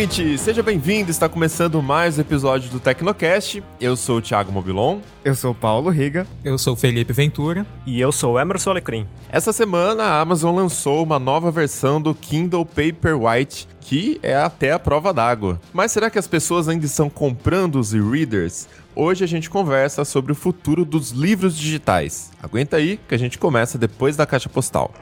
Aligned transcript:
Ouvinte! 0.00 0.38
Seja 0.38 0.62
bem-vindo! 0.62 1.10
Está 1.10 1.28
começando 1.28 1.82
mais 1.82 2.16
um 2.16 2.22
episódio 2.22 2.70
do 2.70 2.80
Tecnocast. 2.80 3.62
Eu 3.78 3.94
sou 3.96 4.16
o 4.16 4.22
Thiago 4.22 4.50
Mobilon. 4.50 5.00
Eu 5.22 5.34
sou 5.34 5.50
o 5.50 5.54
Paulo 5.54 5.90
Riga. 5.90 6.26
Eu 6.42 6.56
sou 6.56 6.72
o 6.72 6.76
Felipe 6.76 7.12
Ventura. 7.12 7.66
E 7.84 8.00
eu 8.00 8.10
sou 8.10 8.32
o 8.32 8.40
Emerson 8.40 8.70
Alecrim. 8.70 9.06
Essa 9.30 9.52
semana 9.52 10.04
a 10.04 10.20
Amazon 10.22 10.56
lançou 10.56 11.02
uma 11.02 11.18
nova 11.18 11.50
versão 11.50 12.00
do 12.00 12.14
Kindle 12.14 12.64
Paperwhite, 12.64 13.68
que 13.78 14.18
é 14.22 14.34
até 14.34 14.72
a 14.72 14.78
prova 14.78 15.12
d'água. 15.12 15.60
Mas 15.70 15.92
será 15.92 16.08
que 16.08 16.18
as 16.18 16.26
pessoas 16.26 16.66
ainda 16.66 16.86
estão 16.86 17.10
comprando 17.10 17.78
os 17.78 17.92
e-readers? 17.92 18.68
Hoje 18.96 19.22
a 19.22 19.28
gente 19.28 19.50
conversa 19.50 20.02
sobre 20.06 20.32
o 20.32 20.34
futuro 20.34 20.82
dos 20.82 21.10
livros 21.10 21.54
digitais. 21.54 22.30
Aguenta 22.42 22.78
aí 22.78 22.98
que 23.06 23.14
a 23.14 23.18
gente 23.18 23.38
começa 23.38 23.76
depois 23.76 24.16
da 24.16 24.24
caixa 24.24 24.48
postal. 24.48 24.94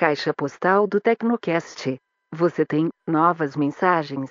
Caixa 0.00 0.32
postal 0.32 0.86
do 0.86 0.98
Tecnocast. 0.98 1.98
Você 2.34 2.64
tem 2.64 2.88
novas 3.06 3.54
mensagens. 3.54 4.30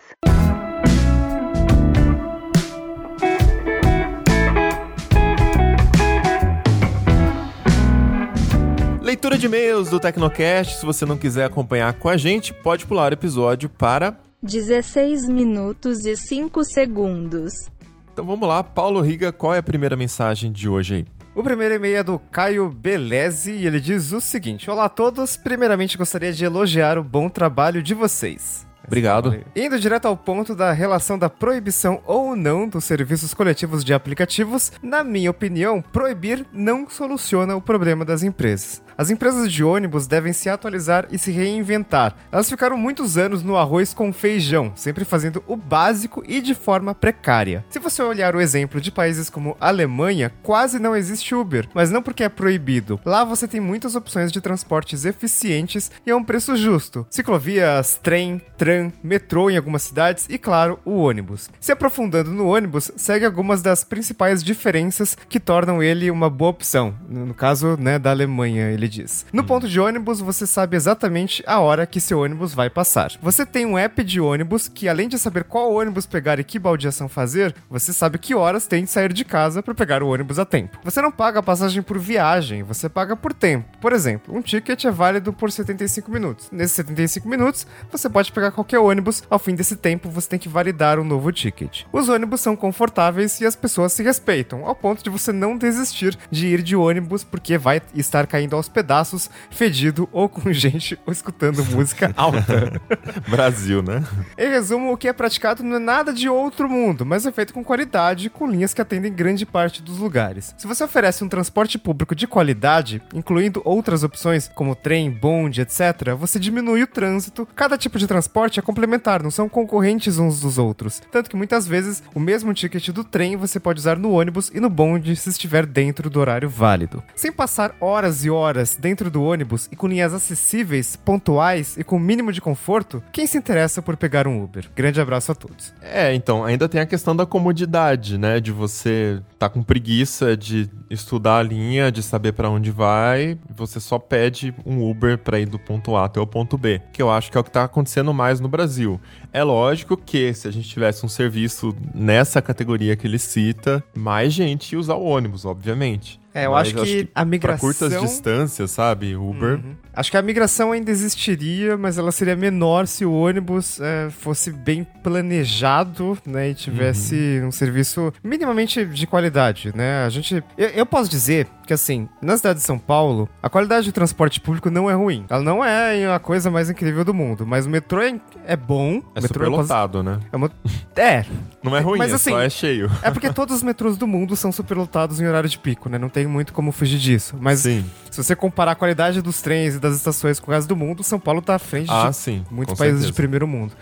Leitura 9.00 9.38
de 9.38 9.46
e-mails 9.46 9.92
do 9.92 10.00
Tecnocast. 10.00 10.80
Se 10.80 10.86
você 10.88 11.06
não 11.06 11.16
quiser 11.16 11.46
acompanhar 11.46 11.94
com 12.00 12.10
a 12.10 12.18
gente, 12.18 12.52
pode 12.52 12.88
pular 12.88 13.12
o 13.12 13.14
episódio 13.14 13.70
para 13.70 14.20
16 14.42 15.30
minutos 15.30 16.04
e 16.04 16.18
5 16.18 16.64
segundos. 16.64 17.70
Então 18.12 18.26
vamos 18.26 18.50
lá, 18.50 18.64
Paulo 18.64 19.02
Riga, 19.02 19.32
qual 19.32 19.54
é 19.54 19.60
a 19.60 19.64
primeira 19.64 19.96
mensagem 19.96 20.52
de 20.52 20.68
hoje 20.68 20.96
aí? 20.96 21.19
O 21.40 21.42
primeiro 21.42 21.76
e-mail 21.76 21.96
é 21.96 22.04
do 22.04 22.20
Caio 22.20 22.70
Beleze 22.70 23.54
e 23.54 23.66
ele 23.66 23.80
diz 23.80 24.12
o 24.12 24.20
seguinte: 24.20 24.70
Olá 24.70 24.84
a 24.84 24.90
todos, 24.90 25.38
primeiramente 25.38 25.98
gostaria 25.98 26.34
de 26.34 26.44
elogiar 26.44 26.98
o 26.98 27.04
bom 27.04 27.30
trabalho 27.30 27.82
de 27.82 27.94
vocês. 27.94 28.68
Obrigado. 28.86 29.44
Indo 29.56 29.80
direto 29.80 30.08
ao 30.08 30.18
ponto 30.18 30.56
da 30.56 30.72
relação 30.72 31.18
da 31.18 31.30
proibição 31.30 32.02
ou 32.06 32.36
não 32.36 32.68
dos 32.68 32.86
serviços 32.86 33.34
coletivos 33.34 33.84
de 33.84 33.94
aplicativos, 33.94 34.72
na 34.82 35.04
minha 35.04 35.32
opinião, 35.32 35.82
proibir 35.82 36.46
não 36.52 36.90
soluciona 36.90 37.56
o 37.56 37.62
problema 37.62 38.04
das 38.04 38.24
empresas. 38.24 38.82
As 39.00 39.10
empresas 39.10 39.50
de 39.50 39.64
ônibus 39.64 40.08
devem 40.08 40.34
se 40.34 40.50
atualizar 40.50 41.08
e 41.10 41.18
se 41.18 41.32
reinventar. 41.32 42.18
Elas 42.30 42.50
ficaram 42.50 42.78
muitos 42.78 43.18
anos 43.18 43.42
no 43.42 43.56
arroz 43.56 43.94
com 43.94 44.12
feijão, 44.12 44.74
sempre 44.76 45.06
fazendo 45.06 45.42
o 45.48 45.56
básico 45.56 46.22
e 46.28 46.42
de 46.42 46.54
forma 46.54 46.94
precária. 46.94 47.64
Se 47.70 47.80
você 47.80 48.04
olhar 48.04 48.36
o 48.36 48.42
exemplo 48.42 48.82
de 48.82 48.92
países 48.92 49.30
como 49.30 49.56
Alemanha, 49.58 50.34
quase 50.44 50.80
não 50.80 50.94
existe 50.94 51.34
Uber, 51.34 51.70
mas 51.74 51.90
não 51.90 52.02
porque 52.02 52.26
é 52.26 52.30
proibido. 52.30 53.00
Lá 53.06 53.24
você 53.24 53.48
tem 53.48 53.62
muitas 53.62 53.96
opções 53.96 54.34
de 54.34 54.42
transportes 54.42 55.06
eficientes 55.06 55.90
e 56.06 56.12
a 56.12 56.18
um 56.18 56.24
preço 56.24 56.58
justo. 56.58 57.08
Ciclovias, 57.10 57.98
trem, 58.04 58.42
tram, 58.70 58.94
metrô 59.02 59.50
em 59.50 59.58
algumas 59.58 59.82
cidades 59.82 60.28
e, 60.30 60.38
claro, 60.38 60.80
o 60.86 61.00
ônibus. 61.00 61.50
Se 61.60 61.72
aprofundando 61.72 62.30
no 62.30 62.48
ônibus, 62.48 62.92
segue 62.96 63.26
algumas 63.26 63.64
das 63.64 63.84
principais 63.84 64.44
diferenças 64.44 65.18
que 65.28 65.40
tornam 65.40 65.82
ele 65.82 66.12
uma 66.12 66.30
boa 66.30 66.52
opção. 66.52 66.94
No 67.10 67.34
caso, 67.34 67.76
né, 67.80 67.98
da 67.98 68.12
Alemanha, 68.12 68.70
ele 68.70 68.88
diz. 68.88 69.26
No 69.34 69.44
ponto 69.44 69.68
de 69.68 69.80
ônibus, 69.80 70.20
você 70.20 70.46
sabe 70.46 70.78
exatamente 70.78 71.44
a 71.48 71.60
hora 71.60 71.88
que 71.88 72.00
seu 72.00 72.20
ônibus 72.20 72.54
vai 72.54 72.70
passar. 72.70 73.12
Você 73.22 73.44
tem 73.44 73.66
um 73.66 73.78
app 73.78 74.04
de 74.04 74.22
ônibus 74.22 74.68
que, 74.68 74.88
além 74.88 75.08
de 75.08 75.18
saber 75.18 75.46
qual 75.46 75.74
ônibus 75.74 76.06
pegar 76.06 76.40
e 76.40 76.44
que 76.44 76.60
baldeação 76.60 77.10
fazer, 77.10 77.56
você 77.70 77.92
sabe 77.92 78.20
que 78.20 78.36
horas 78.36 78.68
tem 78.68 78.84
de 78.84 78.92
sair 78.92 79.12
de 79.12 79.26
casa 79.26 79.64
para 79.64 79.74
pegar 79.74 80.04
o 80.04 80.10
ônibus 80.10 80.38
a 80.38 80.46
tempo. 80.46 80.78
Você 80.84 81.02
não 81.02 81.12
paga 81.12 81.40
a 81.40 81.44
passagem 81.44 81.82
por 81.82 81.98
viagem, 81.98 82.62
você 82.62 82.88
paga 82.88 83.16
por 83.16 83.34
tempo. 83.34 83.66
Por 83.80 83.94
exemplo, 83.94 84.36
um 84.36 84.42
ticket 84.42 84.86
é 84.86 84.92
válido 84.92 85.34
por 85.34 85.52
75 85.52 86.12
minutos. 86.12 86.50
Nesses 86.52 86.76
75 86.76 87.28
minutos, 87.28 87.66
você 87.92 88.08
pode 88.08 88.32
pegar 88.32 88.52
qualquer 88.60 88.80
ônibus. 88.80 89.24
Ao 89.30 89.40
fim 89.40 89.56
desse 89.56 89.76
tempo, 89.76 90.10
você 90.10 90.30
tem 90.30 90.40
que 90.40 90.50
validar 90.50 91.00
um 91.00 91.04
novo 91.04 91.32
ticket. 91.32 91.84
Os 91.92 92.10
ônibus 92.10 92.42
são 92.42 92.56
confortáveis 92.56 93.40
e 93.42 93.46
as 93.46 93.56
pessoas 93.56 93.94
se 93.94 94.04
respeitam, 94.04 94.66
ao 94.66 94.76
ponto 94.76 95.04
de 95.04 95.10
você 95.10 95.32
não 95.32 95.58
desistir 95.58 96.18
de 96.30 96.48
ir 96.48 96.62
de 96.62 96.76
ônibus 96.76 97.24
porque 97.24 97.58
vai 97.58 97.82
estar 97.96 98.28
caindo 98.28 98.56
aos 98.56 98.68
pedaços, 98.68 99.30
fedido 99.50 100.10
ou 100.12 100.28
com 100.28 100.52
gente 100.54 101.00
ou 101.06 101.14
escutando 101.14 101.64
música 101.66 102.14
alta. 102.18 102.82
Brasil, 103.28 103.82
né? 103.82 104.04
Em 104.38 104.50
resumo, 104.50 104.92
o 104.92 104.98
que 104.98 105.08
é 105.08 105.14
praticado 105.14 105.64
não 105.64 105.78
é 105.78 105.80
nada 105.80 106.14
de 106.14 106.28
outro 106.30 106.70
mundo, 106.70 107.06
mas 107.06 107.26
é 107.26 107.32
feito 107.32 107.54
com 107.54 107.64
qualidade, 107.64 108.30
com 108.30 108.48
linhas 108.50 108.74
que 108.74 108.82
atendem 108.82 109.14
grande 109.14 109.46
parte 109.46 109.82
dos 109.82 109.98
lugares. 109.98 110.54
Se 110.58 110.68
você 110.68 110.84
oferece 110.84 111.24
um 111.24 111.30
transporte 111.30 111.78
público 111.78 112.16
de 112.16 112.28
qualidade, 112.28 113.02
incluindo 113.14 113.62
outras 113.64 114.04
opções 114.04 114.50
como 114.54 114.76
trem, 114.76 115.10
bonde, 115.10 115.62
etc., 115.62 116.14
você 116.18 116.40
diminui 116.40 116.84
o 116.84 116.88
trânsito. 116.88 117.48
Cada 117.56 117.78
tipo 117.78 117.98
de 117.98 118.08
transporte 118.08 118.49
é 118.58 118.62
complementar, 118.62 119.22
não 119.22 119.30
são 119.30 119.50
concorrentes 119.50 120.18
uns 120.18 120.40
dos 120.40 120.58
outros. 120.58 121.02
Tanto 121.12 121.30
que 121.30 121.36
muitas 121.36 121.68
vezes 121.68 122.02
o 122.16 122.20
mesmo 122.20 122.54
ticket 122.54 122.90
do 122.90 123.04
trem 123.04 123.36
você 123.36 123.60
pode 123.60 123.80
usar 123.80 124.00
no 124.00 124.12
ônibus 124.12 124.50
e 124.54 124.60
no 124.60 124.70
bonde 124.70 125.16
se 125.16 125.30
estiver 125.30 125.66
dentro 125.66 126.10
do 126.10 126.20
horário 126.20 126.50
válido. 126.50 127.04
Sem 127.16 127.32
passar 127.32 127.76
horas 127.82 128.24
e 128.24 128.30
horas 128.30 128.78
dentro 128.80 129.12
do 129.12 129.22
ônibus 129.22 129.68
e 129.72 129.76
com 129.76 129.88
linhas 129.88 130.14
acessíveis, 130.14 130.96
pontuais 130.96 131.78
e 131.78 131.84
com 131.84 132.00
mínimo 132.00 132.32
de 132.32 132.42
conforto, 132.42 133.04
quem 133.12 133.28
se 133.28 133.38
interessa 133.38 133.82
por 133.82 133.98
pegar 133.98 134.28
um 134.28 134.42
Uber? 134.42 134.66
Grande 134.76 135.02
abraço 135.02 135.32
a 135.32 135.36
todos. 135.36 135.74
É, 135.82 136.14
então, 136.14 136.44
ainda 136.44 136.70
tem 136.70 136.80
a 136.80 136.86
questão 136.86 137.16
da 137.16 137.26
comodidade, 137.26 138.18
né? 138.18 138.40
De 138.40 138.52
você 138.52 139.22
tá 139.40 139.48
com 139.48 139.64
preguiça 139.64 140.36
de 140.36 140.70
estudar 140.90 141.38
a 141.38 141.44
linha, 141.44 141.90
de 141.90 142.04
saber 142.04 142.34
para 142.34 142.50
onde 142.50 142.72
vai, 142.72 143.40
você 143.50 143.80
só 143.80 143.98
pede 143.98 144.54
um 144.66 144.88
Uber 144.88 145.18
para 145.18 145.40
ir 145.40 145.46
do 145.46 145.58
ponto 145.58 145.96
A 145.96 146.06
até 146.06 146.20
o 146.20 146.28
ponto 146.28 146.58
B, 146.58 146.82
que 146.92 147.02
eu 147.02 147.10
acho 147.10 147.32
que 147.32 147.38
é 147.38 147.40
o 147.40 147.44
que 147.44 147.50
tá 147.50 147.64
acontecendo 147.64 148.14
mais 148.14 148.42
no 148.42 148.50
Brasil. 148.50 149.00
É 149.32 149.42
lógico 149.42 149.96
que 149.96 150.34
se 150.34 150.48
a 150.48 150.52
gente 150.52 150.68
tivesse 150.68 151.06
um 151.06 151.10
serviço 151.10 151.74
nessa 151.96 152.42
categoria 152.42 152.98
que 152.98 153.08
ele 153.08 153.18
cita, 153.18 153.82
mais 153.96 154.34
gente 154.34 154.74
ia 154.74 154.80
usar 154.80 154.96
o 154.96 155.06
ônibus, 155.06 155.46
obviamente. 155.46 156.20
É, 156.34 156.46
eu 156.46 156.52
Mas 156.52 156.68
acho 156.68 156.84
que, 156.84 157.10
a 157.14 157.26
migração... 157.26 157.60
Pra 157.60 157.90
curtas 157.90 158.02
distâncias, 158.02 158.72
sabe? 158.72 159.16
Uber. 159.16 159.56
Uhum. 159.56 159.76
Acho 159.94 160.12
que 160.12 160.18
a 160.18 160.22
migração 160.22 160.72
ainda 160.72 160.92
existiria, 160.92 161.76
mas 161.76 161.98
ela 161.98 162.12
seria 162.12 162.36
menor 162.36 162.88
se 162.88 163.04
o 163.04 163.12
ônibus 163.12 163.80
é, 163.82 164.10
fosse 164.10 164.52
bem 164.52 164.86
planejado, 165.04 166.18
né? 166.26 166.50
E 166.50 166.54
tivesse 166.54 167.42
um 167.44 167.52
serviço 167.52 168.14
minimamente 168.24 168.86
de 168.86 169.08
qualidade, 169.08 169.74
né? 169.76 170.06
A 170.06 170.10
gente... 170.10 170.44
Eu, 170.58 170.70
eu 170.70 170.86
posso 170.86 171.10
dizer 171.10 171.48
que, 171.66 171.74
assim, 171.74 172.08
na 172.22 172.38
cidade 172.38 172.60
de 172.60 172.66
São 172.66 172.80
Paulo, 172.80 173.28
a 173.44 173.50
qualidade 173.50 173.88
do 173.88 173.94
transporte 173.94 174.40
público 174.40 174.70
não 174.70 174.90
é 174.90 174.94
ruim. 174.94 175.26
Ela 175.30 175.44
não 175.44 175.64
é 175.66 176.14
a 176.14 176.20
coisa 176.20 176.50
mais 176.50 176.70
incrível 176.70 177.04
do 177.04 177.14
mundo, 177.14 177.46
mas 177.46 177.66
o 177.66 177.70
metrô 177.70 178.02
é, 178.02 178.20
é 178.46 178.56
bom. 178.56 179.02
É 179.16 179.22
metrô 179.22 179.46
super 179.46 179.48
lotado, 179.48 180.02
né? 180.02 180.20
É, 180.32 180.38
uma... 180.38 180.50
é, 180.96 181.26
Não 181.62 181.76
é 181.76 181.80
ruim, 181.82 181.98
Mas, 181.98 182.12
é 182.12 182.16
assim, 182.16 182.32
só 182.32 182.40
é 182.40 182.50
cheio. 182.50 182.90
é 183.02 183.12
porque 183.12 183.32
todos 183.34 183.58
os 183.58 183.64
metrôs 183.64 183.98
do 183.98 184.08
mundo 184.08 184.36
são 184.36 184.52
superlotados 184.52 185.20
em 185.20 185.28
horário 185.28 185.50
de 185.50 185.58
pico, 185.60 185.90
né? 185.90 185.98
Não 185.98 186.10
tem 186.10 186.19
muito 186.28 186.54
como 186.54 186.72
fugir 186.72 186.98
disso. 187.00 187.36
Mas 187.40 187.60
Sim. 187.62 187.86
se 188.10 188.18
você 188.22 188.36
comparar 188.36 188.72
a 188.72 188.76
qualidade 188.76 189.22
dos 189.22 189.42
trens 189.42 189.76
e 189.76 189.80
das 189.80 189.96
estações 189.96 190.40
com 190.40 190.52
o 190.52 190.54
resto 190.54 190.68
do 190.68 190.76
mundo, 190.76 191.04
São 191.04 191.20
Paulo 191.20 191.42
tá 191.42 191.56
à 191.56 191.60
frente 191.60 191.90
Ah, 191.92 192.10
de 192.10 192.16
sim. 192.16 192.46
muitos 192.52 192.78
países 192.78 193.00
de 193.00 193.06
certeza. 193.08 193.16
primeiro 193.22 193.48
mundo. 193.48 193.74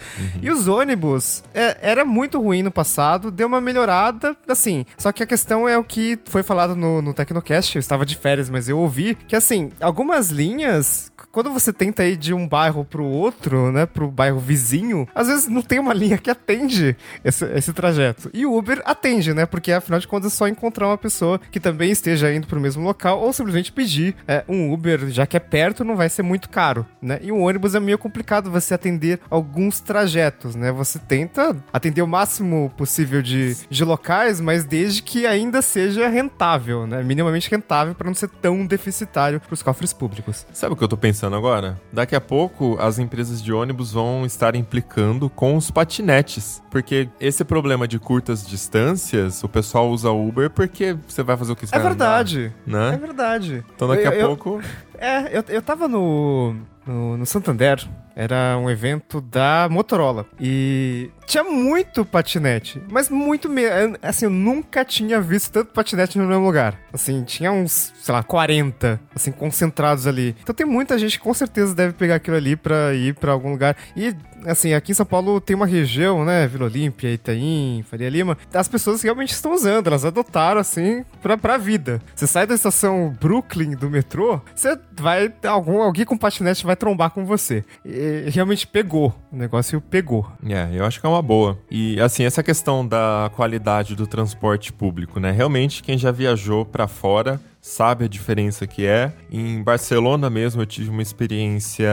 E 0.41 0.49
os 0.51 0.67
ônibus, 0.67 1.43
é, 1.53 1.77
era 1.81 2.03
muito 2.05 2.41
ruim 2.41 2.63
no 2.63 2.71
passado, 2.71 3.29
deu 3.31 3.47
uma 3.47 3.61
melhorada, 3.61 4.35
assim. 4.47 4.85
Só 4.97 5.11
que 5.11 5.23
a 5.23 5.25
questão 5.25 5.67
é 5.67 5.77
o 5.77 5.83
que 5.83 6.17
foi 6.25 6.43
falado 6.43 6.75
no, 6.75 7.01
no 7.01 7.13
Tecnocast, 7.13 7.75
eu 7.75 7.79
estava 7.79 8.05
de 8.05 8.15
férias, 8.15 8.49
mas 8.49 8.67
eu 8.69 8.77
ouvi, 8.79 9.15
que 9.27 9.35
assim, 9.35 9.71
algumas 9.81 10.29
linhas, 10.29 11.11
quando 11.37 11.53
você 11.53 11.71
tenta 11.71 12.03
ir 12.03 12.17
de 12.17 12.33
um 12.33 12.47
bairro 12.47 12.83
pro 12.83 13.05
outro, 13.05 13.71
né, 13.71 13.85
pro 13.85 14.09
bairro 14.09 14.39
vizinho, 14.39 15.07
às 15.13 15.27
vezes 15.27 15.47
não 15.47 15.61
tem 15.61 15.77
uma 15.77 15.93
linha 15.93 16.17
que 16.17 16.31
atende 16.31 16.97
esse, 17.23 17.45
esse 17.53 17.71
trajeto. 17.73 18.27
E 18.33 18.43
o 18.43 18.57
Uber 18.57 18.81
atende, 18.83 19.35
né, 19.35 19.45
porque 19.45 19.71
afinal 19.71 19.99
de 19.99 20.07
contas 20.07 20.33
é 20.33 20.35
só 20.35 20.47
encontrar 20.47 20.87
uma 20.87 20.97
pessoa 20.97 21.39
que 21.51 21.59
também 21.59 21.91
esteja 21.91 22.33
indo 22.33 22.47
pro 22.47 22.59
mesmo 22.59 22.83
local 22.83 23.21
ou 23.21 23.31
simplesmente 23.31 23.71
pedir 23.71 24.15
é, 24.27 24.43
um 24.49 24.73
Uber, 24.73 25.11
já 25.11 25.27
que 25.27 25.37
é 25.37 25.39
perto, 25.39 25.83
não 25.83 25.95
vai 25.95 26.09
ser 26.09 26.23
muito 26.23 26.49
caro, 26.49 26.83
né? 26.99 27.19
E 27.21 27.31
o 27.31 27.37
ônibus 27.37 27.75
é 27.75 27.79
meio 27.79 27.99
complicado 27.99 28.49
você 28.49 28.73
atender 28.73 29.19
alguns 29.29 29.79
trajetos, 29.79 30.55
né? 30.55 30.71
Você 30.71 30.97
tenta 30.97 31.55
atender 31.71 32.01
o 32.01 32.07
máximo 32.07 32.73
possível 32.75 33.21
de, 33.21 33.55
de 33.69 33.83
locais, 33.83 34.41
mas 34.41 34.63
desde 34.63 35.03
que 35.03 35.27
ainda 35.27 35.61
seja 35.61 36.07
rentável, 36.07 36.87
né? 36.87 37.03
Minimamente 37.03 37.47
rentável 37.51 37.93
para 37.93 38.07
não 38.07 38.15
ser 38.15 38.29
tão 38.41 38.65
deficitário 38.65 39.39
pros 39.39 39.61
cofres 39.61 39.93
públicos. 39.93 40.43
Sabe 40.51 40.73
o 40.73 40.75
que 40.75 40.83
eu 40.83 40.87
tô 40.87 40.97
pensando 40.97 41.26
pensando 41.27 41.35
agora? 41.35 41.79
Daqui 41.91 42.15
a 42.15 42.21
pouco 42.21 42.77
as 42.79 42.97
empresas 42.99 43.41
de 43.41 43.51
ônibus 43.53 43.91
vão 43.91 44.25
estar 44.25 44.55
implicando 44.55 45.29
com 45.29 45.55
os 45.55 45.69
patinetes. 45.69 46.61
Porque 46.71 47.09
esse 47.19 47.43
problema 47.43 47.87
de 47.87 47.99
curtas 47.99 48.45
distâncias, 48.47 49.43
o 49.43 49.49
pessoal 49.49 49.89
usa 49.89 50.09
Uber 50.11 50.49
porque 50.49 50.95
você 51.07 51.21
vai 51.23 51.35
fazer 51.37 51.51
o 51.51 51.55
que 51.55 51.67
você 51.67 51.75
É 51.75 51.79
verdade. 51.79 52.53
andar, 52.67 52.87
É 52.87 52.91
né? 52.91 52.97
verdade. 52.97 53.65
Então 53.75 53.87
daqui 53.87 54.07
a 54.07 54.11
Eu- 54.11 54.19
eu- 54.21 54.27
pouco. 54.27 54.61
É, 54.97 55.37
eu, 55.37 55.43
eu 55.49 55.61
tava 55.61 55.87
no, 55.87 56.55
no, 56.85 57.17
no 57.17 57.25
Santander, 57.25 57.85
era 58.17 58.57
um 58.57 58.67
evento 58.67 59.21
da 59.21 59.67
Motorola. 59.69 60.25
E 60.39 61.11
tinha 61.27 61.43
muito 61.43 62.03
patinete, 62.03 62.81
mas 62.89 63.11
muito 63.11 63.47
mesmo. 63.47 63.95
Assim, 64.01 64.25
eu 64.25 64.31
nunca 64.31 64.83
tinha 64.83 65.21
visto 65.21 65.51
tanto 65.51 65.71
patinete 65.71 66.17
no 66.17 66.25
mesmo 66.25 66.43
lugar. 66.43 66.79
Assim, 66.91 67.23
tinha 67.23 67.51
uns, 67.51 67.93
sei 68.01 68.11
lá, 68.11 68.23
40, 68.23 68.99
assim, 69.15 69.31
concentrados 69.31 70.07
ali. 70.07 70.35
Então 70.41 70.55
tem 70.55 70.65
muita 70.65 70.97
gente 70.97 71.19
que 71.19 71.23
com 71.23 71.33
certeza 71.33 71.75
deve 71.75 71.93
pegar 71.93 72.15
aquilo 72.15 72.35
ali 72.35 72.55
pra 72.55 72.95
ir 72.95 73.13
pra 73.13 73.31
algum 73.31 73.51
lugar. 73.51 73.77
E, 73.95 74.15
assim, 74.45 74.73
aqui 74.73 74.91
em 74.91 74.95
São 74.95 75.05
Paulo 75.05 75.39
tem 75.41 75.55
uma 75.55 75.65
região, 75.65 76.23
né, 76.23 76.47
Vila 76.47 76.65
Olímpia, 76.65 77.13
Itaim, 77.13 77.83
Faria 77.89 78.09
Lima, 78.09 78.37
as 78.53 78.67
pessoas 78.67 79.01
realmente 79.01 79.31
estão 79.31 79.53
usando, 79.53 79.87
elas 79.87 80.05
adotaram, 80.05 80.59
assim, 80.59 81.03
pra, 81.21 81.37
pra 81.37 81.57
vida. 81.57 82.01
Você 82.15 82.27
sai 82.27 82.45
da 82.45 82.55
estação 82.55 83.15
Brooklyn 83.19 83.71
do 83.71 83.89
metrô, 83.89 84.41
você 84.53 84.77
vai, 84.99 85.33
algum, 85.45 85.81
alguém 85.81 86.05
com 86.05 86.17
patinete 86.17 86.65
vai 86.65 86.75
trombar 86.75 87.11
com 87.11 87.25
você. 87.25 87.63
E 87.85 88.29
realmente 88.29 88.67
pegou, 88.67 89.13
o 89.31 89.35
negócio 89.37 89.81
pegou. 89.81 90.29
É, 90.45 90.69
eu 90.73 90.85
acho 90.85 90.99
que 90.99 91.05
é 91.05 91.09
uma 91.09 91.21
boa. 91.21 91.57
E 91.69 91.99
assim, 91.99 92.23
essa 92.23 92.43
questão 92.43 92.87
da 92.87 93.31
qualidade 93.35 93.95
do 93.95 94.07
transporte 94.07 94.71
público, 94.73 95.19
né? 95.19 95.31
Realmente, 95.31 95.83
quem 95.83 95.97
já 95.97 96.11
viajou 96.11 96.65
pra 96.65 96.87
fora 96.87 97.39
sabe 97.67 98.05
a 98.05 98.07
diferença 98.07 98.65
que 98.65 98.85
é. 98.85 99.11
Em 99.29 99.61
Barcelona 99.61 100.29
mesmo 100.29 100.61
eu 100.61 100.65
tive 100.65 100.89
uma 100.89 101.01
experiência 101.01 101.91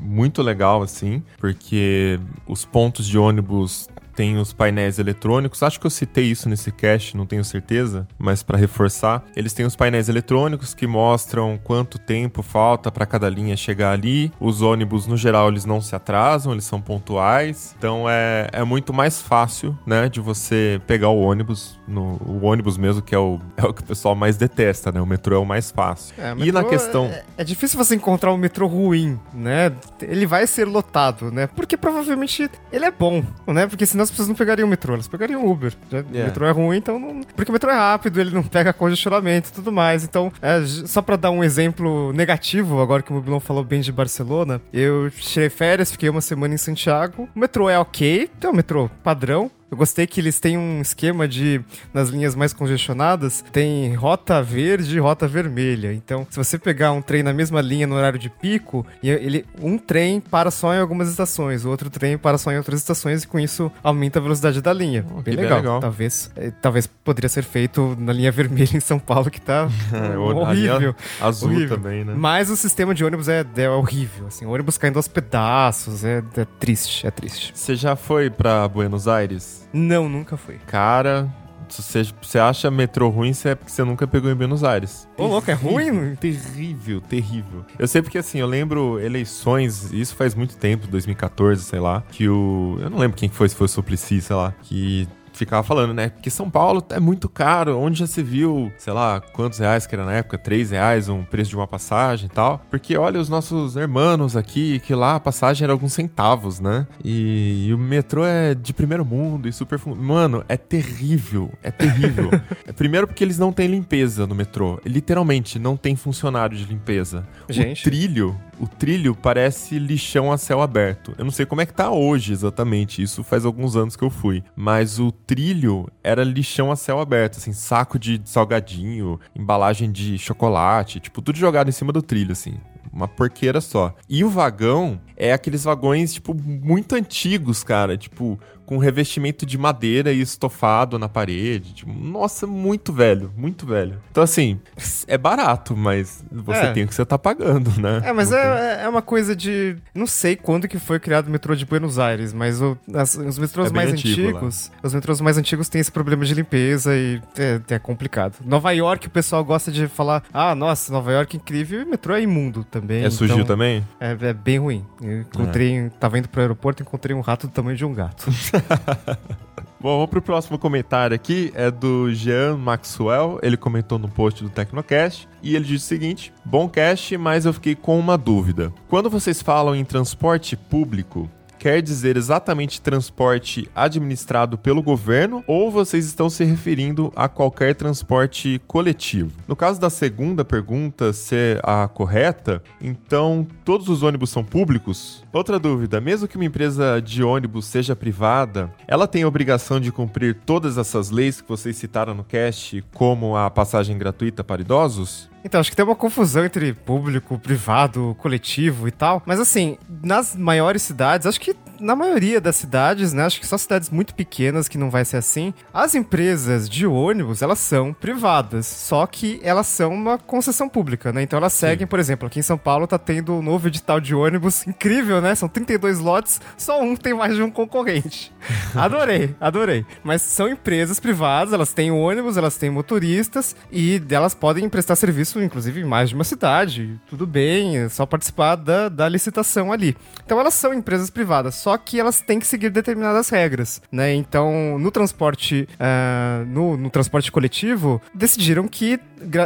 muito 0.00 0.42
legal, 0.42 0.82
assim, 0.82 1.22
porque 1.38 2.18
os 2.46 2.64
pontos 2.64 3.06
de 3.06 3.18
ônibus 3.18 3.88
têm 4.14 4.38
os 4.38 4.52
painéis 4.52 4.98
eletrônicos. 4.98 5.62
Acho 5.62 5.80
que 5.80 5.86
eu 5.86 5.90
citei 5.90 6.24
isso 6.26 6.48
nesse 6.48 6.70
cast, 6.70 7.16
não 7.16 7.26
tenho 7.26 7.44
certeza, 7.44 8.06
mas 8.18 8.42
para 8.42 8.56
reforçar, 8.56 9.24
eles 9.36 9.52
têm 9.52 9.66
os 9.66 9.76
painéis 9.76 10.08
eletrônicos 10.08 10.74
que 10.74 10.86
mostram 10.86 11.58
quanto 11.62 11.98
tempo 11.98 12.42
falta 12.42 12.90
para 12.90 13.06
cada 13.06 13.28
linha 13.28 13.56
chegar 13.56 13.92
ali. 13.92 14.32
Os 14.40 14.62
ônibus, 14.62 15.06
no 15.06 15.16
geral, 15.16 15.48
eles 15.48 15.64
não 15.64 15.80
se 15.80 15.94
atrasam, 15.94 16.52
eles 16.52 16.64
são 16.64 16.80
pontuais. 16.80 17.74
Então 17.78 18.08
é, 18.08 18.48
é 18.52 18.64
muito 18.64 18.92
mais 18.92 19.20
fácil, 19.20 19.76
né, 19.86 20.08
de 20.08 20.20
você 20.20 20.80
pegar 20.86 21.08
o 21.08 21.20
ônibus, 21.20 21.78
no, 21.86 22.16
o 22.24 22.44
ônibus 22.44 22.78
mesmo, 22.78 23.02
que 23.02 23.14
é 23.14 23.18
o, 23.18 23.40
é 23.56 23.64
o 23.64 23.74
que 23.74 23.82
o 23.82 23.84
pessoal 23.84 24.14
mais 24.14 24.36
detesta, 24.36 24.92
né? 24.92 25.00
O 25.00 25.06
metrô 25.06 25.36
é 25.36 25.38
o 25.38 25.44
mais 25.44 25.70
fácil. 25.70 26.14
É, 26.18 26.34
e 26.38 26.52
na 26.52 26.64
questão. 26.64 27.06
É, 27.06 27.24
é 27.38 27.44
difícil 27.44 27.76
você 27.76 27.94
encontrar 27.94 28.32
um 28.32 28.36
metrô 28.36 28.66
ruim, 28.66 29.18
né? 29.32 29.72
Ele 30.00 30.26
vai 30.26 30.46
ser 30.46 30.66
lotado, 30.66 31.30
né? 31.30 31.46
Porque 31.46 31.76
provavelmente 31.76 32.50
ele 32.72 32.84
é 32.84 32.90
bom, 32.90 33.24
né? 33.46 33.66
Porque 33.66 33.86
senão 33.86 34.03
as 34.04 34.10
pessoas 34.10 34.28
não 34.28 34.34
pegariam 34.34 34.66
o 34.66 34.70
metrô, 34.70 34.94
elas 34.94 35.08
pegariam 35.08 35.44
o 35.44 35.50
Uber. 35.50 35.72
né? 35.90 36.04
É. 36.14 36.22
O 36.22 36.24
metrô 36.26 36.46
é 36.46 36.50
ruim, 36.50 36.76
então 36.78 36.98
não. 36.98 37.20
Porque 37.34 37.50
o 37.50 37.52
metrô 37.52 37.70
é 37.70 37.74
rápido, 37.74 38.20
ele 38.20 38.30
não 38.30 38.42
pega 38.42 38.72
congestionamento 38.72 39.48
e 39.50 39.52
tudo 39.52 39.72
mais. 39.72 40.04
Então, 40.04 40.32
é, 40.40 40.62
só 40.64 41.02
pra 41.02 41.16
dar 41.16 41.30
um 41.30 41.42
exemplo 41.42 42.12
negativo, 42.12 42.80
agora 42.80 43.02
que 43.02 43.10
o 43.10 43.14
Mobilon 43.14 43.40
falou 43.40 43.64
bem 43.64 43.80
de 43.80 43.92
Barcelona, 43.92 44.60
eu 44.72 45.10
tirei 45.10 45.50
férias, 45.50 45.90
fiquei 45.90 46.08
uma 46.08 46.20
semana 46.20 46.54
em 46.54 46.58
Santiago. 46.58 47.28
O 47.34 47.38
metrô 47.38 47.68
é 47.68 47.78
ok, 47.78 48.30
tem 48.38 48.50
um 48.50 48.54
metrô 48.54 48.90
padrão. 49.02 49.50
Eu 49.74 49.78
gostei 49.78 50.06
que 50.06 50.20
eles 50.20 50.38
têm 50.38 50.56
um 50.56 50.80
esquema 50.80 51.26
de, 51.26 51.60
nas 51.92 52.08
linhas 52.08 52.36
mais 52.36 52.52
congestionadas, 52.52 53.44
tem 53.50 53.92
rota 53.96 54.40
verde 54.40 54.96
e 54.96 55.00
rota 55.00 55.26
vermelha. 55.26 55.92
Então, 55.92 56.24
se 56.30 56.36
você 56.36 56.56
pegar 56.56 56.92
um 56.92 57.02
trem 57.02 57.24
na 57.24 57.32
mesma 57.32 57.60
linha 57.60 57.84
no 57.84 57.96
horário 57.96 58.16
de 58.16 58.30
pico, 58.30 58.86
ele, 59.02 59.44
um 59.60 59.76
trem 59.76 60.20
para 60.20 60.52
só 60.52 60.72
em 60.72 60.78
algumas 60.78 61.08
estações, 61.08 61.64
o 61.64 61.70
outro 61.70 61.90
trem 61.90 62.16
para 62.16 62.38
só 62.38 62.52
em 62.52 62.56
outras 62.56 62.78
estações, 62.78 63.24
e 63.24 63.26
com 63.26 63.36
isso 63.36 63.68
aumenta 63.82 64.20
a 64.20 64.22
velocidade 64.22 64.62
da 64.62 64.72
linha. 64.72 65.04
Oh, 65.10 65.14
bem, 65.14 65.24
que 65.24 65.30
bem 65.30 65.40
legal. 65.40 65.58
legal. 65.58 65.80
Talvez, 65.80 66.30
eh, 66.36 66.52
talvez 66.62 66.86
poderia 66.86 67.28
ser 67.28 67.42
feito 67.42 67.96
na 67.98 68.12
linha 68.12 68.30
vermelha 68.30 68.76
em 68.78 68.80
São 68.80 69.00
Paulo, 69.00 69.28
que 69.28 69.40
tá 69.40 69.68
É, 69.92 70.10
linha 70.10 70.20
horrível. 70.20 70.94
Azul 71.20 71.50
horrível. 71.50 71.76
também, 71.76 72.04
né? 72.04 72.14
Mas 72.16 72.48
o 72.48 72.56
sistema 72.56 72.94
de 72.94 73.04
ônibus 73.04 73.26
é, 73.26 73.44
é 73.56 73.68
horrível. 73.68 74.28
Assim, 74.28 74.46
o 74.46 74.50
ônibus 74.50 74.78
caindo 74.78 74.98
aos 74.98 75.08
pedaços, 75.08 76.04
é, 76.04 76.22
é 76.36 76.44
triste, 76.60 77.08
é 77.08 77.10
triste. 77.10 77.50
Você 77.52 77.74
já 77.74 77.96
foi 77.96 78.30
pra 78.30 78.68
Buenos 78.68 79.08
Aires? 79.08 79.63
Não, 79.74 80.08
nunca 80.08 80.36
fui. 80.36 80.58
Cara, 80.66 81.28
se 81.68 81.82
você, 81.82 82.02
você 82.22 82.38
acha 82.38 82.70
metrô 82.70 83.08
ruim, 83.08 83.30
isso 83.30 83.48
é 83.48 83.54
porque 83.56 83.72
você 83.72 83.82
nunca 83.82 84.06
pegou 84.06 84.30
em 84.30 84.34
Buenos 84.34 84.62
Aires. 84.62 85.08
Ô, 85.18 85.26
louco, 85.26 85.50
é 85.50 85.54
ruim? 85.54 86.14
Terrível, 86.14 87.00
terrível. 87.00 87.64
Eu 87.76 87.88
sei 87.88 88.00
porque, 88.00 88.18
assim, 88.18 88.38
eu 88.38 88.46
lembro 88.46 89.00
eleições, 89.00 89.92
isso 89.92 90.14
faz 90.14 90.34
muito 90.34 90.56
tempo, 90.56 90.86
2014, 90.86 91.64
sei 91.64 91.80
lá, 91.80 92.04
que 92.10 92.28
o... 92.28 92.78
Eu 92.80 92.88
não 92.88 92.98
lembro 92.98 93.16
quem 93.16 93.28
que 93.28 93.34
foi, 93.34 93.48
se 93.48 93.56
foi 93.56 93.64
o 93.64 93.68
Suplicy, 93.68 94.20
sei 94.20 94.36
lá, 94.36 94.54
que 94.62 95.08
ficava 95.34 95.62
falando, 95.62 95.92
né? 95.92 96.10
Que 96.22 96.30
São 96.30 96.48
Paulo 96.48 96.84
é 96.90 97.00
muito 97.00 97.28
caro. 97.28 97.78
Onde 97.78 97.98
já 97.98 98.06
se 98.06 98.22
viu, 98.22 98.72
sei 98.78 98.92
lá, 98.92 99.20
quantos 99.20 99.58
reais 99.58 99.86
que 99.86 99.94
era 99.94 100.04
na 100.04 100.12
época? 100.12 100.38
Três 100.38 100.70
reais 100.70 101.08
um 101.08 101.24
preço 101.24 101.50
de 101.50 101.56
uma 101.56 101.66
passagem 101.66 102.26
e 102.26 102.28
tal. 102.28 102.62
Porque 102.70 102.96
olha 102.96 103.20
os 103.20 103.28
nossos 103.28 103.76
irmãos 103.76 104.36
aqui, 104.36 104.80
que 104.80 104.94
lá 104.94 105.16
a 105.16 105.20
passagem 105.20 105.64
era 105.64 105.72
alguns 105.72 105.92
centavos, 105.92 106.60
né? 106.60 106.86
E, 107.04 107.66
e 107.68 107.74
o 107.74 107.78
metrô 107.78 108.24
é 108.24 108.54
de 108.54 108.72
primeiro 108.72 109.04
mundo 109.04 109.48
e 109.48 109.52
super. 109.52 109.80
Mano, 109.86 110.44
é 110.48 110.56
terrível. 110.56 111.50
É 111.62 111.70
terrível. 111.70 112.30
É, 112.66 112.72
Primeiro 112.72 113.06
porque 113.06 113.22
eles 113.24 113.38
não 113.38 113.52
têm 113.52 113.66
limpeza 113.66 114.26
no 114.26 114.34
metrô. 114.34 114.80
Literalmente, 114.84 115.58
não 115.58 115.76
tem 115.76 115.96
funcionário 115.96 116.56
de 116.56 116.64
limpeza. 116.64 117.26
Gente. 117.48 117.80
O 117.80 117.84
trilho, 117.84 118.36
o 118.58 118.66
trilho 118.66 119.14
parece 119.14 119.78
lixão 119.78 120.30
a 120.30 120.38
céu 120.38 120.60
aberto. 120.60 121.14
Eu 121.18 121.24
não 121.24 121.32
sei 121.32 121.46
como 121.46 121.60
é 121.60 121.66
que 121.66 121.74
tá 121.74 121.90
hoje 121.90 122.32
exatamente, 122.32 123.02
isso 123.02 123.22
faz 123.24 123.44
alguns 123.44 123.76
anos 123.76 123.96
que 123.96 124.04
eu 124.04 124.10
fui. 124.10 124.42
Mas 124.56 124.98
o 124.98 125.10
trilho 125.10 125.88
era 126.02 126.24
lixão 126.24 126.70
a 126.70 126.76
céu 126.76 127.00
aberto, 127.00 127.38
assim, 127.38 127.52
saco 127.52 127.98
de 127.98 128.20
salgadinho, 128.24 129.18
embalagem 129.34 129.90
de 129.90 130.18
chocolate, 130.18 131.00
tipo, 131.00 131.20
tudo 131.20 131.38
jogado 131.38 131.68
em 131.68 131.72
cima 131.72 131.92
do 131.92 132.02
trilho, 132.02 132.32
assim. 132.32 132.54
Uma 132.92 133.08
porqueira 133.08 133.60
só. 133.60 133.92
E 134.08 134.22
o 134.22 134.30
vagão 134.30 135.00
é 135.16 135.32
aqueles 135.32 135.64
vagões, 135.64 136.14
tipo, 136.14 136.32
muito 136.32 136.94
antigos, 136.94 137.64
cara. 137.64 137.96
Tipo, 137.96 138.38
com 138.66 138.78
revestimento 138.78 139.44
de 139.46 139.58
madeira 139.58 140.12
e 140.12 140.20
estofado 140.20 140.98
na 140.98 141.08
parede. 141.08 141.74
Tipo, 141.74 141.92
nossa, 141.92 142.46
muito 142.46 142.92
velho, 142.92 143.32
muito 143.36 143.66
velho. 143.66 143.98
Então, 144.10 144.22
assim, 144.22 144.58
é 145.06 145.18
barato, 145.18 145.76
mas 145.76 146.24
você 146.30 146.60
É. 146.60 146.72
tem 146.72 146.84
o 146.84 146.88
que 146.88 146.94
você 146.94 147.04
tá 147.04 147.18
pagando, 147.18 147.70
né? 147.80 148.00
É, 148.04 148.12
mas 148.12 148.28
tem- 148.30 148.38
é, 148.38 148.82
é 148.84 148.88
uma 148.88 149.02
coisa 149.02 149.34
de. 149.36 149.76
Não 149.94 150.06
sei 150.06 150.36
quando 150.36 150.66
que 150.68 150.78
foi 150.78 150.98
criado 150.98 151.28
o 151.28 151.30
metrô 151.30 151.54
de 151.54 151.64
Buenos 151.66 151.98
Aires, 151.98 152.32
mas 152.32 152.60
o- 152.60 152.76
as- 152.94 153.14
os 153.16 153.38
metrôs 153.38 153.70
É 153.70 153.74
mais 153.74 153.92
antigo 153.92 154.28
antigos. 154.28 154.70
Os 154.82 154.94
metrôs 154.94 155.20
mais 155.20 155.36
antigos 155.38 155.68
têm 155.68 155.80
esse 155.80 155.92
problema 155.92 156.24
de 156.24 156.34
limpeza 156.34 156.94
e 156.96 157.20
é, 157.38 157.60
é 157.74 157.78
complicado. 157.78 158.36
Nova 158.44 158.70
York, 158.72 159.06
o 159.06 159.10
pessoal 159.10 159.44
gosta 159.44 159.70
de 159.70 159.86
falar: 159.88 160.22
ah, 160.32 160.54
nossa, 160.54 160.92
Nova 160.92 161.12
York 161.12 161.36
é 161.36 161.40
incrível, 161.40 161.80
e 161.80 161.84
o 161.84 161.88
metrô 161.88 162.14
é 162.14 162.22
imundo 162.22 162.64
também. 162.64 163.04
É 163.04 163.10
sujo 163.10 163.34
então 163.34 163.44
também? 163.44 163.84
É, 164.00 164.16
é 164.20 164.32
bem 164.32 164.58
ruim. 164.58 164.84
Eu 165.02 165.20
encontrei, 165.22 165.90
tava 166.00 166.18
indo 166.18 166.28
pro 166.28 166.40
aeroporto 166.40 166.82
e 166.82 166.84
encontrei 166.84 167.14
um 167.16 167.20
rato 167.20 167.46
do 167.46 167.52
tamanho 167.52 167.76
de 167.76 167.84
um 167.84 167.92
gato. 167.92 168.24
Bom, 169.84 169.96
vamos 169.96 170.08
pro 170.08 170.22
próximo 170.22 170.58
comentário 170.58 171.14
aqui. 171.14 171.52
É 171.54 171.70
do 171.70 172.10
Jean 172.10 172.56
Maxwell. 172.56 173.38
Ele 173.42 173.56
comentou 173.56 173.98
no 173.98 174.08
post 174.08 174.42
do 174.42 174.48
Tecnocast. 174.48 175.28
E 175.42 175.54
ele 175.54 175.64
diz 175.66 175.82
o 175.82 175.86
seguinte: 175.86 176.32
Bom 176.42 176.68
cast, 176.68 177.16
mas 177.18 177.44
eu 177.44 177.52
fiquei 177.52 177.74
com 177.74 177.98
uma 177.98 178.16
dúvida. 178.16 178.72
Quando 178.88 179.10
vocês 179.10 179.42
falam 179.42 179.76
em 179.76 179.84
transporte 179.84 180.56
público, 180.56 181.28
quer 181.64 181.80
dizer 181.80 182.18
exatamente 182.18 182.78
transporte 182.78 183.70
administrado 183.74 184.58
pelo 184.58 184.82
governo 184.82 185.42
ou 185.46 185.70
vocês 185.70 186.04
estão 186.04 186.28
se 186.28 186.44
referindo 186.44 187.10
a 187.16 187.26
qualquer 187.26 187.74
transporte 187.74 188.60
coletivo? 188.66 189.32
No 189.48 189.56
caso 189.56 189.80
da 189.80 189.88
segunda 189.88 190.44
pergunta 190.44 191.10
ser 191.14 191.58
a 191.62 191.88
correta, 191.88 192.62
então 192.82 193.46
todos 193.64 193.88
os 193.88 194.02
ônibus 194.02 194.28
são 194.28 194.44
públicos? 194.44 195.24
Outra 195.32 195.58
dúvida, 195.58 196.02
mesmo 196.02 196.28
que 196.28 196.36
uma 196.36 196.44
empresa 196.44 197.00
de 197.00 197.24
ônibus 197.24 197.64
seja 197.64 197.96
privada, 197.96 198.70
ela 198.86 199.08
tem 199.08 199.22
a 199.22 199.28
obrigação 199.28 199.80
de 199.80 199.90
cumprir 199.90 200.34
todas 200.44 200.76
essas 200.76 201.08
leis 201.08 201.40
que 201.40 201.48
vocês 201.48 201.74
citaram 201.76 202.12
no 202.12 202.24
cast, 202.24 202.84
como 202.92 203.38
a 203.38 203.48
passagem 203.48 203.96
gratuita 203.96 204.44
para 204.44 204.60
idosos? 204.60 205.32
Então, 205.44 205.60
acho 205.60 205.70
que 205.70 205.76
tem 205.76 205.84
uma 205.84 205.94
confusão 205.94 206.44
entre 206.44 206.72
público, 206.72 207.38
privado, 207.38 208.16
coletivo 208.18 208.88
e 208.88 208.90
tal. 208.90 209.22
Mas 209.26 209.38
assim, 209.38 209.76
nas 210.02 210.34
maiores 210.34 210.82
cidades, 210.82 211.26
acho 211.26 211.40
que 211.40 211.54
na 211.80 211.94
maioria 211.96 212.40
das 212.40 212.56
cidades, 212.56 213.12
né? 213.12 213.24
Acho 213.24 213.40
que 213.40 213.46
só 213.46 213.58
cidades 213.58 213.90
muito 213.90 214.14
pequenas 214.14 214.68
que 214.68 214.78
não 214.78 214.90
vai 214.90 215.04
ser 215.04 215.16
assim. 215.16 215.52
As 215.72 215.94
empresas 215.94 216.68
de 216.68 216.86
ônibus, 216.86 217.42
elas 217.42 217.58
são 217.58 217.92
privadas, 217.92 218.66
só 218.66 219.06
que 219.06 219.40
elas 219.42 219.66
são 219.66 219.92
uma 219.92 220.18
concessão 220.18 220.68
pública, 220.68 221.12
né? 221.12 221.22
Então 221.22 221.36
elas 221.36 221.52
seguem, 221.52 221.86
por 221.86 221.98
exemplo, 221.98 222.26
aqui 222.26 222.38
em 222.38 222.42
São 222.42 222.58
Paulo 222.58 222.86
tá 222.86 222.98
tendo 222.98 223.34
um 223.34 223.42
novo 223.42 223.68
edital 223.68 224.00
de 224.00 224.14
ônibus 224.14 224.66
incrível, 224.66 225.20
né? 225.20 225.34
São 225.34 225.48
32 225.48 225.98
lotes, 225.98 226.40
só 226.56 226.80
um 226.82 226.96
tem 226.96 227.14
mais 227.14 227.34
de 227.34 227.42
um 227.42 227.50
concorrente. 227.50 228.32
Adorei, 228.74 229.34
adorei. 229.40 229.86
Mas 230.02 230.22
são 230.22 230.48
empresas 230.48 231.00
privadas, 231.00 231.52
elas 231.52 231.72
têm 231.72 231.90
ônibus, 231.90 232.36
elas 232.36 232.56
têm 232.56 232.70
motoristas 232.70 233.56
e 233.70 234.02
elas 234.10 234.34
podem 234.34 234.68
prestar 234.68 234.96
serviço, 234.96 235.33
inclusive, 235.42 235.80
em 235.80 235.84
mais 235.84 236.08
de 236.08 236.14
uma 236.14 236.24
cidade. 236.24 237.00
Tudo 237.08 237.26
bem, 237.26 237.78
é 237.78 237.88
só 237.88 238.06
participar 238.06 238.56
da, 238.56 238.88
da 238.88 239.08
licitação 239.08 239.72
ali. 239.72 239.96
Então 240.24 240.38
elas 240.38 240.54
são 240.54 240.72
empresas 240.72 241.10
privadas, 241.10 241.54
só 241.54 241.76
que 241.76 241.98
elas 241.98 242.20
têm 242.20 242.38
que 242.38 242.46
seguir 242.46 242.70
determinadas 242.70 243.28
regras, 243.28 243.80
né? 243.90 244.14
Então, 244.14 244.78
no 244.78 244.90
transporte, 244.90 245.68
uh, 245.74 246.44
no, 246.46 246.76
no 246.76 246.90
transporte 246.90 247.30
coletivo, 247.30 248.00
decidiram 248.14 248.68
que 248.68 248.98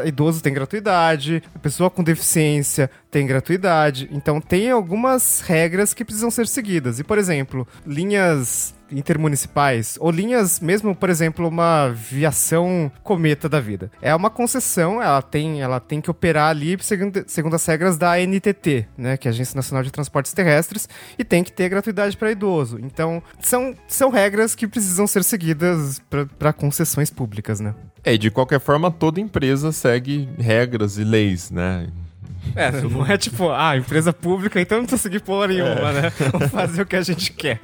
idoso 0.05 0.43
tem 0.43 0.53
gratuidade, 0.53 1.43
a 1.55 1.59
pessoa 1.59 1.91
com 1.91 2.03
deficiência 2.03 2.91
tem 3.11 3.27
gratuidade. 3.27 4.09
Então 4.13 4.41
tem 4.41 4.71
algumas 4.71 5.41
regras 5.41 5.95
que 5.95 6.05
precisam 6.05 6.31
ser 6.31 6.47
seguidas. 6.47 6.99
E, 6.99 7.05
por 7.05 7.19
exemplo, 7.19 7.67
linhas 7.87 8.75
intermunicipais 8.91 9.99
ou 10.01 10.11
linhas 10.11 10.61
mesmo, 10.61 10.95
por 10.95 11.11
exemplo, 11.11 11.47
uma 11.47 11.91
viação 11.91 12.91
cometa 13.03 13.49
da 13.49 13.61
vida. 13.61 13.91
É 14.01 14.15
uma 14.15 14.31
concessão, 14.31 15.03
ela 15.03 15.21
tem, 15.21 15.61
ela 15.61 15.79
tem 15.79 16.01
que 16.01 16.11
operar 16.11 16.51
ali 16.51 16.77
segundo, 16.81 17.23
segundo 17.27 17.55
as 17.55 17.67
regras 17.67 17.99
da 17.99 18.13
ANTT, 18.13 18.89
né, 18.97 19.17
que 19.17 19.29
é 19.29 19.31
a 19.31 19.33
Agência 19.33 19.57
Nacional 19.57 19.83
de 19.83 19.91
Transportes 19.91 20.33
Terrestres, 20.33 20.89
e 21.19 21.25
tem 21.25 21.45
que 21.45 21.53
ter 21.53 21.69
gratuidade 21.69 22.17
para 22.17 22.31
idoso. 22.31 22.79
Então, 22.81 23.23
são, 23.41 23.75
são 23.87 24.11
regras 24.11 24.55
que 24.55 24.67
precisam 24.67 25.07
ser 25.07 25.23
seguidas 25.23 26.01
para 26.39 26.53
concessões 26.53 27.11
públicas, 27.11 27.61
né? 27.61 27.75
É, 28.03 28.17
de 28.17 28.31
qualquer 28.31 28.61
forma, 28.61 28.91
toda 28.91 29.21
empresa 29.21 29.71
segue 29.73 30.29
regras 30.39 30.97
e 30.97 31.05
leis, 31.05 31.51
né? 31.51 31.89
É, 32.55 32.71
não 32.83 33.07
é 33.07 33.17
tipo, 33.17 33.51
ah, 33.51 33.77
empresa 33.77 34.13
pública, 34.13 34.61
então 34.61 34.83
não 34.83 34.99
seguir 34.99 35.21
porra 35.21 35.49
nenhuma, 35.49 35.91
é. 35.91 36.03
né? 36.03 36.13
Vamos 36.33 36.51
fazer 36.51 36.83
o 36.83 36.87
que 36.87 36.97
a 36.97 37.03
gente 37.03 37.33
quer. 37.33 37.61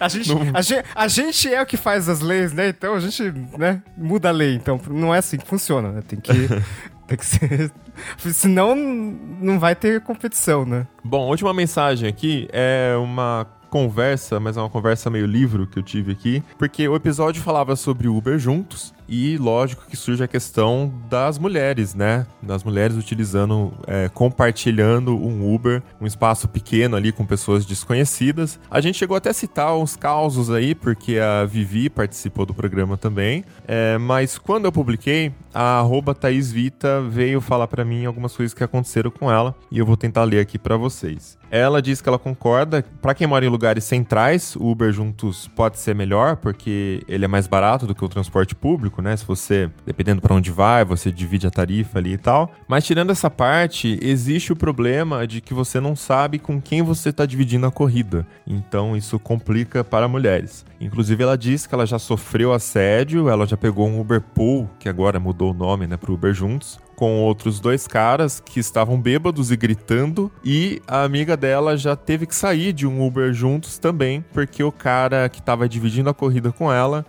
A 0.00 0.08
gente, 0.08 0.28
não... 0.34 0.42
a, 0.54 0.62
gente, 0.62 0.84
a 0.94 1.08
gente 1.08 1.54
é 1.54 1.62
o 1.62 1.66
que 1.66 1.76
faz 1.76 2.08
as 2.08 2.20
leis, 2.20 2.52
né? 2.52 2.68
Então 2.68 2.94
a 2.94 3.00
gente 3.00 3.22
né, 3.56 3.82
muda 3.96 4.28
a 4.28 4.32
lei. 4.32 4.54
Então 4.54 4.80
não 4.90 5.14
é 5.14 5.18
assim 5.18 5.36
que 5.36 5.46
funciona, 5.46 5.90
né? 5.92 6.02
Tem 6.06 6.20
que, 6.20 6.32
tem 7.06 7.16
que 7.16 7.26
ser. 7.26 7.72
Senão 8.18 8.74
não 8.76 9.58
vai 9.58 9.74
ter 9.74 10.00
competição, 10.00 10.64
né? 10.64 10.86
Bom, 11.04 11.28
última 11.28 11.52
mensagem 11.52 12.08
aqui 12.08 12.48
é 12.52 12.94
uma 12.98 13.46
conversa, 13.70 14.40
mas 14.40 14.56
é 14.56 14.60
uma 14.60 14.70
conversa 14.70 15.10
meio 15.10 15.26
livro 15.26 15.66
que 15.66 15.78
eu 15.78 15.82
tive 15.82 16.12
aqui, 16.12 16.42
porque 16.58 16.88
o 16.88 16.96
episódio 16.96 17.42
falava 17.42 17.76
sobre 17.76 18.08
Uber 18.08 18.38
juntos 18.38 18.94
e 19.08 19.38
lógico 19.38 19.86
que 19.88 19.96
surge 19.96 20.22
a 20.22 20.28
questão 20.28 20.92
das 21.08 21.38
mulheres, 21.38 21.94
né? 21.94 22.26
Das 22.42 22.62
mulheres 22.62 22.96
utilizando, 22.96 23.72
é, 23.86 24.08
compartilhando 24.08 25.16
um 25.16 25.54
Uber, 25.54 25.82
um 26.00 26.06
espaço 26.06 26.46
pequeno 26.48 26.96
ali 26.96 27.10
com 27.10 27.24
pessoas 27.24 27.64
desconhecidas. 27.64 28.60
A 28.70 28.80
gente 28.80 28.98
chegou 28.98 29.16
até 29.16 29.30
a 29.30 29.34
citar 29.34 29.76
uns 29.76 29.96
causos 29.96 30.50
aí, 30.50 30.74
porque 30.74 31.18
a 31.18 31.44
Vivi 31.44 31.88
participou 31.88 32.44
do 32.44 32.52
programa 32.52 32.96
também. 32.96 33.44
É, 33.66 33.96
mas 33.98 34.36
quando 34.36 34.66
eu 34.66 34.72
publiquei, 34.72 35.32
a 35.54 35.78
arroba 35.78 36.14
Thaís 36.14 36.52
Vita 36.52 37.00
veio 37.00 37.40
falar 37.40 37.66
para 37.66 37.84
mim 37.84 38.04
algumas 38.04 38.36
coisas 38.36 38.52
que 38.52 38.62
aconteceram 38.62 39.10
com 39.10 39.30
ela 39.30 39.54
e 39.70 39.78
eu 39.78 39.86
vou 39.86 39.96
tentar 39.96 40.24
ler 40.24 40.40
aqui 40.40 40.58
para 40.58 40.76
vocês. 40.76 41.38
Ela 41.50 41.80
diz 41.80 42.00
que 42.00 42.08
ela 42.08 42.18
concorda. 42.18 42.84
Para 43.00 43.14
quem 43.14 43.26
mora 43.26 43.44
em 43.44 43.48
lugares 43.48 43.84
centrais, 43.84 44.54
o 44.54 44.70
Uber 44.70 44.92
juntos 44.92 45.48
pode 45.48 45.78
ser 45.78 45.94
melhor, 45.94 46.36
porque 46.36 47.02
ele 47.08 47.24
é 47.24 47.28
mais 47.28 47.46
barato 47.46 47.86
do 47.86 47.94
que 47.94 48.04
o 48.04 48.08
transporte 48.08 48.54
público, 48.54 48.97
né? 49.02 49.16
Se 49.16 49.24
você, 49.24 49.70
dependendo 49.86 50.20
para 50.20 50.34
onde 50.34 50.50
vai, 50.50 50.84
você 50.84 51.10
divide 51.10 51.46
a 51.46 51.50
tarifa 51.50 51.98
ali 51.98 52.12
e 52.12 52.18
tal. 52.18 52.52
Mas 52.66 52.84
tirando 52.84 53.10
essa 53.10 53.30
parte, 53.30 53.98
existe 54.02 54.52
o 54.52 54.56
problema 54.56 55.26
de 55.26 55.40
que 55.40 55.54
você 55.54 55.80
não 55.80 55.96
sabe 55.96 56.38
com 56.38 56.60
quem 56.60 56.82
você 56.82 57.10
está 57.10 57.26
dividindo 57.26 57.66
a 57.66 57.70
corrida. 57.70 58.26
Então 58.46 58.96
isso 58.96 59.18
complica 59.18 59.82
para 59.82 60.08
mulheres. 60.08 60.64
Inclusive, 60.80 61.22
ela 61.22 61.36
diz 61.36 61.66
que 61.66 61.74
ela 61.74 61.86
já 61.86 61.98
sofreu 61.98 62.52
assédio, 62.52 63.28
ela 63.28 63.46
já 63.46 63.56
pegou 63.56 63.88
um 63.88 64.00
Uber 64.00 64.20
Pool, 64.20 64.68
que 64.78 64.88
agora 64.88 65.18
mudou 65.18 65.50
o 65.50 65.54
nome, 65.54 65.86
né, 65.86 65.96
para 65.96 66.12
Uber 66.12 66.32
Juntos, 66.32 66.78
com 66.98 67.20
outros 67.20 67.60
dois 67.60 67.86
caras 67.86 68.40
que 68.44 68.58
estavam 68.58 69.00
bêbados 69.00 69.52
e 69.52 69.56
gritando, 69.56 70.32
e 70.44 70.82
a 70.84 71.04
amiga 71.04 71.36
dela 71.36 71.76
já 71.76 71.94
teve 71.94 72.26
que 72.26 72.34
sair 72.34 72.72
de 72.72 72.88
um 72.88 73.06
Uber 73.06 73.32
juntos 73.32 73.78
também, 73.78 74.24
porque 74.32 74.64
o 74.64 74.72
cara 74.72 75.28
que 75.28 75.38
estava 75.38 75.68
dividindo 75.68 76.10
a 76.10 76.14
corrida 76.14 76.50
com 76.50 76.72
ela 76.72 77.06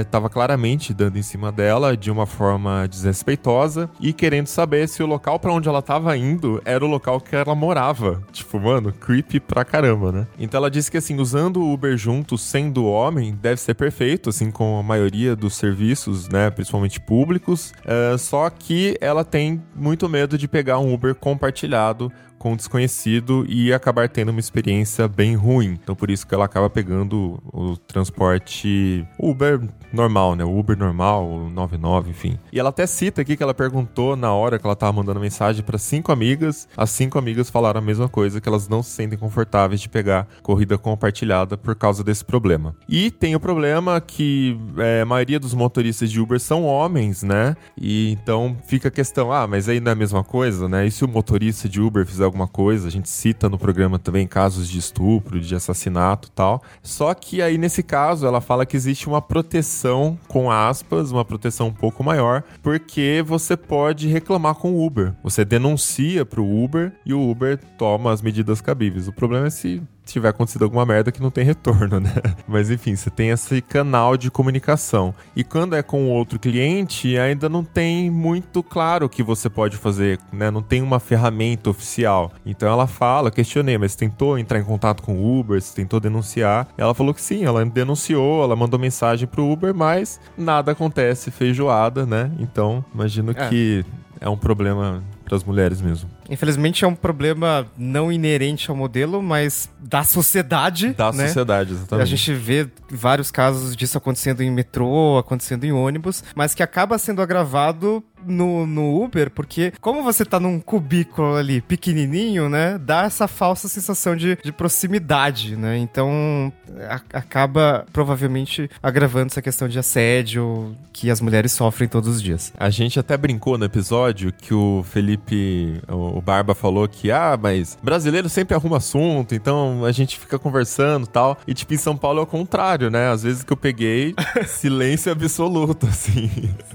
estava 0.00 0.26
é, 0.26 0.30
claramente 0.30 0.94
dando 0.94 1.18
em 1.18 1.22
cima 1.22 1.50
dela 1.50 1.96
de 1.96 2.08
uma 2.08 2.24
forma 2.24 2.86
desrespeitosa 2.86 3.90
e 4.00 4.12
querendo 4.12 4.46
saber 4.46 4.88
se 4.88 5.02
o 5.02 5.06
local 5.06 5.40
para 5.40 5.52
onde 5.52 5.68
ela 5.68 5.80
estava 5.80 6.16
indo 6.16 6.62
era 6.64 6.84
o 6.84 6.88
local 6.88 7.20
que 7.20 7.34
ela 7.34 7.54
morava. 7.54 8.22
Tipo, 8.30 8.60
mano, 8.60 8.92
creepy 8.92 9.40
pra 9.40 9.64
caramba, 9.64 10.12
né? 10.12 10.26
Então 10.38 10.58
ela 10.58 10.70
disse 10.70 10.88
que 10.88 10.98
assim, 10.98 11.18
usando 11.18 11.56
o 11.60 11.72
Uber 11.72 11.96
juntos 11.96 12.42
sendo 12.42 12.84
homem 12.84 13.11
deve 13.32 13.60
ser 13.60 13.74
perfeito, 13.74 14.30
assim 14.30 14.50
como 14.50 14.78
a 14.78 14.82
maioria 14.82 15.34
dos 15.36 15.54
serviços, 15.54 16.28
né, 16.28 16.50
principalmente 16.50 17.00
públicos, 17.00 17.72
é, 17.84 18.16
só 18.18 18.48
que 18.50 18.96
ela 19.00 19.24
tem 19.24 19.62
muito 19.74 20.08
medo 20.08 20.38
de 20.38 20.48
pegar 20.48 20.78
um 20.78 20.92
Uber 20.92 21.14
compartilhado 21.14 22.12
com 22.42 22.54
um 22.54 22.56
desconhecido 22.56 23.46
e 23.48 23.72
acabar 23.72 24.08
tendo 24.08 24.30
uma 24.30 24.40
experiência 24.40 25.06
bem 25.06 25.36
ruim. 25.36 25.78
Então 25.80 25.94
por 25.94 26.10
isso 26.10 26.26
que 26.26 26.34
ela 26.34 26.44
acaba 26.44 26.68
pegando 26.68 27.40
o 27.52 27.76
transporte 27.76 29.06
Uber 29.16 29.60
normal, 29.92 30.34
né? 30.34 30.44
O 30.44 30.58
Uber 30.58 30.76
normal, 30.76 31.24
o 31.28 31.50
99, 31.50 32.10
enfim. 32.10 32.36
E 32.52 32.58
ela 32.58 32.70
até 32.70 32.84
cita 32.84 33.20
aqui 33.20 33.36
que 33.36 33.42
ela 33.42 33.54
perguntou 33.54 34.16
na 34.16 34.32
hora 34.32 34.58
que 34.58 34.66
ela 34.66 34.74
tava 34.74 34.92
mandando 34.92 35.20
mensagem 35.20 35.62
para 35.62 35.78
cinco 35.78 36.10
amigas. 36.10 36.66
As 36.76 36.90
cinco 36.90 37.16
amigas 37.16 37.48
falaram 37.48 37.78
a 37.78 37.84
mesma 37.84 38.08
coisa, 38.08 38.40
que 38.40 38.48
elas 38.48 38.68
não 38.68 38.82
se 38.82 38.90
sentem 38.90 39.18
confortáveis 39.18 39.80
de 39.80 39.88
pegar 39.88 40.26
corrida 40.42 40.76
compartilhada 40.76 41.56
por 41.56 41.76
causa 41.76 42.02
desse 42.02 42.24
problema. 42.24 42.74
E 42.88 43.10
tem 43.10 43.36
o 43.36 43.40
problema 43.40 44.00
que 44.00 44.58
é, 44.78 45.02
a 45.02 45.06
maioria 45.06 45.38
dos 45.38 45.54
motoristas 45.54 46.10
de 46.10 46.20
Uber 46.20 46.40
são 46.40 46.64
homens, 46.64 47.22
né? 47.22 47.56
E 47.80 48.10
então 48.12 48.56
fica 48.66 48.88
a 48.88 48.90
questão, 48.90 49.30
ah, 49.30 49.46
mas 49.46 49.68
aí 49.68 49.78
não 49.78 49.90
é 49.90 49.92
a 49.92 49.96
mesma 49.96 50.24
coisa, 50.24 50.68
né? 50.68 50.86
E 50.86 50.90
se 50.90 51.04
o 51.04 51.08
motorista 51.08 51.68
de 51.68 51.80
Uber 51.80 52.04
fizer 52.04 52.31
alguma 52.32 52.48
coisa, 52.48 52.88
a 52.88 52.90
gente 52.90 53.10
cita 53.10 53.48
no 53.48 53.58
programa 53.58 53.98
também 53.98 54.26
casos 54.26 54.68
de 54.68 54.78
estupro, 54.78 55.38
de 55.38 55.54
assassinato 55.54 56.30
tal. 56.30 56.62
Só 56.82 57.12
que 57.12 57.42
aí 57.42 57.58
nesse 57.58 57.82
caso 57.82 58.26
ela 58.26 58.40
fala 58.40 58.64
que 58.64 58.76
existe 58.76 59.06
uma 59.06 59.20
proteção, 59.20 60.18
com 60.26 60.50
aspas, 60.50 61.12
uma 61.12 61.24
proteção 61.24 61.68
um 61.68 61.72
pouco 61.72 62.02
maior, 62.02 62.42
porque 62.62 63.22
você 63.24 63.56
pode 63.56 64.08
reclamar 64.08 64.54
com 64.54 64.72
o 64.72 64.84
Uber. 64.84 65.12
Você 65.22 65.44
denuncia 65.44 66.24
pro 66.24 66.44
Uber 66.44 66.92
e 67.04 67.12
o 67.12 67.30
Uber 67.30 67.58
toma 67.76 68.10
as 68.10 68.22
medidas 68.22 68.60
cabíveis. 68.60 69.06
O 69.06 69.12
problema 69.12 69.48
é 69.48 69.50
se 69.50 69.82
tiver 70.04 70.28
acontecido 70.28 70.64
alguma 70.64 70.84
merda 70.84 71.12
que 71.12 71.22
não 71.22 71.30
tem 71.30 71.44
retorno, 71.44 71.98
né? 72.00 72.12
Mas 72.46 72.70
enfim, 72.70 72.94
você 72.94 73.10
tem 73.10 73.30
esse 73.30 73.60
canal 73.60 74.16
de 74.16 74.30
comunicação. 74.30 75.14
E 75.34 75.44
quando 75.44 75.74
é 75.74 75.82
com 75.82 76.10
outro 76.10 76.38
cliente, 76.38 77.16
ainda 77.16 77.48
não 77.48 77.64
tem 77.64 78.10
muito 78.10 78.62
claro 78.62 79.06
o 79.06 79.08
que 79.08 79.22
você 79.22 79.48
pode 79.48 79.76
fazer, 79.76 80.18
né? 80.32 80.50
Não 80.50 80.62
tem 80.62 80.82
uma 80.82 81.00
ferramenta 81.00 81.70
oficial. 81.70 82.32
Então 82.44 82.68
ela 82.68 82.86
fala, 82.86 83.30
questionei, 83.30 83.78
mas 83.78 83.94
tentou 83.94 84.38
entrar 84.38 84.58
em 84.58 84.64
contato 84.64 85.02
com 85.02 85.16
o 85.16 85.40
Uber, 85.40 85.60
você 85.60 85.74
tentou 85.74 86.00
denunciar? 86.00 86.68
Ela 86.76 86.94
falou 86.94 87.14
que 87.14 87.22
sim, 87.22 87.44
ela 87.44 87.64
denunciou, 87.64 88.42
ela 88.42 88.56
mandou 88.56 88.78
mensagem 88.78 89.26
pro 89.26 89.50
Uber, 89.50 89.74
mas 89.74 90.20
nada 90.36 90.72
acontece, 90.72 91.30
feijoada, 91.30 92.04
né? 92.04 92.30
Então, 92.38 92.84
imagino 92.94 93.32
é. 93.32 93.48
que 93.48 93.84
é 94.20 94.28
um 94.28 94.36
problema 94.36 95.02
para 95.24 95.36
as 95.36 95.44
mulheres 95.44 95.80
mesmo. 95.80 96.08
Infelizmente 96.30 96.84
é 96.84 96.88
um 96.88 96.94
problema 96.94 97.66
não 97.76 98.10
inerente 98.12 98.70
ao 98.70 98.76
modelo, 98.76 99.22
mas 99.22 99.68
da 99.78 100.04
sociedade. 100.04 100.92
Da 100.94 101.12
né? 101.12 101.26
sociedade, 101.26 101.72
exatamente. 101.72 102.02
A 102.02 102.06
gente 102.06 102.34
vê 102.34 102.68
vários 102.90 103.30
casos 103.30 103.74
disso 103.76 103.98
acontecendo 103.98 104.42
em 104.42 104.50
metrô, 104.50 105.18
acontecendo 105.18 105.64
em 105.64 105.72
ônibus, 105.72 106.22
mas 106.34 106.54
que 106.54 106.62
acaba 106.62 106.98
sendo 106.98 107.20
agravado 107.20 108.02
no, 108.26 108.66
no 108.66 109.02
Uber, 109.02 109.30
porque 109.30 109.72
como 109.80 110.02
você 110.02 110.24
tá 110.24 110.38
num 110.38 110.60
cubículo 110.60 111.36
ali 111.36 111.60
pequenininho, 111.60 112.48
né, 112.48 112.78
dá 112.78 113.04
essa 113.04 113.26
falsa 113.28 113.68
sensação 113.68 114.16
de, 114.16 114.36
de 114.42 114.52
proximidade, 114.52 115.56
né? 115.56 115.78
Então 115.78 116.52
a, 116.88 117.18
acaba 117.18 117.86
provavelmente 117.92 118.70
agravando 118.82 119.26
essa 119.26 119.42
questão 119.42 119.68
de 119.68 119.78
assédio 119.78 120.76
que 120.92 121.10
as 121.10 121.20
mulheres 121.20 121.52
sofrem 121.52 121.88
todos 121.88 122.08
os 122.08 122.22
dias. 122.22 122.52
A 122.56 122.70
gente 122.70 122.98
até 122.98 123.16
brincou 123.16 123.56
no 123.58 123.64
episódio 123.64 124.32
que 124.32 124.54
o 124.54 124.84
Felipe, 124.88 125.80
o 125.88 126.20
Barba 126.20 126.54
falou 126.54 126.86
que, 126.88 127.10
ah, 127.10 127.38
mas 127.40 127.78
brasileiro 127.82 128.28
sempre 128.28 128.54
arruma 128.54 128.76
assunto, 128.76 129.34
então 129.34 129.84
a 129.84 129.92
gente 129.92 130.18
fica 130.18 130.38
conversando 130.38 131.06
tal. 131.06 131.38
E, 131.46 131.54
tipo, 131.54 131.74
em 131.74 131.78
São 131.78 131.96
Paulo 131.96 132.20
é 132.20 132.22
o 132.22 132.26
contrário, 132.26 132.90
né? 132.90 133.10
Às 133.10 133.22
vezes 133.22 133.42
que 133.42 133.52
eu 133.52 133.56
peguei, 133.56 134.14
silêncio 134.46 135.12
absoluto, 135.12 135.86
assim. 135.86 136.30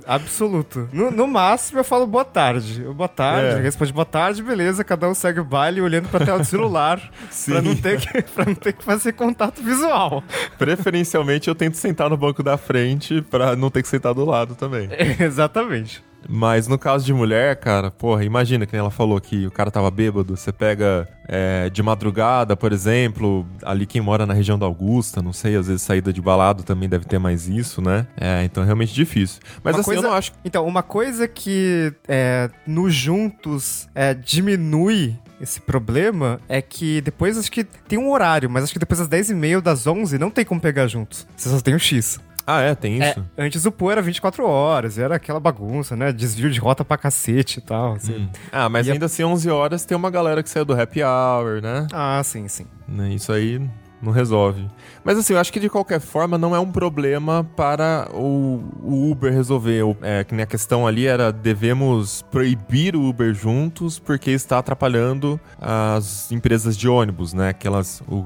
Absoluto. 0.06 0.90
No, 0.92 1.12
no 1.12 1.28
máximo 1.38 1.80
eu 1.80 1.84
falo 1.84 2.08
boa 2.08 2.26
tarde. 2.26 2.82
Eu, 2.82 2.94
boa 2.96 3.08
tarde, 3.08 3.60
É. 3.60 3.62
responde 3.62 3.94
boa 3.94 4.06
tarde, 4.06 4.42
beleza, 4.42 4.84
cada 4.84 5.08
um 5.08 5.14
segue 5.14 5.40
o 5.40 5.44
baile 5.46 5.80
olhando 5.82 6.10
pra 6.10 6.26
tela 6.26 6.40
do 6.40 6.46
celular 6.46 7.00
pra 7.46 7.62
não, 7.62 7.76
ter 7.76 8.00
que, 8.00 8.22
pra 8.34 8.46
não 8.46 8.56
ter 8.56 8.74
que 8.74 8.84
fazer 8.84 9.14
contato 9.14 9.62
visual. 9.62 10.24
Preferencialmente 10.58 11.48
eu 11.48 11.54
tento 11.54 11.76
sentar 11.78 12.10
no 12.10 12.18
banco 12.18 12.42
da 12.42 12.58
frente 12.58 13.22
pra 13.22 13.56
não 13.56 13.70
ter 13.70 13.84
que 13.84 13.88
sentar 13.88 14.14
do 14.16 14.26
lado 14.26 14.56
também. 14.56 14.90
Exatamente. 15.20 16.04
Mas 16.28 16.68
no 16.68 16.78
caso 16.78 17.06
de 17.06 17.14
mulher, 17.14 17.56
cara, 17.58 17.90
porra, 17.92 18.24
imagina 18.24 18.66
que 18.66 18.76
ela 18.76 18.92
falou 18.92 19.20
que 19.20 19.48
o 19.48 19.52
cara 19.52 19.72
tava 19.72 19.90
bêbado. 19.90 20.36
Você 20.36 20.52
pega 20.52 21.08
é, 21.28 21.70
de 21.70 21.82
madrugada, 21.82 22.56
por 22.56 22.72
exemplo, 22.72 23.46
ali 23.64 23.86
quem 23.86 24.02
mora 24.02 24.26
na 24.26 24.34
região 24.34 24.58
da 24.58 24.66
Augusta, 24.66 25.22
não 25.22 25.34
sei, 25.34 25.56
às 25.56 25.68
vezes 25.68 25.82
saída 25.82 26.12
de 26.12 26.22
balado 26.22 26.64
também 26.64 26.90
deve 26.90 27.06
ter 27.06 27.20
mais 27.20 27.48
isso, 27.48 27.82
né? 27.82 28.08
É, 28.20 28.44
então 28.44 28.64
é 28.64 28.66
realmente 28.66 28.94
difícil. 28.94 29.42
Mas 29.64 29.76
Uma 29.76 29.82
assim, 29.82 29.94
eu 29.96 30.02
não 30.02 30.14
acho. 30.14 30.32
Então, 30.44 30.66
uma 30.66 30.84
coisa 30.84 31.28
que 31.28 31.94
é, 32.08 32.50
no 32.66 32.90
Juntos 32.90 33.88
é, 33.94 34.14
diminui 34.14 35.16
esse 35.40 35.62
problema 35.62 36.40
é 36.50 36.62
que 36.62 37.00
depois 37.02 37.38
acho 37.38 37.52
que 37.52 37.64
tem 37.64 37.98
um 37.98 38.12
horário, 38.12 38.50
mas 38.50 38.64
acho 38.64 38.74
que 38.74 38.80
depois 38.80 39.00
das 39.00 39.08
10h30 39.08 39.56
ou 39.56 39.62
das 39.62 39.86
11 39.86 40.18
não 40.18 40.32
tem 40.32 40.44
como 40.44 40.60
pegar 40.60 40.88
juntos. 40.88 41.28
Você 41.36 41.50
só 41.50 41.60
tem 41.62 41.76
o 41.76 41.80
X. 41.80 42.20
Ah, 42.50 42.62
é, 42.62 42.74
tem 42.74 43.02
É, 43.04 43.10
isso. 43.12 43.26
antes 43.38 43.66
o 43.66 43.72
Pô 43.74 43.92
era 43.92 44.02
24 44.02 44.48
horas, 44.48 44.98
era 44.98 45.18
aquela 45.18 45.40
bagunça, 45.40 45.98
né? 45.98 46.14
Desvio 46.14 46.50
de 46.50 46.60
rota 46.62 46.86
pra 46.86 46.98
cacete 46.98 47.60
e 47.60 47.62
tal. 47.62 47.96
assim. 47.96 48.16
Hum. 48.16 48.30
Ah, 48.52 48.70
mas 48.70 48.88
E 48.88 48.90
a- 48.90 48.94
ainda 48.94 49.06
assim, 49.08 49.24
11 49.24 49.50
horas 49.50 49.84
tem 49.84 49.98
uma 49.98 50.10
galera 50.10 50.42
que 50.42 50.50
saiu 50.50 50.64
do 50.64 50.80
happy 50.80 51.02
hour, 51.04 51.62
né? 51.62 51.86
Ah, 51.92 52.22
sim, 52.24 52.48
sim. 52.48 52.66
Né, 52.88 53.10
Isso 53.10 53.34
aí 53.34 53.60
não 54.02 54.12
resolve. 54.14 54.66
Mas 55.04 55.18
assim, 55.18 55.34
eu 55.34 55.40
acho 55.40 55.52
que 55.52 55.60
de 55.60 55.68
qualquer 55.70 56.00
forma 56.00 56.38
não 56.38 56.56
é 56.56 56.60
um 56.60 56.72
problema 56.72 57.44
para 57.56 58.08
o, 58.14 58.64
o 58.82 59.12
Uber 59.12 59.34
resolver. 59.34 59.82
É, 60.02 60.24
que 60.24 60.34
nem 60.36 60.44
a 60.44 60.48
questão 60.48 60.86
ali 60.88 61.06
era 61.08 61.34
devemos 61.34 62.22
proibir 62.32 62.96
o 62.96 63.04
Uber 63.10 63.34
juntos 63.34 63.98
porque 64.00 64.32
está 64.32 64.60
atrapalhando 64.60 65.38
as 65.60 66.32
empresas 66.32 66.78
de 66.78 66.88
ônibus, 66.88 67.34
né? 67.34 67.50
Aquelas. 67.50 68.02
O 68.08 68.26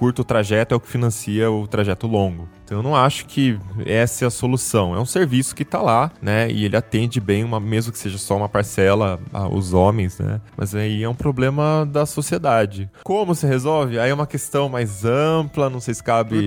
curto 0.00 0.24
trajeto 0.24 0.72
é 0.72 0.76
o 0.76 0.80
que 0.80 0.88
financia 0.88 1.50
o 1.50 1.68
trajeto 1.68 2.06
longo. 2.06 2.48
Então 2.64 2.78
eu 2.78 2.82
não 2.82 2.96
acho 2.96 3.26
que 3.26 3.58
essa 3.84 4.24
é 4.24 4.26
a 4.26 4.30
solução. 4.30 4.94
É 4.94 4.98
um 4.98 5.04
serviço 5.04 5.54
que 5.54 5.62
tá 5.62 5.82
lá, 5.82 6.10
né? 6.22 6.50
E 6.50 6.64
ele 6.64 6.74
atende 6.74 7.20
bem, 7.20 7.44
uma, 7.44 7.60
mesmo 7.60 7.92
que 7.92 7.98
seja 7.98 8.16
só 8.16 8.34
uma 8.34 8.48
parcela, 8.48 9.20
a- 9.30 9.46
os 9.46 9.74
homens, 9.74 10.18
né? 10.18 10.40
Mas 10.56 10.74
aí 10.74 11.02
é 11.02 11.08
um 11.08 11.14
problema 11.14 11.86
da 11.86 12.06
sociedade. 12.06 12.88
Como 13.04 13.34
se 13.34 13.46
resolve? 13.46 13.98
Aí 13.98 14.08
é 14.10 14.14
uma 14.14 14.26
questão 14.26 14.70
mais 14.70 15.04
ampla, 15.04 15.68
não 15.68 15.80
sei 15.80 15.92
se 15.92 16.02
cabe. 16.02 16.46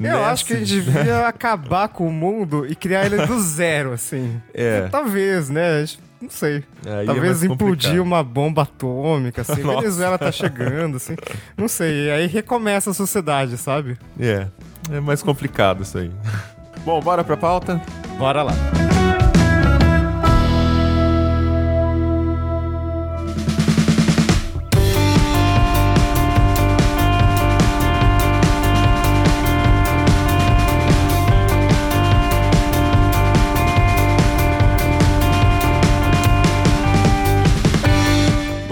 Eu 0.00 0.24
acho 0.24 0.44
que 0.44 0.54
a 0.54 0.56
gente 0.56 0.80
devia 0.80 1.28
acabar 1.28 1.88
com 1.88 2.08
o 2.08 2.12
mundo 2.12 2.66
e 2.66 2.74
criar 2.74 3.06
ele 3.06 3.24
do 3.26 3.38
zero, 3.42 3.92
assim. 3.92 4.40
É. 4.52 4.88
Talvez, 4.88 5.48
né? 5.48 5.84
Não 6.22 6.30
sei. 6.30 6.62
Aí 6.86 7.02
é 7.02 7.04
Talvez 7.04 7.26
mais 7.26 7.42
implodir 7.42 7.90
complicado. 7.90 8.02
uma 8.06 8.22
bomba 8.22 8.62
atômica, 8.62 9.42
assim. 9.42 9.60
Nossa. 9.64 9.80
Venezuela 9.80 10.16
tá 10.16 10.30
chegando, 10.30 10.96
assim. 10.96 11.16
Não 11.56 11.66
sei. 11.66 12.12
Aí 12.12 12.28
recomeça 12.28 12.90
a 12.90 12.94
sociedade, 12.94 13.58
sabe? 13.58 13.98
É, 14.20 14.46
é 14.88 15.00
mais 15.00 15.20
complicado 15.20 15.82
isso 15.82 15.98
aí. 15.98 16.12
Bom, 16.84 17.00
bora 17.00 17.24
pra 17.24 17.36
pauta? 17.36 17.82
Bora 18.18 18.44
lá. 18.44 18.52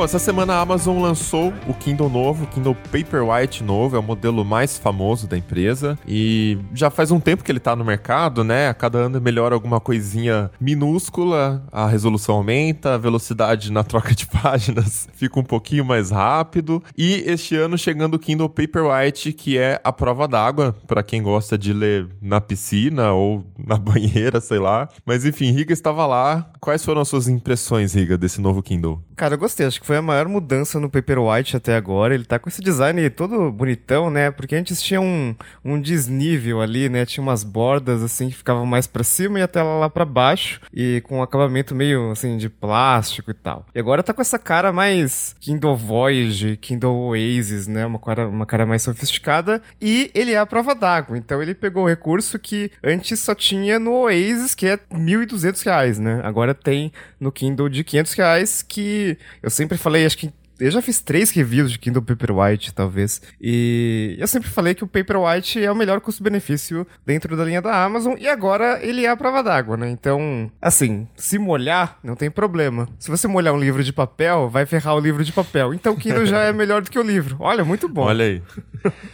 Bom, 0.00 0.04
essa 0.04 0.18
semana 0.18 0.54
a 0.54 0.60
Amazon 0.62 1.02
lançou 1.02 1.52
o 1.68 1.74
Kindle 1.74 2.08
novo, 2.08 2.44
o 2.44 2.46
Kindle 2.46 2.74
Paperwhite 2.74 3.62
novo, 3.62 3.96
é 3.96 3.98
o 3.98 4.02
modelo 4.02 4.42
mais 4.46 4.78
famoso 4.78 5.28
da 5.28 5.36
empresa 5.36 5.98
e 6.08 6.56
já 6.72 6.88
faz 6.88 7.10
um 7.10 7.20
tempo 7.20 7.44
que 7.44 7.52
ele 7.52 7.60
tá 7.60 7.76
no 7.76 7.84
mercado, 7.84 8.42
né? 8.42 8.70
A 8.70 8.72
cada 8.72 8.96
ano 8.96 9.20
melhora 9.20 9.54
alguma 9.54 9.78
coisinha 9.78 10.50
minúscula, 10.58 11.62
a 11.70 11.86
resolução 11.86 12.36
aumenta, 12.36 12.94
a 12.94 12.96
velocidade 12.96 13.70
na 13.70 13.84
troca 13.84 14.14
de 14.14 14.24
páginas 14.42 15.06
fica 15.12 15.38
um 15.38 15.44
pouquinho 15.44 15.84
mais 15.84 16.10
rápido 16.10 16.82
e 16.96 17.22
este 17.26 17.54
ano 17.54 17.76
chegando 17.76 18.14
o 18.14 18.18
Kindle 18.18 18.48
Paperwhite, 18.48 19.34
que 19.34 19.58
é 19.58 19.78
a 19.84 19.92
prova 19.92 20.26
d'água 20.26 20.74
para 20.86 21.02
quem 21.02 21.22
gosta 21.22 21.58
de 21.58 21.74
ler 21.74 22.08
na 22.22 22.40
piscina 22.40 23.12
ou 23.12 23.44
na 23.58 23.76
banheira, 23.76 24.40
sei 24.40 24.60
lá. 24.60 24.88
Mas 25.04 25.26
enfim, 25.26 25.50
Riga 25.50 25.74
estava 25.74 26.06
lá. 26.06 26.50
Quais 26.60 26.84
foram 26.84 27.00
as 27.00 27.08
suas 27.08 27.26
impressões, 27.26 27.94
Riga, 27.94 28.18
desse 28.18 28.38
novo 28.38 28.62
Kindle? 28.62 29.02
Cara, 29.16 29.34
eu 29.34 29.38
gostei. 29.38 29.66
Acho 29.66 29.80
que 29.80 29.86
foi 29.86 29.96
a 29.96 30.02
maior 30.02 30.28
mudança 30.28 30.78
no 30.78 30.90
Paperwhite 30.90 31.56
até 31.56 31.74
agora. 31.74 32.14
Ele 32.14 32.24
tá 32.24 32.38
com 32.38 32.50
esse 32.50 32.60
design 32.60 33.08
todo 33.08 33.50
bonitão, 33.50 34.10
né? 34.10 34.30
Porque 34.30 34.54
antes 34.54 34.82
tinha 34.82 35.00
um, 35.00 35.34
um 35.64 35.80
desnível 35.80 36.60
ali, 36.60 36.90
né? 36.90 37.06
Tinha 37.06 37.22
umas 37.22 37.42
bordas, 37.42 38.02
assim, 38.02 38.28
que 38.28 38.36
ficavam 38.36 38.66
mais 38.66 38.86
pra 38.86 39.02
cima 39.02 39.38
e 39.38 39.42
a 39.42 39.48
tela 39.48 39.78
lá 39.78 39.88
pra 39.88 40.04
baixo. 40.04 40.60
E 40.72 41.00
com 41.06 41.18
um 41.18 41.22
acabamento 41.22 41.74
meio, 41.74 42.10
assim, 42.10 42.36
de 42.36 42.50
plástico 42.50 43.30
e 43.30 43.34
tal. 43.34 43.64
E 43.74 43.78
agora 43.78 44.02
tá 44.02 44.12
com 44.12 44.20
essa 44.20 44.38
cara 44.38 44.70
mais 44.70 45.34
Kindle 45.40 45.76
Voyage, 45.76 46.58
Kindle 46.58 46.94
Oasis, 46.94 47.66
né? 47.66 47.86
Uma 47.86 47.98
cara, 47.98 48.28
uma 48.28 48.44
cara 48.44 48.66
mais 48.66 48.82
sofisticada. 48.82 49.62
E 49.80 50.10
ele 50.14 50.32
é 50.32 50.38
a 50.38 50.44
prova 50.44 50.74
d'água. 50.74 51.16
Então 51.16 51.42
ele 51.42 51.54
pegou 51.54 51.84
o 51.84 51.88
recurso 51.88 52.38
que 52.38 52.70
antes 52.84 53.18
só 53.18 53.34
tinha 53.34 53.78
no 53.78 53.92
Oasis, 53.92 54.54
que 54.54 54.66
é 54.66 54.76
1.200 54.76 55.64
reais, 55.64 55.98
né? 55.98 56.20
Agora 56.22 56.49
tem 56.54 56.92
no 57.18 57.32
Kindle 57.32 57.68
de 57.68 57.84
500 57.84 58.12
reais, 58.14 58.62
que 58.62 59.16
eu 59.42 59.50
sempre 59.50 59.78
falei, 59.78 60.06
acho 60.06 60.18
que 60.18 60.32
eu 60.60 60.70
já 60.70 60.82
fiz 60.82 61.00
três 61.00 61.30
reviews 61.30 61.72
de 61.72 61.78
Kindle 61.78 62.02
Paperwhite, 62.02 62.74
talvez. 62.74 63.22
E 63.40 64.14
eu 64.18 64.28
sempre 64.28 64.48
falei 64.48 64.74
que 64.74 64.84
o 64.84 64.86
Paperwhite 64.86 65.64
é 65.64 65.72
o 65.72 65.74
melhor 65.74 66.00
custo-benefício 66.02 66.86
dentro 67.04 67.34
da 67.34 67.44
linha 67.44 67.62
da 67.62 67.82
Amazon. 67.82 68.14
E 68.18 68.28
agora 68.28 68.78
ele 68.82 69.06
é 69.06 69.08
a 69.08 69.16
prova 69.16 69.42
d'água, 69.42 69.78
né? 69.78 69.90
Então, 69.90 70.50
assim, 70.60 71.08
se 71.16 71.38
molhar, 71.38 71.98
não 72.04 72.14
tem 72.14 72.30
problema. 72.30 72.86
Se 72.98 73.10
você 73.10 73.26
molhar 73.26 73.54
um 73.54 73.58
livro 73.58 73.82
de 73.82 73.92
papel, 73.92 74.50
vai 74.50 74.66
ferrar 74.66 74.94
o 74.94 75.00
livro 75.00 75.24
de 75.24 75.32
papel. 75.32 75.72
Então 75.72 75.94
o 75.94 75.96
Kindle 75.96 76.26
já 76.26 76.40
é 76.40 76.52
melhor 76.52 76.82
do 76.82 76.90
que 76.90 76.98
o 76.98 77.02
livro. 77.02 77.36
Olha, 77.40 77.64
muito 77.64 77.88
bom. 77.88 78.02
Olha 78.02 78.26
aí. 78.26 78.42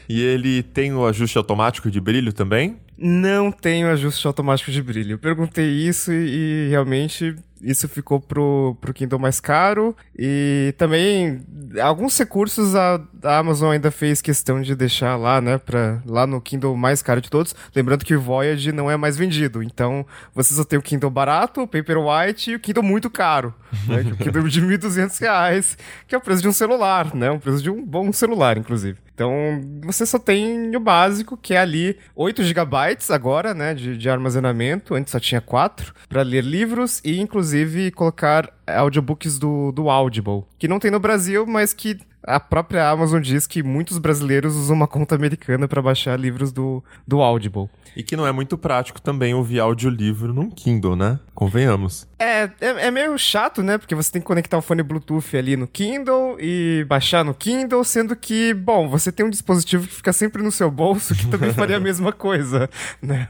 e 0.08 0.20
ele 0.20 0.64
tem 0.64 0.92
o 0.92 1.06
ajuste 1.06 1.38
automático 1.38 1.88
de 1.92 2.00
brilho 2.00 2.32
também? 2.32 2.76
Não 2.98 3.52
tenho 3.52 3.88
ajuste 3.88 4.26
automático 4.26 4.70
de 4.70 4.82
brilho. 4.82 5.12
Eu 5.12 5.18
perguntei 5.18 5.66
isso 5.66 6.12
e, 6.12 6.66
e 6.66 6.68
realmente 6.70 7.36
isso 7.60 7.88
ficou 7.88 8.20
pro, 8.20 8.76
pro 8.80 8.94
Kindle 8.94 9.18
mais 9.18 9.40
caro. 9.40 9.94
E 10.18 10.74
também 10.78 11.42
alguns 11.80 12.16
recursos 12.18 12.74
a, 12.74 13.00
a 13.22 13.38
Amazon 13.38 13.72
ainda 13.72 13.90
fez 13.90 14.20
questão 14.20 14.62
de 14.62 14.74
deixar 14.74 15.16
lá, 15.16 15.40
né? 15.40 15.58
Pra, 15.58 16.02
lá 16.06 16.26
no 16.26 16.40
Kindle 16.40 16.76
mais 16.76 17.02
caro 17.02 17.20
de 17.20 17.30
todos. 17.30 17.54
Lembrando 17.74 18.04
que 18.04 18.14
o 18.14 18.20
Voyage 18.20 18.72
não 18.72 18.90
é 18.90 18.96
mais 18.96 19.16
vendido. 19.16 19.62
Então 19.62 20.06
você 20.34 20.54
só 20.54 20.64
tem 20.64 20.78
o 20.78 20.82
Kindle 20.82 21.10
barato, 21.10 21.62
o 21.62 21.66
Paperwhite 21.66 22.52
e 22.52 22.54
o 22.54 22.60
Kindle 22.60 22.82
muito 22.82 23.10
caro. 23.10 23.54
Né, 23.86 24.02
que 24.02 24.10
é 24.10 24.12
o 24.12 24.16
Kindle 24.16 24.48
de 24.48 24.62
1.200 24.62 25.20
reais, 25.20 25.78
que 26.08 26.14
é 26.14 26.18
o 26.18 26.20
preço 26.20 26.40
de 26.40 26.48
um 26.48 26.52
celular, 26.52 27.14
né? 27.14 27.30
O 27.30 27.38
preço 27.38 27.62
de 27.62 27.70
um 27.70 27.84
bom 27.84 28.10
celular, 28.12 28.56
inclusive. 28.56 28.98
Então, 29.16 29.62
você 29.82 30.04
só 30.04 30.18
tem 30.18 30.76
o 30.76 30.80
básico, 30.80 31.38
que 31.38 31.54
é 31.54 31.58
ali 31.58 31.96
8 32.14 32.42
GB 32.44 32.76
agora, 33.08 33.54
né, 33.54 33.72
de, 33.72 33.96
de 33.96 34.10
armazenamento. 34.10 34.94
Antes 34.94 35.10
só 35.10 35.18
tinha 35.18 35.40
4, 35.40 35.94
para 36.06 36.20
ler 36.20 36.44
livros 36.44 37.00
e, 37.02 37.18
inclusive, 37.18 37.90
colocar 37.92 38.52
audiobooks 38.66 39.38
do, 39.38 39.72
do 39.72 39.88
Audible, 39.88 40.44
que 40.58 40.68
não 40.68 40.78
tem 40.78 40.90
no 40.90 41.00
Brasil, 41.00 41.46
mas 41.46 41.72
que 41.72 41.98
a 42.26 42.40
própria 42.40 42.90
Amazon 42.90 43.20
diz 43.20 43.46
que 43.46 43.62
muitos 43.62 43.98
brasileiros 43.98 44.56
usam 44.56 44.76
uma 44.76 44.88
conta 44.88 45.14
americana 45.14 45.68
para 45.68 45.80
baixar 45.80 46.18
livros 46.18 46.50
do, 46.52 46.82
do 47.06 47.22
Audible. 47.22 47.68
E 47.96 48.02
que 48.02 48.16
não 48.16 48.26
é 48.26 48.32
muito 48.32 48.58
prático 48.58 49.00
também 49.00 49.32
ouvir 49.32 49.60
audiolivro 49.60 50.34
num 50.34 50.50
Kindle, 50.50 50.96
né? 50.96 51.18
Convenhamos. 51.34 52.06
É, 52.18 52.50
é, 52.60 52.86
é 52.86 52.90
meio 52.90 53.16
chato, 53.16 53.62
né? 53.62 53.78
Porque 53.78 53.94
você 53.94 54.12
tem 54.12 54.20
que 54.20 54.26
conectar 54.26 54.58
o 54.58 54.62
fone 54.62 54.82
Bluetooth 54.82 55.34
ali 55.34 55.56
no 55.56 55.66
Kindle 55.66 56.36
e 56.38 56.84
baixar 56.88 57.24
no 57.24 57.32
Kindle, 57.32 57.82
sendo 57.84 58.14
que, 58.14 58.52
bom, 58.52 58.88
você 58.88 59.10
tem 59.10 59.24
um 59.24 59.30
dispositivo 59.30 59.86
que 59.86 59.94
fica 59.94 60.12
sempre 60.12 60.42
no 60.42 60.52
seu 60.52 60.70
bolso 60.70 61.14
que 61.14 61.26
também 61.28 61.54
faria 61.54 61.78
a 61.78 61.80
mesma 61.80 62.12
coisa, 62.12 62.68
né? 63.00 63.28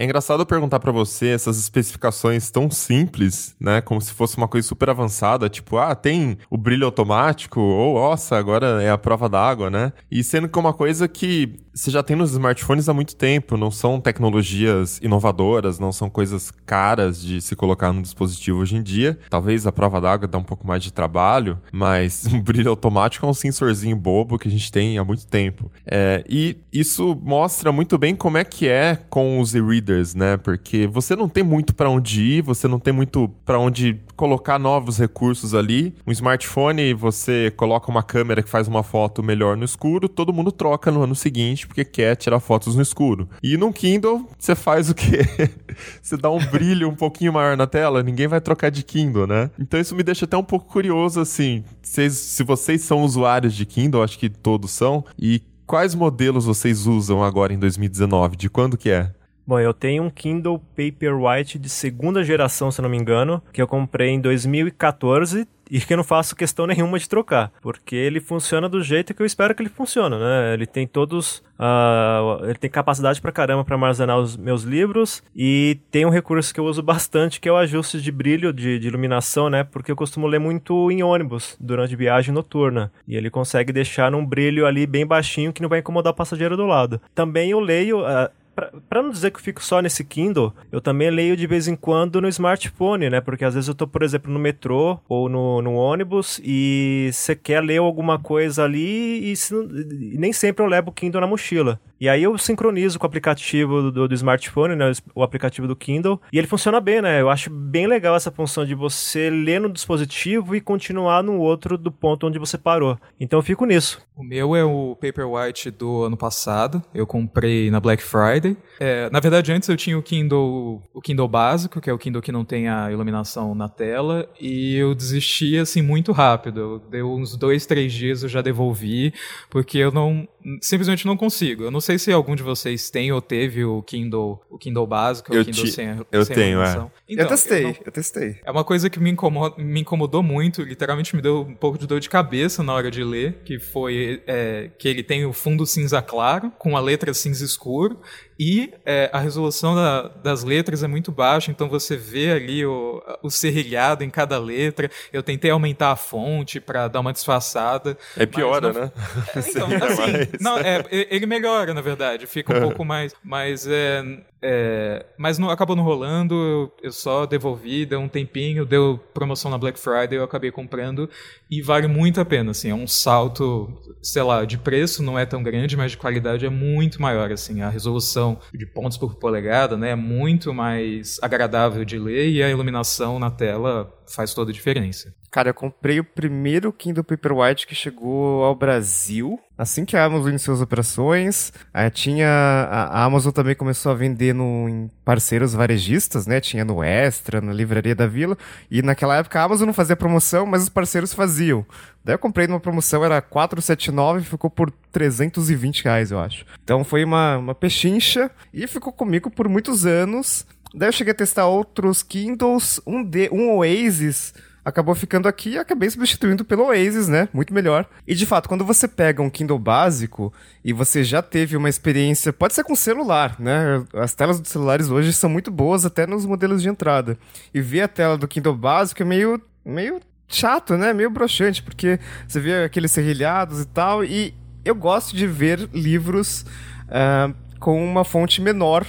É 0.00 0.04
engraçado 0.04 0.40
eu 0.40 0.46
perguntar 0.46 0.80
pra 0.80 0.90
você 0.90 1.26
essas 1.26 1.58
especificações 1.58 2.50
tão 2.50 2.70
simples, 2.70 3.54
né? 3.60 3.82
Como 3.82 4.00
se 4.00 4.14
fosse 4.14 4.34
uma 4.38 4.48
coisa 4.48 4.66
super 4.66 4.88
avançada, 4.88 5.46
tipo, 5.46 5.76
ah, 5.76 5.94
tem 5.94 6.38
o 6.48 6.56
brilho 6.56 6.86
automático, 6.86 7.60
ou 7.60 8.00
nossa, 8.00 8.38
agora 8.38 8.82
é 8.82 8.90
a 8.90 8.96
prova 8.96 9.28
d'água, 9.28 9.68
né? 9.68 9.92
E 10.10 10.24
sendo 10.24 10.48
que 10.48 10.58
é 10.58 10.62
uma 10.62 10.72
coisa 10.72 11.06
que 11.06 11.54
você 11.72 11.90
já 11.90 12.02
tem 12.02 12.16
nos 12.16 12.32
smartphones 12.32 12.88
há 12.88 12.94
muito 12.94 13.14
tempo, 13.14 13.56
não 13.56 13.70
são 13.70 14.00
tecnologias 14.00 14.98
inovadoras, 15.02 15.78
não 15.78 15.92
são 15.92 16.10
coisas 16.10 16.50
caras 16.66 17.22
de 17.22 17.40
se 17.40 17.54
colocar 17.54 17.92
no 17.92 18.02
dispositivo 18.02 18.58
hoje 18.58 18.76
em 18.76 18.82
dia. 18.82 19.18
Talvez 19.28 19.66
a 19.66 19.72
prova 19.72 20.00
d'água 20.00 20.26
dá 20.26 20.38
um 20.38 20.42
pouco 20.42 20.66
mais 20.66 20.82
de 20.82 20.92
trabalho, 20.92 21.58
mas 21.72 22.26
um 22.32 22.40
brilho 22.40 22.70
automático 22.70 23.24
é 23.24 23.28
um 23.28 23.34
sensorzinho 23.34 23.96
bobo 23.96 24.38
que 24.38 24.48
a 24.48 24.50
gente 24.50 24.70
tem 24.70 24.98
há 24.98 25.04
muito 25.04 25.26
tempo. 25.26 25.70
É, 25.86 26.24
e 26.28 26.56
isso 26.72 27.18
mostra 27.22 27.70
muito 27.70 27.96
bem 27.96 28.14
como 28.16 28.38
é 28.38 28.44
que 28.44 28.66
é 28.66 28.96
com 29.08 29.40
os 29.40 29.54
e-readers, 29.54 30.14
né? 30.14 30.36
Porque 30.36 30.86
você 30.86 31.14
não 31.14 31.28
tem 31.28 31.44
muito 31.44 31.74
para 31.74 31.88
onde 31.88 32.22
ir, 32.22 32.42
você 32.42 32.66
não 32.66 32.78
tem 32.78 32.92
muito 32.92 33.28
para 33.44 33.58
onde 33.58 34.00
colocar 34.16 34.58
novos 34.58 34.98
recursos 34.98 35.54
ali. 35.54 35.94
Um 36.06 36.12
smartphone, 36.12 36.92
você 36.94 37.52
coloca 37.56 37.90
uma 37.90 38.02
câmera 38.02 38.42
que 38.42 38.50
faz 38.50 38.66
uma 38.66 38.82
foto 38.82 39.22
melhor 39.22 39.56
no 39.56 39.64
escuro, 39.64 40.08
todo 40.08 40.32
mundo 40.32 40.50
troca 40.52 40.90
no 40.90 41.02
ano 41.02 41.14
seguinte 41.14 41.59
porque 41.66 41.84
quer 41.84 42.16
tirar 42.16 42.40
fotos 42.40 42.74
no 42.74 42.82
escuro. 42.82 43.28
E 43.42 43.56
no 43.56 43.72
Kindle, 43.72 44.28
você 44.38 44.54
faz 44.54 44.90
o 44.90 44.94
quê? 44.94 45.20
você 46.02 46.16
dá 46.16 46.30
um 46.30 46.44
brilho 46.46 46.88
um 46.88 46.94
pouquinho 46.94 47.32
maior 47.32 47.56
na 47.56 47.66
tela, 47.66 48.02
ninguém 48.02 48.28
vai 48.28 48.40
trocar 48.40 48.70
de 48.70 48.82
Kindle, 48.82 49.26
né? 49.26 49.50
Então 49.58 49.80
isso 49.80 49.94
me 49.94 50.02
deixa 50.02 50.24
até 50.24 50.36
um 50.36 50.44
pouco 50.44 50.66
curioso, 50.66 51.20
assim. 51.20 51.64
Vocês, 51.82 52.14
se 52.14 52.42
vocês 52.42 52.82
são 52.82 53.02
usuários 53.02 53.54
de 53.54 53.64
Kindle, 53.66 54.02
acho 54.02 54.18
que 54.18 54.28
todos 54.28 54.70
são, 54.70 55.04
e 55.18 55.42
quais 55.66 55.94
modelos 55.94 56.46
vocês 56.46 56.86
usam 56.86 57.22
agora 57.22 57.52
em 57.52 57.58
2019? 57.58 58.36
De 58.36 58.50
quando 58.50 58.76
que 58.76 58.90
é? 58.90 59.12
Bom, 59.50 59.58
eu 59.58 59.74
tenho 59.74 60.04
um 60.04 60.10
Kindle 60.10 60.62
Paperwhite 60.76 61.58
de 61.58 61.68
segunda 61.68 62.22
geração, 62.22 62.70
se 62.70 62.80
não 62.80 62.88
me 62.88 62.96
engano, 62.96 63.42
que 63.52 63.60
eu 63.60 63.66
comprei 63.66 64.10
em 64.10 64.20
2014 64.20 65.44
e 65.68 65.80
que 65.80 65.92
eu 65.92 65.96
não 65.96 66.04
faço 66.04 66.36
questão 66.36 66.66
nenhuma 66.66 66.98
de 66.98 67.08
trocar, 67.08 67.52
porque 67.62 67.94
ele 67.94 68.20
funciona 68.20 68.68
do 68.68 68.82
jeito 68.82 69.14
que 69.14 69.22
eu 69.22 69.26
espero 69.26 69.54
que 69.54 69.62
ele 69.62 69.68
funcione, 69.68 70.16
né? 70.16 70.54
Ele 70.54 70.66
tem 70.66 70.86
todos, 70.86 71.38
uh, 71.58 72.44
ele 72.44 72.54
tem 72.54 72.68
capacidade 72.68 73.20
pra 73.20 73.30
caramba 73.30 73.64
para 73.64 73.76
armazenar 73.76 74.18
os 74.18 74.36
meus 74.36 74.62
livros 74.62 75.22
e 75.34 75.78
tem 75.90 76.04
um 76.04 76.10
recurso 76.10 76.52
que 76.52 76.58
eu 76.58 76.64
uso 76.64 76.82
bastante 76.82 77.40
que 77.40 77.48
é 77.48 77.52
o 77.52 77.56
ajuste 77.56 78.00
de 78.00 78.10
brilho, 78.10 78.52
de, 78.52 78.78
de 78.78 78.88
iluminação, 78.88 79.48
né? 79.48 79.62
Porque 79.64 79.92
eu 79.92 79.96
costumo 79.96 80.26
ler 80.26 80.40
muito 80.40 80.90
em 80.90 81.02
ônibus 81.02 81.56
durante 81.60 81.94
viagem 81.94 82.34
noturna 82.34 82.92
e 83.06 83.16
ele 83.16 83.30
consegue 83.30 83.72
deixar 83.72 84.12
um 84.14 84.24
brilho 84.24 84.66
ali 84.66 84.86
bem 84.86 85.06
baixinho 85.06 85.52
que 85.52 85.62
não 85.62 85.68
vai 85.68 85.78
incomodar 85.78 86.12
o 86.12 86.16
passageiro 86.16 86.56
do 86.56 86.66
lado. 86.66 87.00
Também 87.14 87.50
eu 87.50 87.60
leio 87.60 88.00
uh, 88.00 88.28
para 88.54 89.02
não 89.02 89.10
dizer 89.10 89.30
que 89.30 89.38
eu 89.38 89.42
fico 89.42 89.62
só 89.62 89.80
nesse 89.80 90.04
Kindle, 90.04 90.52
eu 90.70 90.80
também 90.80 91.10
leio 91.10 91.36
de 91.36 91.46
vez 91.46 91.68
em 91.68 91.76
quando 91.76 92.20
no 92.20 92.28
smartphone, 92.28 93.08
né? 93.08 93.20
Porque 93.20 93.44
às 93.44 93.54
vezes 93.54 93.68
eu 93.68 93.74
tô, 93.74 93.86
por 93.86 94.02
exemplo, 94.02 94.32
no 94.32 94.38
metrô 94.38 94.98
ou 95.08 95.28
no, 95.28 95.62
no 95.62 95.74
ônibus 95.74 96.40
e 96.44 97.10
você 97.12 97.34
quer 97.34 97.62
ler 97.62 97.78
alguma 97.78 98.18
coisa 98.18 98.64
ali 98.64 99.30
e, 99.30 99.36
se, 99.36 99.54
e, 99.54 100.18
nem 100.18 100.32
sempre 100.32 100.64
eu 100.64 100.68
levo 100.68 100.90
o 100.90 100.92
Kindle 100.92 101.20
na 101.20 101.26
mochila. 101.26 101.80
E 102.00 102.08
aí 102.08 102.22
eu 102.22 102.36
sincronizo 102.38 102.98
com 102.98 103.04
o 103.04 103.06
aplicativo 103.06 103.90
do, 103.90 104.08
do, 104.08 104.14
smartphone, 104.14 104.74
né? 104.74 104.90
O 105.14 105.22
aplicativo 105.22 105.68
do 105.68 105.76
Kindle, 105.76 106.18
e 106.32 106.38
ele 106.38 106.46
funciona 106.46 106.80
bem, 106.80 107.02
né? 107.02 107.20
Eu 107.20 107.28
acho 107.28 107.50
bem 107.50 107.86
legal 107.86 108.16
essa 108.16 108.30
função 108.30 108.64
de 108.64 108.74
você 108.74 109.28
ler 109.28 109.60
no 109.60 109.68
dispositivo 109.68 110.56
e 110.56 110.62
continuar 110.62 111.22
no 111.22 111.38
outro 111.38 111.76
do 111.76 111.92
ponto 111.92 112.26
onde 112.26 112.38
você 112.38 112.56
parou. 112.56 112.98
Então 113.20 113.38
eu 113.38 113.42
fico 113.42 113.66
nisso. 113.66 114.00
O 114.16 114.24
meu 114.24 114.56
é 114.56 114.64
o 114.64 114.96
Paperwhite 114.98 115.70
do 115.70 116.04
ano 116.04 116.16
passado. 116.16 116.82
Eu 116.94 117.06
comprei 117.06 117.70
na 117.70 117.80
Black 117.80 118.02
Friday 118.02 118.39
é, 118.78 119.10
na 119.10 119.20
verdade, 119.20 119.52
antes 119.52 119.68
eu 119.68 119.76
tinha 119.76 119.98
o 119.98 120.02
Kindle, 120.02 120.82
o 120.92 121.00
Kindle 121.00 121.28
básico, 121.28 121.80
que 121.80 121.90
é 121.90 121.92
o 121.92 121.98
Kindle 121.98 122.22
que 122.22 122.32
não 122.32 122.44
tem 122.44 122.68
a 122.68 122.90
iluminação 122.90 123.54
na 123.54 123.68
tela, 123.68 124.28
e 124.40 124.74
eu 124.76 124.94
desisti 124.94 125.58
assim 125.58 125.82
muito 125.82 126.12
rápido. 126.12 126.82
Deu 126.90 127.12
uns 127.12 127.36
dois, 127.36 127.66
três 127.66 127.92
dias 127.92 128.22
eu 128.22 128.28
já 128.28 128.40
devolvi, 128.40 129.12
porque 129.48 129.78
eu 129.78 129.90
não 129.90 130.26
simplesmente 130.60 131.06
não 131.06 131.16
consigo. 131.16 131.64
Eu 131.64 131.70
não 131.70 131.80
sei 131.80 131.98
se 131.98 132.12
algum 132.12 132.34
de 132.34 132.42
vocês 132.42 132.90
tem 132.90 133.12
ou 133.12 133.20
teve 133.20 133.64
o 133.64 133.82
Kindle, 133.82 134.40
o 134.48 134.58
Kindle 134.58 134.86
básico, 134.86 135.32
eu 135.34 135.42
o 135.42 135.44
Kindle 135.44 135.64
ti, 135.64 135.72
sem, 135.72 136.00
eu 136.10 136.24
sem 136.24 136.36
tenho, 136.36 136.62
é. 136.62 136.70
Então, 137.08 137.24
eu 137.24 137.28
testei, 137.28 137.58
eu, 137.58 137.68
não, 137.68 137.76
eu, 137.86 137.92
testei. 137.92 138.40
É 138.44 138.50
uma 138.50 138.64
coisa 138.64 138.88
que 138.88 139.00
me, 139.00 139.10
incomoda, 139.10 139.62
me 139.62 139.80
incomodou 139.80 140.22
muito, 140.22 140.62
literalmente 140.62 141.14
me 141.14 141.22
deu 141.22 141.42
um 141.42 141.54
pouco 141.54 141.78
de 141.78 141.86
dor 141.86 142.00
de 142.00 142.08
cabeça 142.08 142.62
na 142.62 142.72
hora 142.72 142.90
de 142.90 143.02
ler, 143.02 143.40
que 143.44 143.58
foi 143.58 144.22
é, 144.26 144.70
que 144.78 144.88
ele 144.88 145.02
tem 145.02 145.24
o 145.24 145.32
fundo 145.32 145.66
cinza 145.66 146.00
claro, 146.00 146.52
com 146.58 146.76
a 146.76 146.80
letra 146.80 147.12
cinza 147.12 147.44
escuro, 147.44 148.00
e 148.42 148.72
é, 148.86 149.10
a 149.12 149.18
resolução 149.18 149.74
da, 149.74 150.08
das 150.08 150.44
letras 150.44 150.82
é 150.82 150.88
muito 150.88 151.12
baixa, 151.12 151.50
então 151.50 151.68
você 151.68 151.94
vê 151.94 152.32
ali 152.32 152.64
o, 152.64 153.02
o 153.22 153.28
serrilhado 153.28 154.02
em 154.02 154.08
cada 154.08 154.38
letra. 154.38 154.90
Eu 155.12 155.22
tentei 155.22 155.50
aumentar 155.50 155.92
a 155.92 155.96
fonte 155.96 156.58
para 156.58 156.88
dar 156.88 157.00
uma 157.00 157.12
disfarçada. 157.12 157.98
É 158.16 158.24
piora, 158.24 158.72
não... 158.72 158.80
né? 158.80 158.92
É, 159.34 159.40
então, 159.44 159.66
assim, 159.66 160.29
não, 160.40 160.58
é, 160.60 160.84
ele 160.90 161.26
melhora, 161.26 161.72
na 161.72 161.80
verdade. 161.80 162.26
Fica 162.26 162.56
um 162.56 162.60
pouco 162.60 162.84
mais. 162.84 163.14
Mas 163.24 163.66
é, 163.66 164.02
é, 164.42 165.04
mas 165.18 165.38
não, 165.38 165.50
acabou 165.50 165.76
não 165.76 165.84
rolando, 165.84 166.72
eu, 166.82 166.92
só 166.92 167.26
devolvi, 167.26 167.84
deu 167.84 168.00
um 168.00 168.08
tempinho, 168.08 168.64
deu 168.64 168.98
promoção 169.12 169.50
na 169.50 169.58
Black 169.58 169.78
Friday, 169.78 170.18
eu 170.18 170.24
acabei 170.24 170.50
comprando 170.50 171.08
e 171.50 171.60
vale 171.60 171.86
muito 171.86 172.20
a 172.20 172.24
pena, 172.24 172.52
assim, 172.52 172.70
é 172.70 172.74
um 172.74 172.86
salto, 172.86 173.70
sei 174.02 174.22
lá, 174.22 174.44
de 174.44 174.56
preço 174.56 175.02
não 175.02 175.18
é 175.18 175.26
tão 175.26 175.42
grande, 175.42 175.76
mas 175.76 175.92
de 175.92 175.98
qualidade 175.98 176.46
é 176.46 176.50
muito 176.50 177.02
maior, 177.02 177.30
assim, 177.30 177.60
a 177.60 177.68
resolução 177.68 178.38
de 178.54 178.64
pontos 178.66 178.96
por 178.96 179.16
polegada, 179.16 179.76
né, 179.76 179.90
é 179.90 179.96
muito 179.96 180.54
mais 180.54 181.18
agradável 181.20 181.84
de 181.84 181.98
ler 181.98 182.30
e 182.30 182.42
a 182.42 182.48
iluminação 182.48 183.18
na 183.18 183.30
tela 183.30 183.92
faz 184.06 184.34
toda 184.34 184.50
a 184.50 184.54
diferença. 184.54 185.14
Cara, 185.30 185.50
eu 185.50 185.54
comprei 185.54 186.00
o 186.00 186.04
primeiro 186.04 186.72
Kindle 186.72 187.04
Paperwhite 187.04 187.64
que 187.64 187.74
chegou 187.74 188.42
ao 188.42 188.52
Brasil. 188.52 189.38
Assim 189.56 189.84
que 189.84 189.96
a 189.96 190.04
Amazon 190.04 190.30
iniciou 190.30 190.56
as 190.56 190.60
operações, 190.60 191.52
aí 191.72 191.88
tinha. 191.88 192.28
A 192.28 193.04
Amazon 193.04 193.30
também 193.30 193.54
começou 193.54 193.92
a 193.92 193.94
vender 193.94 194.29
no, 194.32 194.68
em 194.68 194.90
parceiros 195.04 195.52
varejistas, 195.52 196.26
né? 196.26 196.40
Tinha 196.40 196.64
no 196.64 196.82
Extra, 196.82 197.40
na 197.40 197.52
Livraria 197.52 197.94
da 197.94 198.06
Vila. 198.06 198.36
E 198.70 198.82
naquela 198.82 199.16
época 199.16 199.40
a 199.40 199.44
Amazon 199.44 199.66
não 199.66 199.74
fazia 199.74 199.96
promoção, 199.96 200.46
mas 200.46 200.62
os 200.62 200.68
parceiros 200.68 201.12
faziam. 201.12 201.64
Daí 202.04 202.14
eu 202.14 202.18
comprei 202.18 202.46
numa 202.46 202.60
promoção, 202.60 203.04
era 203.04 203.20
479 203.20 204.20
e 204.20 204.24
ficou 204.24 204.50
por 204.50 204.70
320 204.92 205.84
reais, 205.84 206.10
eu 206.10 206.18
acho. 206.18 206.44
Então 206.62 206.82
foi 206.84 207.04
uma, 207.04 207.36
uma 207.38 207.54
pechincha 207.54 208.30
e 208.52 208.66
ficou 208.66 208.92
comigo 208.92 209.30
por 209.30 209.48
muitos 209.48 209.86
anos. 209.86 210.46
Daí 210.74 210.88
eu 210.88 210.92
cheguei 210.92 211.12
a 211.12 211.16
testar 211.16 211.46
outros 211.46 212.02
Kindles, 212.02 212.80
um, 212.86 213.02
de, 213.02 213.28
um 213.32 213.56
Oasis 213.56 214.32
acabou 214.70 214.94
ficando 214.94 215.28
aqui 215.28 215.50
e 215.50 215.58
acabei 215.58 215.90
substituindo 215.90 216.44
pelo 216.44 216.64
Oasis, 216.64 217.08
né? 217.08 217.28
Muito 217.32 217.52
melhor. 217.52 217.86
E 218.06 218.14
de 218.14 218.24
fato, 218.24 218.48
quando 218.48 218.64
você 218.64 218.88
pega 218.88 219.22
um 219.22 219.28
Kindle 219.28 219.58
básico 219.58 220.32
e 220.64 220.72
você 220.72 221.04
já 221.04 221.20
teve 221.20 221.56
uma 221.56 221.68
experiência, 221.68 222.32
pode 222.32 222.54
ser 222.54 222.64
com 222.64 222.74
celular, 222.74 223.36
né? 223.38 223.84
As 223.94 224.14
telas 224.14 224.40
dos 224.40 224.50
celulares 224.50 224.90
hoje 224.90 225.12
são 225.12 225.28
muito 225.28 225.50
boas 225.50 225.84
até 225.84 226.06
nos 226.06 226.24
modelos 226.24 226.62
de 226.62 226.68
entrada. 226.68 227.18
E 227.52 227.60
ver 227.60 227.82
a 227.82 227.88
tela 227.88 228.16
do 228.16 228.26
Kindle 228.26 228.56
básico 228.56 229.02
é 229.02 229.04
meio 229.04 229.40
meio 229.64 230.00
chato, 230.26 230.76
né? 230.76 230.92
Meio 230.92 231.10
broxante, 231.10 231.62
porque 231.62 232.00
você 232.26 232.40
vê 232.40 232.64
aqueles 232.64 232.90
serrilhados 232.90 233.60
e 233.60 233.66
tal 233.66 234.04
e 234.04 234.34
eu 234.64 234.74
gosto 234.74 235.14
de 235.14 235.26
ver 235.26 235.68
livros 235.72 236.44
uh, 236.88 237.34
com 237.58 237.84
uma 237.84 238.04
fonte 238.04 238.40
menor 238.40 238.86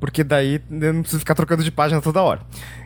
porque 0.00 0.24
daí 0.24 0.60
eu 0.70 0.92
não 0.94 1.02
preciso 1.02 1.20
ficar 1.20 1.34
trocando 1.34 1.62
de 1.62 1.70
página 1.70 2.00
toda 2.00 2.22
hora. 2.22 2.40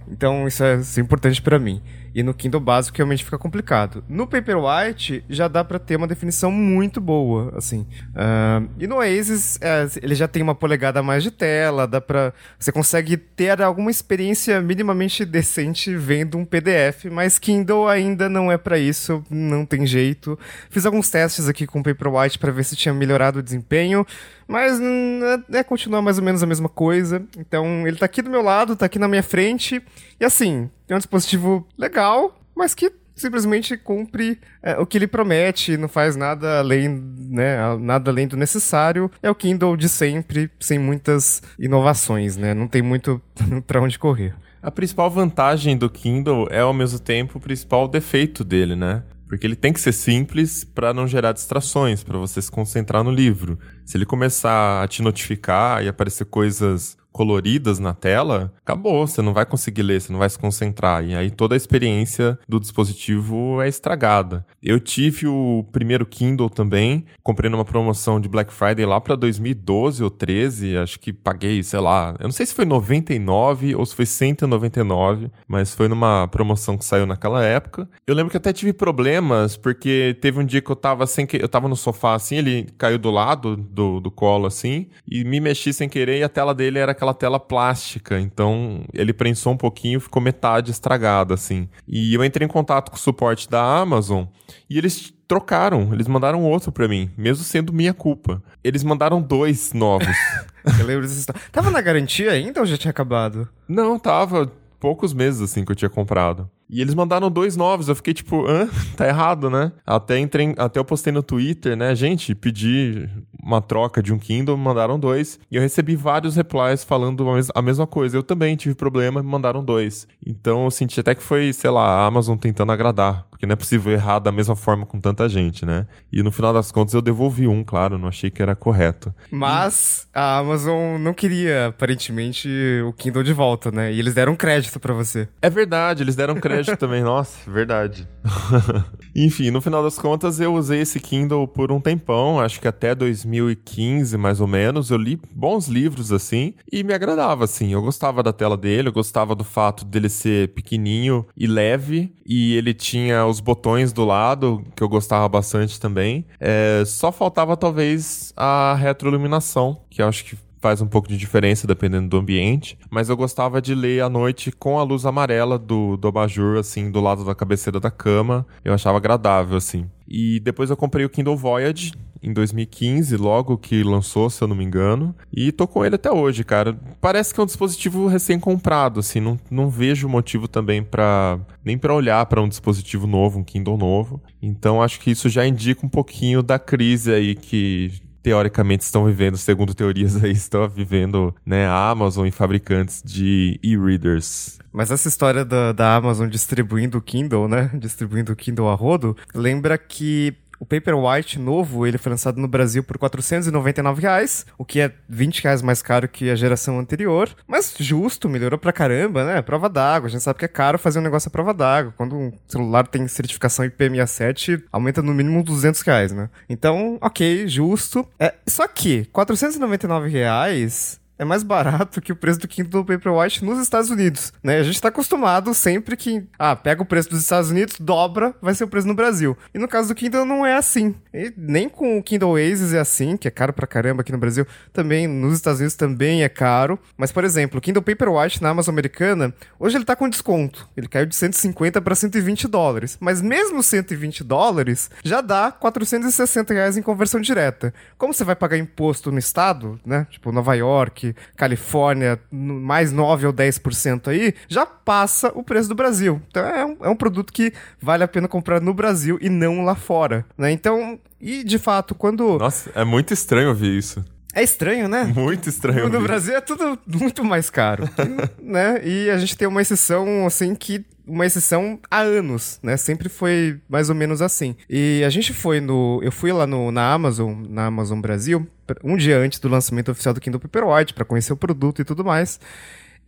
Então 0.08 0.46
isso 0.46 0.62
é, 0.62 0.74
isso 0.76 0.98
é 0.98 1.02
importante 1.02 1.40
para 1.40 1.58
mim. 1.58 1.80
E 2.14 2.22
no 2.22 2.32
Kindle 2.32 2.60
básico 2.60 2.96
realmente 2.96 3.24
fica 3.24 3.36
complicado. 3.36 4.04
No 4.08 4.26
Paperwhite 4.26 5.24
já 5.28 5.48
dá 5.48 5.64
para 5.64 5.78
ter 5.78 5.96
uma 5.96 6.06
definição 6.06 6.50
muito 6.50 7.00
boa, 7.00 7.52
assim. 7.56 7.86
Uh, 8.10 8.68
e 8.78 8.86
no 8.86 8.96
Oasis 8.96 9.58
é, 9.60 9.86
ele 10.00 10.14
já 10.14 10.28
tem 10.28 10.42
uma 10.42 10.54
polegada 10.54 11.00
a 11.00 11.02
mais 11.02 11.22
de 11.22 11.30
tela, 11.30 11.86
dá 11.86 12.00
para 12.00 12.32
você 12.58 12.70
consegue 12.70 13.16
ter 13.16 13.60
alguma 13.60 13.90
experiência 13.90 14.60
minimamente 14.60 15.24
decente 15.24 15.94
vendo 15.96 16.38
um 16.38 16.44
PDF, 16.44 17.06
mas 17.10 17.38
Kindle 17.38 17.88
ainda 17.88 18.28
não 18.28 18.50
é 18.50 18.56
para 18.56 18.78
isso, 18.78 19.24
não 19.28 19.66
tem 19.66 19.86
jeito. 19.86 20.38
Fiz 20.70 20.86
alguns 20.86 21.10
testes 21.10 21.48
aqui 21.48 21.66
com 21.66 21.80
o 21.80 21.82
Paperwhite 21.82 22.38
para 22.38 22.52
ver 22.52 22.64
se 22.64 22.76
tinha 22.76 22.94
melhorado 22.94 23.40
o 23.40 23.42
desempenho, 23.42 24.06
mas 24.46 24.80
é, 24.80 25.58
é 25.58 25.64
continua 25.64 26.02
mais 26.02 26.18
ou 26.18 26.24
menos 26.24 26.42
a 26.42 26.46
mesma 26.46 26.68
coisa. 26.68 27.22
Então 27.38 27.86
ele 27.86 27.96
tá 27.96 28.06
aqui 28.06 28.22
do 28.22 28.30
meu 28.30 28.42
lado, 28.42 28.76
tá 28.76 28.86
aqui 28.86 28.98
na 28.98 29.08
minha 29.08 29.22
frente 29.22 29.82
e 30.20 30.24
assim, 30.24 30.70
é 30.88 30.94
um 30.94 30.98
dispositivo 30.98 31.66
legal, 31.78 32.38
mas 32.54 32.74
que 32.74 32.92
simplesmente 33.14 33.76
cumpre 33.76 34.38
é, 34.62 34.76
o 34.78 34.86
que 34.86 34.98
ele 34.98 35.06
promete, 35.06 35.76
não 35.76 35.88
faz 35.88 36.16
nada 36.16 36.58
além, 36.58 36.88
né, 36.88 37.58
nada 37.78 38.10
além 38.10 38.26
do 38.26 38.36
necessário. 38.36 39.10
É 39.22 39.30
o 39.30 39.34
Kindle 39.34 39.76
de 39.76 39.88
sempre, 39.88 40.50
sem 40.58 40.78
muitas 40.78 41.42
inovações, 41.58 42.36
né? 42.36 42.54
Não 42.54 42.66
tem 42.66 42.82
muito 42.82 43.20
para 43.66 43.80
onde 43.80 43.98
correr. 43.98 44.34
A 44.62 44.70
principal 44.70 45.10
vantagem 45.10 45.76
do 45.76 45.90
Kindle 45.90 46.48
é 46.50 46.60
ao 46.60 46.72
mesmo 46.72 46.98
tempo 46.98 47.38
o 47.38 47.40
principal 47.40 47.86
defeito 47.86 48.42
dele, 48.42 48.74
né? 48.74 49.02
Porque 49.34 49.48
ele 49.48 49.56
tem 49.56 49.72
que 49.72 49.80
ser 49.80 49.92
simples 49.92 50.62
para 50.62 50.94
não 50.94 51.08
gerar 51.08 51.32
distrações, 51.32 52.04
para 52.04 52.16
você 52.16 52.40
se 52.40 52.48
concentrar 52.48 53.02
no 53.02 53.10
livro. 53.10 53.58
Se 53.84 53.96
ele 53.96 54.06
começar 54.06 54.80
a 54.80 54.86
te 54.86 55.02
notificar 55.02 55.82
e 55.82 55.88
aparecer 55.88 56.24
coisas 56.26 56.96
coloridas 57.14 57.78
na 57.78 57.94
tela, 57.94 58.52
acabou, 58.60 59.06
você 59.06 59.22
não 59.22 59.32
vai 59.32 59.46
conseguir 59.46 59.82
ler, 59.82 60.00
você 60.00 60.12
não 60.12 60.18
vai 60.18 60.28
se 60.28 60.36
concentrar. 60.36 61.04
E 61.04 61.14
aí 61.14 61.30
toda 61.30 61.54
a 61.54 61.56
experiência 61.56 62.36
do 62.48 62.58
dispositivo 62.58 63.62
é 63.62 63.68
estragada. 63.68 64.44
Eu 64.60 64.80
tive 64.80 65.28
o 65.28 65.64
primeiro 65.70 66.04
Kindle 66.04 66.50
também, 66.50 67.04
comprei 67.22 67.48
numa 67.48 67.64
promoção 67.64 68.20
de 68.20 68.28
Black 68.28 68.52
Friday 68.52 68.84
lá 68.84 69.00
para 69.00 69.14
2012 69.14 70.02
ou 70.02 70.10
13, 70.10 70.76
acho 70.76 70.98
que 70.98 71.12
paguei, 71.12 71.62
sei 71.62 71.78
lá, 71.78 72.16
eu 72.18 72.24
não 72.24 72.32
sei 72.32 72.46
se 72.46 72.54
foi 72.54 72.64
99 72.64 73.76
ou 73.76 73.86
se 73.86 73.94
foi 73.94 74.06
199, 74.06 75.30
mas 75.46 75.72
foi 75.72 75.86
numa 75.86 76.26
promoção 76.26 76.76
que 76.76 76.84
saiu 76.84 77.06
naquela 77.06 77.44
época. 77.44 77.88
Eu 78.08 78.14
lembro 78.16 78.32
que 78.32 78.36
até 78.36 78.52
tive 78.52 78.72
problemas, 78.72 79.56
porque 79.56 80.18
teve 80.20 80.40
um 80.40 80.44
dia 80.44 80.60
que 80.60 80.70
eu 80.70 80.76
tava 80.76 81.06
sem 81.06 81.26
que 81.26 81.36
eu 81.36 81.48
tava 81.48 81.68
no 81.68 81.76
sofá 81.76 82.14
assim, 82.14 82.38
ele 82.38 82.66
caiu 82.76 82.98
do 82.98 83.12
lado 83.12 83.56
do, 83.56 84.00
do 84.00 84.10
colo 84.10 84.46
assim, 84.46 84.88
e 85.08 85.22
me 85.22 85.38
mexi 85.38 85.72
sem 85.72 85.88
querer 85.88 86.18
e 86.18 86.24
a 86.24 86.28
tela 86.28 86.52
dele 86.52 86.80
era 86.80 86.90
aquela 86.90 87.03
tela 87.12 87.40
plástica, 87.40 88.18
então 88.18 88.84
ele 88.94 89.12
prensou 89.12 89.52
um 89.52 89.56
pouquinho, 89.56 90.00
ficou 90.00 90.22
metade 90.22 90.70
estragada, 90.70 91.34
assim. 91.34 91.68
E 91.86 92.14
eu 92.14 92.24
entrei 92.24 92.46
em 92.46 92.50
contato 92.50 92.90
com 92.90 92.96
o 92.96 93.00
suporte 93.00 93.50
da 93.50 93.62
Amazon 93.62 94.24
e 94.70 94.78
eles 94.78 95.12
trocaram, 95.26 95.92
eles 95.92 96.06
mandaram 96.06 96.42
outro 96.44 96.70
para 96.70 96.86
mim, 96.88 97.10
mesmo 97.16 97.44
sendo 97.44 97.72
minha 97.72 97.92
culpa. 97.92 98.42
Eles 98.62 98.84
mandaram 98.84 99.20
dois 99.20 99.72
novos. 99.72 100.16
eu 100.78 100.86
lembro 100.86 101.02
dessa 101.02 101.18
história. 101.18 101.40
Tava 101.50 101.70
na 101.70 101.80
garantia 101.80 102.30
ainda 102.30 102.60
ou 102.60 102.66
já 102.66 102.78
tinha 102.78 102.90
acabado? 102.90 103.48
Não, 103.68 103.98
tava 103.98 104.50
poucos 104.78 105.12
meses 105.12 105.40
assim 105.40 105.64
que 105.64 105.72
eu 105.72 105.76
tinha 105.76 105.88
comprado. 105.88 106.48
E 106.68 106.80
eles 106.80 106.94
mandaram 106.94 107.30
dois 107.30 107.56
novos. 107.56 107.88
Eu 107.88 107.94
fiquei 107.94 108.14
tipo, 108.14 108.46
hã? 108.46 108.68
Tá 108.96 109.08
errado, 109.08 109.50
né? 109.50 109.72
Até, 109.84 110.18
entrei, 110.18 110.54
até 110.56 110.78
eu 110.78 110.84
postei 110.84 111.12
no 111.12 111.22
Twitter, 111.22 111.76
né? 111.76 111.94
Gente, 111.94 112.34
pedi 112.34 113.08
uma 113.42 113.60
troca 113.60 114.02
de 114.02 114.12
um 114.12 114.18
Kindle, 114.18 114.56
mandaram 114.56 114.98
dois. 114.98 115.38
E 115.50 115.56
eu 115.56 115.62
recebi 115.62 115.96
vários 115.96 116.36
replies 116.36 116.84
falando 116.84 117.26
a 117.54 117.62
mesma 117.62 117.86
coisa. 117.86 118.16
Eu 118.16 118.22
também 118.22 118.56
tive 118.56 118.74
problema, 118.74 119.22
me 119.22 119.28
mandaram 119.28 119.64
dois. 119.64 120.06
Então 120.24 120.64
eu 120.64 120.70
senti 120.70 121.00
até 121.00 121.14
que 121.14 121.22
foi, 121.22 121.52
sei 121.52 121.70
lá, 121.70 121.84
a 121.84 122.06
Amazon 122.06 122.36
tentando 122.36 122.72
agradar. 122.72 123.26
Porque 123.30 123.46
não 123.46 123.52
é 123.52 123.56
possível 123.56 123.92
errar 123.92 124.20
da 124.20 124.30
mesma 124.30 124.54
forma 124.54 124.86
com 124.86 125.00
tanta 125.00 125.28
gente, 125.28 125.66
né? 125.66 125.86
E 126.12 126.22
no 126.22 126.30
final 126.30 126.52
das 126.52 126.70
contas 126.70 126.94
eu 126.94 127.02
devolvi 127.02 127.48
um, 127.48 127.64
claro, 127.64 127.98
não 127.98 128.08
achei 128.08 128.30
que 128.30 128.40
era 128.40 128.54
correto. 128.54 129.12
Mas 129.30 130.08
a 130.14 130.38
Amazon 130.38 130.98
não 131.00 131.12
queria, 131.12 131.66
aparentemente, 131.66 132.48
o 132.86 132.92
Kindle 132.92 133.24
de 133.24 133.32
volta, 133.32 133.70
né? 133.70 133.92
E 133.92 133.98
eles 133.98 134.14
deram 134.14 134.36
crédito 134.36 134.78
para 134.78 134.94
você. 134.94 135.28
É 135.42 135.50
verdade, 135.50 136.02
eles 136.02 136.14
deram 136.14 136.36
crédito 136.36 136.53
também. 136.78 137.02
Nossa, 137.02 137.50
verdade. 137.50 138.08
Enfim, 139.14 139.50
no 139.50 139.60
final 139.60 139.82
das 139.82 139.98
contas 139.98 140.40
eu 140.40 140.54
usei 140.54 140.80
esse 140.80 140.98
Kindle 140.98 141.46
por 141.46 141.70
um 141.70 141.80
tempão, 141.80 142.40
acho 142.40 142.60
que 142.60 142.66
até 142.66 142.94
2015 142.94 144.16
mais 144.16 144.40
ou 144.40 144.46
menos. 144.46 144.90
Eu 144.90 144.96
li 144.96 145.20
bons 145.32 145.68
livros 145.68 146.12
assim 146.12 146.54
e 146.70 146.82
me 146.82 146.92
agradava 146.92 147.44
assim. 147.44 147.72
Eu 147.72 147.82
gostava 147.82 148.22
da 148.22 148.32
tela 148.32 148.56
dele, 148.56 148.88
eu 148.88 148.92
gostava 148.92 149.34
do 149.34 149.44
fato 149.44 149.84
dele 149.84 150.08
ser 150.08 150.48
pequenininho 150.48 151.26
e 151.36 151.46
leve 151.46 152.14
e 152.26 152.56
ele 152.56 152.72
tinha 152.72 153.26
os 153.26 153.40
botões 153.40 153.92
do 153.92 154.04
lado 154.04 154.64
que 154.74 154.82
eu 154.82 154.88
gostava 154.88 155.28
bastante 155.28 155.78
também. 155.80 156.26
É, 156.40 156.82
só 156.86 157.12
faltava 157.12 157.56
talvez 157.56 158.32
a 158.36 158.74
retroiluminação, 158.74 159.82
que 159.90 160.02
eu 160.02 160.08
acho 160.08 160.24
que 160.24 160.36
faz 160.64 160.80
um 160.80 160.86
pouco 160.86 161.06
de 161.06 161.18
diferença 161.18 161.66
dependendo 161.66 162.08
do 162.08 162.16
ambiente, 162.16 162.78
mas 162.88 163.10
eu 163.10 163.16
gostava 163.18 163.60
de 163.60 163.74
ler 163.74 164.02
à 164.02 164.08
noite 164.08 164.50
com 164.50 164.78
a 164.78 164.82
luz 164.82 165.04
amarela 165.04 165.58
do, 165.58 165.94
do 165.98 166.08
abajur, 166.08 166.56
assim, 166.56 166.90
do 166.90 167.02
lado 167.02 167.22
da 167.22 167.34
cabeceira 167.34 167.78
da 167.78 167.90
cama. 167.90 168.46
Eu 168.64 168.72
achava 168.72 168.96
agradável, 168.96 169.58
assim. 169.58 169.84
E 170.08 170.40
depois 170.40 170.70
eu 170.70 170.76
comprei 170.76 171.04
o 171.04 171.10
Kindle 171.10 171.36
Voyage 171.36 171.92
em 172.22 172.32
2015, 172.32 173.14
logo 173.18 173.58
que 173.58 173.82
lançou, 173.82 174.30
se 174.30 174.42
eu 174.42 174.48
não 174.48 174.56
me 174.56 174.64
engano. 174.64 175.14
E 175.30 175.52
tô 175.52 175.68
com 175.68 175.84
ele 175.84 175.96
até 175.96 176.10
hoje, 176.10 176.42
cara. 176.42 176.74
Parece 176.98 177.34
que 177.34 177.40
é 177.40 177.42
um 177.42 177.46
dispositivo 177.46 178.06
recém-comprado, 178.06 179.00
assim. 179.00 179.20
Não, 179.20 179.38
não 179.50 179.68
vejo 179.68 180.08
motivo 180.08 180.48
também 180.48 180.82
para 180.82 181.38
nem 181.62 181.76
para 181.76 181.94
olhar 181.94 182.24
para 182.24 182.40
um 182.40 182.48
dispositivo 182.48 183.06
novo, 183.06 183.38
um 183.38 183.44
Kindle 183.44 183.76
novo. 183.76 184.22
Então 184.40 184.82
acho 184.82 184.98
que 184.98 185.10
isso 185.10 185.28
já 185.28 185.46
indica 185.46 185.84
um 185.84 185.90
pouquinho 185.90 186.42
da 186.42 186.58
crise 186.58 187.12
aí 187.12 187.34
que 187.34 187.92
teoricamente 188.24 188.82
estão 188.82 189.04
vivendo, 189.04 189.36
segundo 189.36 189.74
teorias 189.74 190.24
aí, 190.24 190.32
estão 190.32 190.66
vivendo, 190.66 191.32
né, 191.44 191.66
a 191.66 191.90
Amazon 191.90 192.26
e 192.26 192.30
fabricantes 192.30 193.02
de 193.04 193.60
e-readers. 193.62 194.58
Mas 194.72 194.90
essa 194.90 195.06
história 195.06 195.44
da, 195.44 195.72
da 195.72 195.94
Amazon 195.94 196.26
distribuindo 196.26 196.96
o 196.96 197.02
Kindle, 197.02 197.46
né, 197.46 197.70
distribuindo 197.74 198.32
o 198.32 198.36
Kindle 198.36 198.70
a 198.70 198.74
rodo, 198.74 199.14
lembra 199.34 199.76
que 199.76 200.34
o 200.64 200.66
Paperwhite 200.66 201.38
novo, 201.38 201.86
ele 201.86 201.98
foi 201.98 202.10
lançado 202.10 202.40
no 202.40 202.48
Brasil 202.48 202.82
por 202.82 202.96
499 202.96 204.00
reais, 204.00 204.46
o 204.56 204.64
que 204.64 204.80
é 204.80 204.90
20 205.08 205.42
reais 205.42 205.60
mais 205.60 205.82
caro 205.82 206.08
que 206.08 206.30
a 206.30 206.34
geração 206.34 206.78
anterior, 206.78 207.28
mas 207.46 207.74
justo, 207.78 208.30
melhorou 208.30 208.58
pra 208.58 208.72
caramba, 208.72 209.24
né? 209.24 209.42
Prova 209.42 209.68
d'água, 209.68 210.08
a 210.08 210.10
gente 210.10 210.22
sabe 210.22 210.38
que 210.38 210.44
é 210.46 210.48
caro 210.48 210.78
fazer 210.78 210.98
um 210.98 211.02
negócio 211.02 211.28
à 211.28 211.30
prova 211.30 211.52
d'água. 211.52 211.92
Quando 211.96 212.16
um 212.16 212.32
celular 212.48 212.86
tem 212.86 213.06
certificação 213.06 213.66
IP67, 213.66 214.62
aumenta 214.72 215.02
no 215.02 215.12
mínimo 215.12 215.44
200 215.44 215.82
reais, 215.82 216.12
né? 216.12 216.30
Então, 216.48 216.96
ok, 217.02 217.46
justo. 217.46 218.06
É, 218.18 218.32
só 218.46 218.66
que, 218.66 219.04
499 219.12 220.08
reais 220.08 220.98
é 221.18 221.24
mais 221.24 221.42
barato 221.42 222.00
que 222.00 222.12
o 222.12 222.16
preço 222.16 222.40
do 222.40 222.48
Kindle 222.48 222.84
Paperwhite 222.84 223.44
nos 223.44 223.58
Estados 223.60 223.90
Unidos, 223.90 224.32
né? 224.42 224.58
A 224.58 224.62
gente 224.62 224.80
tá 224.80 224.88
acostumado 224.88 225.54
sempre 225.54 225.96
que, 225.96 226.24
ah, 226.38 226.56
pega 226.56 226.82
o 226.82 226.86
preço 226.86 227.10
dos 227.10 227.20
Estados 227.20 227.50
Unidos, 227.50 227.76
dobra, 227.78 228.34
vai 228.42 228.54
ser 228.54 228.64
o 228.64 228.68
preço 228.68 228.86
no 228.86 228.94
Brasil. 228.94 229.36
E 229.54 229.58
no 229.58 229.68
caso 229.68 229.88
do 229.88 229.94
Kindle 229.94 230.24
não 230.24 230.44
é 230.44 230.56
assim. 230.56 230.94
E 231.12 231.32
nem 231.36 231.68
com 231.68 231.98
o 231.98 232.02
Kindle 232.02 232.30
Oasis 232.30 232.72
é 232.72 232.80
assim, 232.80 233.16
que 233.16 233.28
é 233.28 233.30
caro 233.30 233.52
pra 233.52 233.66
caramba 233.66 234.02
aqui 234.02 234.12
no 234.12 234.18
Brasil, 234.18 234.46
também 234.72 235.06
nos 235.06 235.34
Estados 235.34 235.60
Unidos 235.60 235.76
também 235.76 236.24
é 236.24 236.28
caro. 236.28 236.78
Mas, 236.96 237.12
por 237.12 237.24
exemplo, 237.24 237.58
o 237.58 237.60
Kindle 237.60 237.82
Paperwhite 237.82 238.42
na 238.42 238.50
Amazon 238.50 238.72
americana, 238.72 239.32
hoje 239.58 239.76
ele 239.76 239.84
tá 239.84 239.94
com 239.94 240.08
desconto. 240.08 240.68
Ele 240.76 240.88
caiu 240.88 241.06
de 241.06 241.14
150 241.14 241.80
para 241.80 241.94
120 241.94 242.48
dólares. 242.48 242.96
Mas 243.00 243.22
mesmo 243.22 243.62
120 243.62 244.24
dólares, 244.24 244.90
já 245.04 245.20
dá 245.20 245.52
460 245.52 246.54
reais 246.54 246.76
em 246.76 246.82
conversão 246.82 247.20
direta. 247.20 247.72
Como 247.96 248.12
você 248.12 248.24
vai 248.24 248.34
pagar 248.34 248.58
imposto 248.58 249.12
no 249.12 249.18
estado, 249.18 249.78
né? 249.84 250.06
Tipo, 250.10 250.32
Nova 250.32 250.54
York, 250.54 251.03
Califórnia, 251.36 252.18
mais 252.30 252.92
9 252.92 253.26
ou 253.26 253.32
10% 253.32 254.08
aí, 254.08 254.32
já 254.48 254.64
passa 254.64 255.32
o 255.34 255.42
preço 255.42 255.68
do 255.68 255.74
Brasil. 255.74 256.22
Então 256.28 256.44
é 256.44 256.64
um, 256.64 256.76
é 256.82 256.88
um 256.88 256.96
produto 256.96 257.32
que 257.32 257.52
vale 257.80 258.04
a 258.04 258.08
pena 258.08 258.28
comprar 258.28 258.60
no 258.60 258.72
Brasil 258.72 259.18
e 259.20 259.28
não 259.28 259.64
lá 259.64 259.74
fora, 259.74 260.24
né? 260.38 260.50
Então, 260.50 260.98
e 261.20 261.42
de 261.44 261.58
fato, 261.58 261.94
quando... 261.94 262.38
Nossa, 262.38 262.70
é 262.74 262.84
muito 262.84 263.12
estranho 263.12 263.48
ouvir 263.48 263.76
isso. 263.76 264.04
É 264.34 264.42
estranho, 264.42 264.88
né? 264.88 265.04
Muito 265.04 265.48
estranho. 265.48 265.88
No 265.88 266.00
Brasil 266.00 266.34
é 266.34 266.40
tudo 266.40 266.76
muito 266.86 267.24
mais 267.24 267.50
caro, 267.50 267.88
né? 268.42 268.80
E 268.84 269.08
a 269.08 269.16
gente 269.16 269.36
tem 269.36 269.46
uma 269.46 269.62
exceção, 269.62 270.26
assim, 270.26 270.56
que 270.56 270.84
uma 271.06 271.26
exceção 271.26 271.78
há 271.90 272.00
anos, 272.00 272.58
né? 272.62 272.76
Sempre 272.76 273.08
foi 273.08 273.60
mais 273.68 273.88
ou 273.88 273.94
menos 273.94 274.22
assim. 274.22 274.56
E 274.68 275.02
a 275.04 275.10
gente 275.10 275.32
foi 275.32 275.60
no. 275.60 276.00
Eu 276.02 276.12
fui 276.12 276.32
lá 276.32 276.46
no, 276.46 276.70
na 276.70 276.92
Amazon, 276.92 277.44
na 277.48 277.66
Amazon 277.66 278.00
Brasil, 278.00 278.46
um 278.82 278.96
dia 278.96 279.18
antes 279.18 279.38
do 279.38 279.48
lançamento 279.48 279.90
oficial 279.90 280.14
do 280.14 280.20
Kindle 280.20 280.40
Paperwhite, 280.40 280.94
para 280.94 281.04
conhecer 281.04 281.32
o 281.32 281.36
produto 281.36 281.80
e 281.80 281.84
tudo 281.84 282.04
mais. 282.04 282.40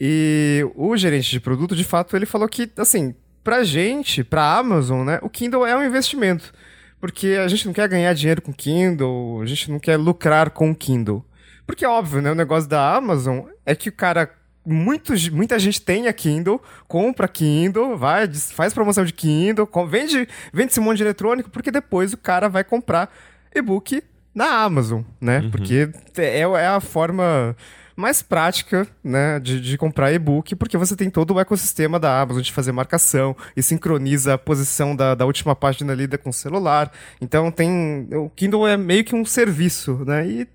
E 0.01 0.67
o 0.75 0.97
gerente 0.97 1.31
de 1.31 1.41
produto, 1.41 1.75
de 1.75 1.85
fato, 1.85 2.17
ele 2.17 2.27
falou 2.27 2.49
que, 2.49 2.71
assim, 2.77 3.15
pra 3.43 3.65
gente, 3.65 4.23
pra 4.23 4.59
Amazon, 4.59 5.07
né, 5.07 5.19
o 5.23 5.31
Kindle 5.31 5.67
é 5.67 5.75
um 5.77 5.85
investimento 5.85 6.53
porque 7.01 7.39
a 7.43 7.49
gente 7.49 7.67
não 7.67 7.73
quer 7.73 7.89
ganhar 7.89 8.13
dinheiro 8.15 8.43
com 8.43 8.53
Kindle, 8.53 9.41
a 9.43 9.47
gente 9.47 9.71
não 9.71 9.79
quer 9.79 9.97
lucrar 9.97 10.51
com 10.51 10.75
Kindle. 10.75 11.25
Porque 11.67 11.85
é 11.85 11.89
óbvio, 11.89 12.23
né? 12.23 12.31
O 12.31 12.35
negócio 12.35 12.69
da 12.69 12.95
Amazon 12.95 13.47
é 13.65 13.75
que 13.75 13.89
o 13.89 13.93
cara 13.93 14.31
muito, 14.67 15.13
muita 15.33 15.59
gente 15.59 15.81
tem 15.81 16.09
a 16.09 16.13
Kindle, 16.13 16.61
compra 16.89 17.29
Kindle, 17.29 17.97
vai, 17.97 18.29
faz 18.35 18.75
promoção 18.75 19.05
de 19.05 19.13
Kindle, 19.13 19.69
vende, 19.89 20.29
vende 20.53 20.73
esse 20.73 20.81
monte 20.81 20.99
de 20.99 21.05
eletrônico, 21.05 21.51
porque 21.51 21.71
depois 21.71 22.13
o 22.13 22.17
cara 22.17 22.49
vai 22.49 22.65
comprar 22.65 23.11
e-book 23.55 24.03
na 24.35 24.63
Amazon, 24.63 25.03
né? 25.21 25.39
Uhum. 25.39 25.51
Porque 25.51 25.89
é, 26.19 26.41
é 26.41 26.67
a 26.67 26.81
forma 26.81 27.57
mais 27.97 28.21
prática, 28.21 28.87
né, 29.03 29.41
de, 29.41 29.59
de 29.59 29.79
comprar 29.79 30.13
e-book, 30.13 30.55
porque 30.55 30.77
você 30.77 30.95
tem 30.95 31.09
todo 31.09 31.33
o 31.33 31.41
ecossistema 31.41 31.99
da 31.99 32.21
Amazon 32.21 32.43
de 32.43 32.53
fazer 32.53 32.71
marcação 32.71 33.35
e 33.57 33.63
sincroniza 33.63 34.35
a 34.35 34.39
posição 34.39 34.95
da, 34.95 35.15
da 35.15 35.25
última 35.25 35.57
página 35.57 35.95
lida 35.95 36.19
com 36.19 36.29
o 36.29 36.33
celular. 36.33 36.93
Então 37.21 37.51
tem. 37.51 38.07
O 38.13 38.29
Kindle 38.29 38.69
é 38.69 38.77
meio 38.77 39.03
que 39.03 39.15
um 39.15 39.25
serviço, 39.25 40.05
né? 40.07 40.27
E 40.27 40.47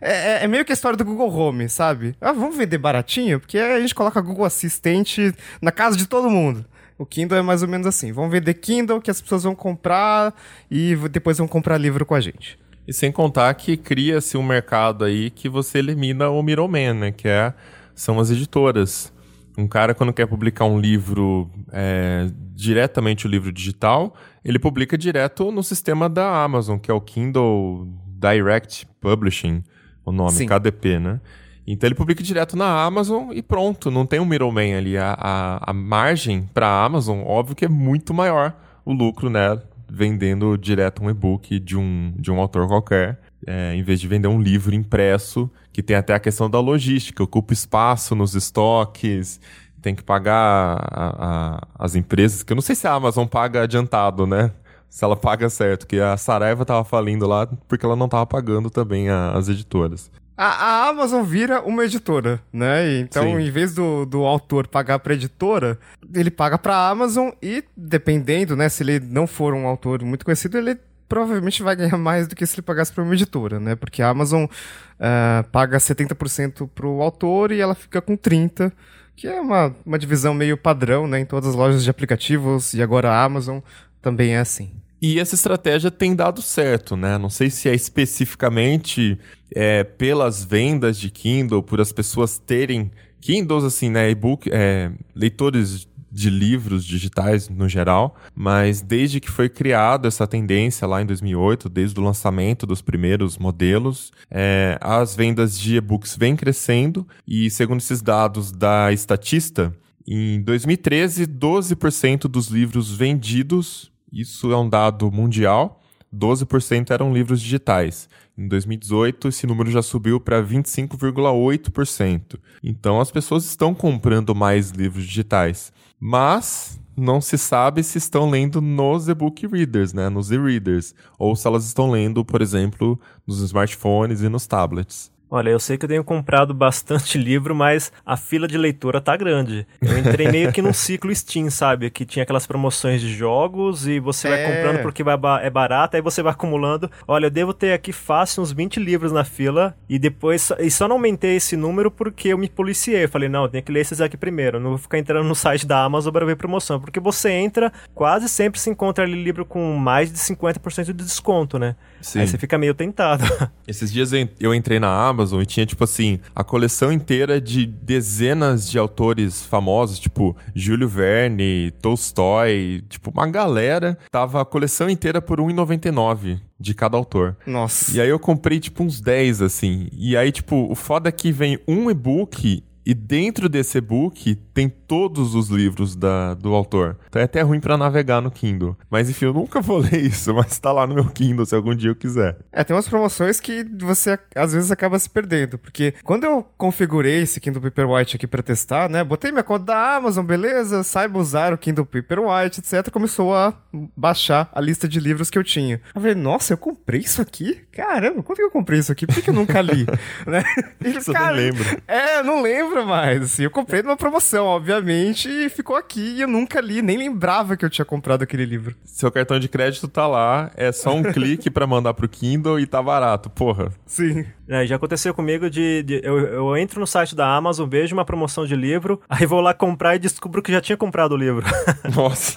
é, 0.00 0.12
é, 0.12 0.44
é, 0.44 0.48
meio 0.48 0.64
que 0.64 0.72
a 0.72 0.74
história 0.74 0.96
do 0.96 1.04
Google 1.04 1.30
Home, 1.32 1.68
sabe? 1.68 2.14
Ah, 2.20 2.32
vamos 2.32 2.56
vender 2.56 2.78
baratinho? 2.78 3.38
Porque 3.38 3.58
a 3.58 3.80
gente 3.80 3.94
coloca 3.94 4.20
Google 4.20 4.44
Assistente 4.44 5.34
na 5.60 5.70
casa 5.70 5.96
de 5.96 6.06
todo 6.06 6.30
mundo. 6.30 6.64
O 6.98 7.06
Kindle 7.06 7.38
é 7.38 7.42
mais 7.42 7.62
ou 7.62 7.68
menos 7.68 7.86
assim. 7.86 8.12
Vamos 8.12 8.30
vender 8.30 8.54
Kindle 8.54 9.00
que 9.00 9.10
as 9.10 9.20
pessoas 9.20 9.44
vão 9.44 9.54
comprar 9.54 10.34
e 10.70 10.94
depois 11.10 11.38
vão 11.38 11.48
comprar 11.48 11.78
livro 11.78 12.04
com 12.04 12.14
a 12.14 12.20
gente. 12.20 12.58
E 12.86 12.92
sem 12.92 13.12
contar 13.12 13.52
que 13.54 13.76
cria-se 13.76 14.36
um 14.36 14.42
mercado 14.42 15.04
aí 15.04 15.30
que 15.30 15.48
você 15.48 15.78
elimina 15.78 16.28
o 16.28 16.42
middleman, 16.42 16.94
né? 16.94 17.12
Que 17.12 17.28
é, 17.28 17.54
são 17.94 18.18
as 18.18 18.30
editoras. 18.30 19.12
Um 19.56 19.68
cara, 19.68 19.94
quando 19.94 20.12
quer 20.12 20.26
publicar 20.26 20.64
um 20.64 20.80
livro, 20.80 21.50
é, 21.72 22.26
diretamente 22.54 23.26
o 23.26 23.30
livro 23.30 23.52
digital, 23.52 24.14
ele 24.44 24.58
publica 24.58 24.96
direto 24.96 25.52
no 25.52 25.62
sistema 25.62 26.08
da 26.08 26.42
Amazon, 26.42 26.78
que 26.78 26.90
é 26.90 26.94
o 26.94 27.00
Kindle 27.00 27.88
Direct 28.18 28.86
Publishing, 29.00 29.62
o 30.04 30.12
nome, 30.12 30.32
Sim. 30.32 30.46
KDP, 30.46 30.98
né? 30.98 31.20
Então 31.66 31.86
ele 31.86 31.94
publica 31.94 32.22
direto 32.22 32.56
na 32.56 32.82
Amazon 32.82 33.30
e 33.32 33.42
pronto, 33.42 33.90
não 33.90 34.04
tem 34.04 34.18
um 34.18 34.24
middleman 34.24 34.74
ali. 34.74 34.96
A, 34.96 35.16
a, 35.18 35.70
a 35.70 35.72
margem 35.72 36.48
para 36.52 36.66
a 36.66 36.84
Amazon, 36.84 37.20
óbvio 37.24 37.54
que 37.54 37.64
é 37.64 37.68
muito 37.68 38.12
maior 38.12 38.54
o 38.84 38.92
lucro, 38.92 39.30
né? 39.30 39.60
Vendendo 39.88 40.56
direto 40.56 41.02
um 41.02 41.10
e-book 41.10 41.58
de 41.60 41.76
um, 41.76 42.12
de 42.16 42.30
um 42.30 42.40
autor 42.40 42.66
qualquer, 42.66 43.20
é, 43.46 43.74
em 43.74 43.82
vez 43.82 44.00
de 44.00 44.08
vender 44.08 44.28
um 44.28 44.40
livro 44.40 44.74
impresso, 44.74 45.50
que 45.72 45.82
tem 45.82 45.96
até 45.96 46.14
a 46.14 46.20
questão 46.20 46.48
da 46.48 46.60
logística, 46.60 47.22
ocupa 47.22 47.52
espaço 47.52 48.14
nos 48.14 48.34
estoques, 48.34 49.40
tem 49.80 49.94
que 49.94 50.02
pagar 50.02 50.76
a, 50.90 51.14
a, 51.18 51.68
as 51.78 51.94
empresas, 51.94 52.42
que 52.42 52.52
eu 52.52 52.54
não 52.54 52.62
sei 52.62 52.74
se 52.74 52.86
a 52.86 52.92
Amazon 52.92 53.26
paga 53.26 53.62
adiantado, 53.62 54.26
né? 54.26 54.50
Se 54.90 55.04
ela 55.04 55.16
paga 55.16 55.48
certo, 55.48 55.86
que 55.86 56.00
a 56.00 56.16
Saraiva 56.16 56.64
tava 56.64 56.84
falindo 56.84 57.26
lá 57.26 57.46
porque 57.68 57.86
ela 57.86 57.96
não 57.96 58.08
tava 58.08 58.26
pagando 58.26 58.68
também 58.68 59.08
a, 59.08 59.30
as 59.30 59.48
editoras. 59.48 60.10
A, 60.36 60.46
a, 60.46 60.88
Amazon 60.88 61.22
vira 61.22 61.60
uma 61.60 61.84
editora, 61.84 62.42
né? 62.52 62.98
Então, 62.98 63.24
Sim. 63.24 63.40
em 63.40 63.50
vez 63.50 63.74
do, 63.74 64.04
do 64.06 64.24
autor 64.24 64.66
pagar 64.66 64.98
pra 64.98 65.14
editora, 65.14 65.78
ele 66.14 66.30
paga 66.30 66.58
pra 66.58 66.88
Amazon 66.88 67.28
e, 67.42 67.62
dependendo, 67.76 68.56
né? 68.56 68.68
Se 68.68 68.82
ele 68.82 68.98
não 69.00 69.26
for 69.26 69.52
um 69.52 69.66
autor 69.66 70.02
muito 70.02 70.24
conhecido, 70.24 70.56
ele 70.56 70.78
provavelmente 71.10 71.62
vai 71.62 71.76
ganhar 71.76 71.98
mais 71.98 72.26
do 72.26 72.34
que 72.34 72.46
se 72.46 72.54
ele 72.54 72.62
pagasse 72.62 72.92
pra 72.92 73.04
uma 73.04 73.12
editora, 73.12 73.60
né? 73.60 73.76
Porque 73.76 74.00
a 74.00 74.08
Amazon 74.08 74.44
uh, 74.44 75.48
paga 75.52 75.76
70% 75.76 76.70
pro 76.74 77.02
autor 77.02 77.52
e 77.52 77.60
ela 77.60 77.74
fica 77.74 78.00
com 78.00 78.16
30%, 78.16 78.72
que 79.14 79.26
é 79.28 79.38
uma, 79.40 79.74
uma 79.84 79.98
divisão 79.98 80.32
meio 80.32 80.56
padrão, 80.56 81.06
né? 81.06 81.20
Em 81.20 81.26
todas 81.26 81.50
as 81.50 81.54
lojas 81.54 81.84
de 81.84 81.90
aplicativos 81.90 82.72
e 82.72 82.82
agora 82.82 83.10
a 83.10 83.22
Amazon 83.22 83.58
também 84.00 84.34
é 84.34 84.38
assim. 84.38 84.72
E 85.02 85.18
essa 85.18 85.34
estratégia 85.34 85.90
tem 85.90 86.14
dado 86.14 86.42
certo, 86.42 86.94
né? 86.96 87.16
Não 87.16 87.30
sei 87.30 87.48
se 87.48 87.68
é 87.68 87.74
especificamente 87.74 89.18
é, 89.54 89.82
pelas 89.82 90.44
vendas 90.44 90.98
de 90.98 91.10
Kindle, 91.10 91.62
por 91.62 91.80
as 91.80 91.90
pessoas 91.90 92.38
terem 92.38 92.90
Kindles, 93.20 93.64
assim, 93.64 93.88
né? 93.88 94.10
E-book, 94.10 94.50
é, 94.52 94.92
leitores 95.14 95.88
de 96.10 96.28
livros 96.28 96.84
digitais 96.84 97.48
no 97.48 97.68
geral, 97.68 98.16
mas 98.34 98.82
desde 98.82 99.20
que 99.20 99.30
foi 99.30 99.48
criada 99.48 100.08
essa 100.08 100.26
tendência 100.26 100.86
lá 100.86 101.00
em 101.00 101.06
2008, 101.06 101.68
desde 101.68 102.00
o 102.00 102.02
lançamento 102.02 102.66
dos 102.66 102.82
primeiros 102.82 103.38
modelos, 103.38 104.12
é, 104.30 104.76
as 104.80 105.14
vendas 105.14 105.58
de 105.58 105.76
e-books 105.76 106.16
vêm 106.16 106.34
crescendo 106.34 107.06
e, 107.26 107.48
segundo 107.48 107.78
esses 107.78 108.02
dados 108.02 108.50
da 108.50 108.92
Estatista, 108.92 109.72
em 110.06 110.42
2013, 110.42 111.26
12% 111.26 112.22
dos 112.22 112.48
livros 112.48 112.90
vendidos 112.90 113.90
isso 114.12 114.52
é 114.52 114.56
um 114.58 114.68
dado 114.68 115.10
mundial. 115.10 115.80
12% 116.12 116.90
eram 116.90 117.12
livros 117.12 117.40
digitais. 117.40 118.08
Em 118.36 118.48
2018, 118.48 119.28
esse 119.28 119.46
número 119.46 119.70
já 119.70 119.80
subiu 119.82 120.18
para 120.18 120.42
25,8%. 120.42 122.38
Então, 122.64 123.00
as 123.00 123.10
pessoas 123.10 123.44
estão 123.44 123.74
comprando 123.74 124.34
mais 124.34 124.70
livros 124.70 125.04
digitais. 125.04 125.72
Mas 126.00 126.80
não 126.96 127.20
se 127.20 127.38
sabe 127.38 127.82
se 127.84 127.98
estão 127.98 128.28
lendo 128.28 128.60
nos 128.60 129.08
e-book 129.08 129.46
readers, 129.46 129.92
né, 129.92 130.08
nos 130.08 130.30
e-readers, 130.30 130.94
ou 131.18 131.36
se 131.36 131.46
elas 131.46 131.64
estão 131.64 131.90
lendo, 131.90 132.24
por 132.24 132.42
exemplo, 132.42 133.00
nos 133.26 133.40
smartphones 133.40 134.20
e 134.22 134.28
nos 134.28 134.46
tablets. 134.46 135.12
Olha, 135.30 135.50
eu 135.50 135.60
sei 135.60 135.78
que 135.78 135.84
eu 135.84 135.88
tenho 135.88 136.02
comprado 136.02 136.52
bastante 136.52 137.16
livro, 137.18 137.54
mas 137.54 137.92
a 138.04 138.16
fila 138.16 138.48
de 138.48 138.58
leitura 138.58 139.00
tá 139.00 139.16
grande. 139.16 139.64
Eu 139.80 139.96
entrei 139.96 140.28
meio 140.28 140.50
que 140.52 140.60
num 140.60 140.72
ciclo 140.72 141.14
Steam, 141.14 141.48
sabe? 141.50 141.88
Que 141.88 142.04
tinha 142.04 142.24
aquelas 142.24 142.48
promoções 142.48 143.00
de 143.00 143.14
jogos 143.14 143.86
e 143.86 144.00
você 144.00 144.26
é. 144.26 144.30
vai 144.30 144.56
comprando 144.56 144.82
porque 144.82 145.04
vai 145.04 145.16
é 145.42 145.48
barato, 145.48 145.96
aí 145.96 146.02
você 146.02 146.20
vai 146.20 146.32
acumulando. 146.32 146.90
Olha, 147.06 147.26
eu 147.26 147.30
devo 147.30 147.54
ter 147.54 147.72
aqui 147.72 147.92
fácil 147.92 148.42
uns 148.42 148.50
20 148.50 148.80
livros 148.80 149.12
na 149.12 149.24
fila 149.24 149.76
e 149.88 150.00
depois. 150.00 150.50
E 150.58 150.68
só 150.68 150.88
não 150.88 150.96
aumentei 150.96 151.36
esse 151.36 151.56
número 151.56 151.92
porque 151.92 152.28
eu 152.28 152.38
me 152.38 152.48
policiei. 152.48 153.04
Eu 153.04 153.08
falei, 153.08 153.28
não, 153.28 153.44
eu 153.44 153.48
tenho 153.48 153.62
que 153.62 153.70
ler 153.70 153.80
esses 153.80 154.00
aqui 154.00 154.16
primeiro. 154.16 154.56
Eu 154.56 154.60
não 154.60 154.70
vou 154.70 154.78
ficar 154.78 154.98
entrando 154.98 155.28
no 155.28 155.34
site 155.36 155.64
da 155.64 155.84
Amazon 155.84 156.12
para 156.12 156.26
ver 156.26 156.36
promoção. 156.36 156.80
Porque 156.80 156.98
você 156.98 157.30
entra, 157.30 157.72
quase 157.94 158.28
sempre 158.28 158.58
se 158.58 158.68
encontra 158.68 159.04
ali 159.04 159.22
livro 159.22 159.44
com 159.44 159.76
mais 159.76 160.12
de 160.12 160.18
50% 160.18 160.86
de 160.86 160.92
desconto, 160.92 161.56
né? 161.56 161.76
Sim. 162.00 162.20
Aí 162.20 162.28
você 162.28 162.38
fica 162.38 162.56
meio 162.58 162.74
tentado. 162.74 163.24
Esses 163.66 163.92
dias 163.92 164.10
eu 164.38 164.54
entrei 164.54 164.80
na 164.80 164.88
Amazon 164.88 165.40
e 165.40 165.46
tinha, 165.46 165.66
tipo 165.66 165.84
assim, 165.84 166.18
a 166.34 166.42
coleção 166.42 166.92
inteira 166.92 167.40
de 167.40 167.66
dezenas 167.66 168.68
de 168.68 168.78
autores 168.78 169.44
famosos, 169.44 169.98
tipo 169.98 170.36
Júlio 170.54 170.88
Verne, 170.88 171.70
Tolstói, 171.82 172.82
tipo, 172.88 173.10
uma 173.10 173.26
galera. 173.28 173.98
Tava 174.10 174.40
a 174.40 174.44
coleção 174.44 174.88
inteira 174.88 175.20
por 175.20 175.38
R$1,99 175.40 176.40
de 176.58 176.74
cada 176.74 176.96
autor. 176.96 177.36
Nossa. 177.46 177.96
E 177.96 178.00
aí 178.00 178.08
eu 178.08 178.18
comprei, 178.18 178.60
tipo, 178.60 178.82
uns 178.82 179.00
10, 179.00 179.42
assim. 179.42 179.88
E 179.92 180.16
aí, 180.16 180.30
tipo, 180.30 180.70
o 180.70 180.74
foda 180.74 181.08
é 181.08 181.12
que 181.12 181.32
vem 181.32 181.58
um 181.66 181.90
e-book 181.90 182.62
e 182.84 182.94
dentro 182.94 183.48
desse 183.48 183.78
e-book 183.78 184.34
tem 184.54 184.68
todos 184.68 185.34
os 185.34 185.48
livros 185.48 185.94
da, 185.94 186.34
do 186.34 186.54
autor. 186.54 186.98
Então 187.08 187.22
é 187.22 187.24
até 187.24 187.40
ruim 187.42 187.60
para 187.60 187.76
navegar 187.76 188.20
no 188.20 188.30
Kindle. 188.30 188.76
Mas 188.90 189.08
enfim, 189.08 189.26
eu 189.26 189.34
nunca 189.34 189.60
vou 189.60 189.78
ler 189.82 190.00
isso, 190.00 190.34
mas 190.34 190.58
tá 190.58 190.72
lá 190.72 190.86
no 190.86 190.94
meu 190.94 191.06
Kindle 191.06 191.46
se 191.46 191.54
algum 191.54 191.74
dia 191.74 191.90
eu 191.90 191.96
quiser. 191.96 192.38
É, 192.52 192.64
tem 192.64 192.74
umas 192.74 192.88
promoções 192.88 193.38
que 193.38 193.64
você 193.78 194.18
às 194.34 194.52
vezes 194.52 194.70
acaba 194.70 194.98
se 194.98 195.08
perdendo. 195.08 195.58
Porque 195.58 195.94
quando 196.02 196.24
eu 196.24 196.44
configurei 196.56 197.22
esse 197.22 197.40
Kindle 197.40 197.62
Paperwhite 197.62 198.16
aqui 198.16 198.26
para 198.26 198.42
testar, 198.42 198.88
né? 198.88 199.04
Botei 199.04 199.30
minha 199.30 199.44
conta 199.44 199.66
da 199.66 199.96
Amazon, 199.96 200.24
beleza, 200.24 200.82
saiba 200.82 201.18
usar 201.18 201.52
o 201.52 201.58
Kindle 201.58 201.86
Paperwhite, 201.86 202.60
etc. 202.60 202.90
Começou 202.90 203.34
a 203.34 203.54
baixar 203.96 204.48
a 204.52 204.60
lista 204.60 204.88
de 204.88 204.98
livros 204.98 205.30
que 205.30 205.38
eu 205.38 205.44
tinha. 205.44 205.80
Eu 205.94 206.00
falei, 206.00 206.14
nossa, 206.14 206.54
eu 206.54 206.58
comprei 206.58 207.00
isso 207.00 207.22
aqui? 207.22 207.60
Caramba, 207.72 208.22
quando 208.22 208.38
que 208.38 208.42
eu 208.42 208.50
comprei 208.50 208.80
isso 208.80 208.90
aqui? 208.90 209.06
Por 209.06 209.14
que, 209.14 209.22
que 209.22 209.30
eu 209.30 209.34
nunca 209.34 209.60
li? 209.60 209.86
né? 210.26 210.42
Você 210.80 211.12
não 211.12 211.30
lembra. 211.30 211.82
É, 211.86 212.18
eu 212.18 212.24
não 212.24 212.42
lembro 212.42 212.79
mais. 212.84 213.22
Assim, 213.22 213.44
eu 213.44 213.50
comprei 213.50 213.82
numa 213.82 213.96
promoção, 213.96 214.46
obviamente, 214.46 215.28
e 215.28 215.48
ficou 215.48 215.76
aqui 215.76 216.16
e 216.16 216.20
eu 216.22 216.28
nunca 216.28 216.60
li, 216.60 216.82
nem 216.82 216.96
lembrava 216.96 217.56
que 217.56 217.64
eu 217.64 217.70
tinha 217.70 217.84
comprado 217.84 218.22
aquele 218.22 218.44
livro. 218.44 218.74
Seu 218.84 219.10
cartão 219.10 219.38
de 219.38 219.48
crédito 219.48 219.88
tá 219.88 220.06
lá, 220.06 220.50
é 220.56 220.72
só 220.72 220.94
um 220.94 221.02
clique 221.12 221.50
para 221.50 221.66
mandar 221.66 221.94
pro 221.94 222.08
Kindle 222.08 222.58
e 222.58 222.66
tá 222.66 222.82
barato, 222.82 223.30
porra. 223.30 223.72
Sim. 223.86 224.26
É, 224.50 224.66
já 224.66 224.74
aconteceu 224.74 225.14
comigo 225.14 225.48
de. 225.48 225.84
de 225.84 226.00
eu, 226.02 226.18
eu, 226.18 226.56
entro 226.56 226.80
no 226.80 226.86
site 226.86 227.14
da 227.14 227.36
Amazon, 227.36 227.68
vejo 227.68 227.94
uma 227.94 228.04
promoção 228.04 228.44
de 228.44 228.56
livro, 228.56 229.00
aí 229.08 229.24
vou 229.24 229.40
lá 229.40 229.54
comprar 229.54 229.94
e 229.94 229.98
descubro 230.00 230.42
que 230.42 230.50
já 230.50 230.60
tinha 230.60 230.76
comprado 230.76 231.12
o 231.12 231.16
livro. 231.16 231.46
Nossa. 231.94 232.36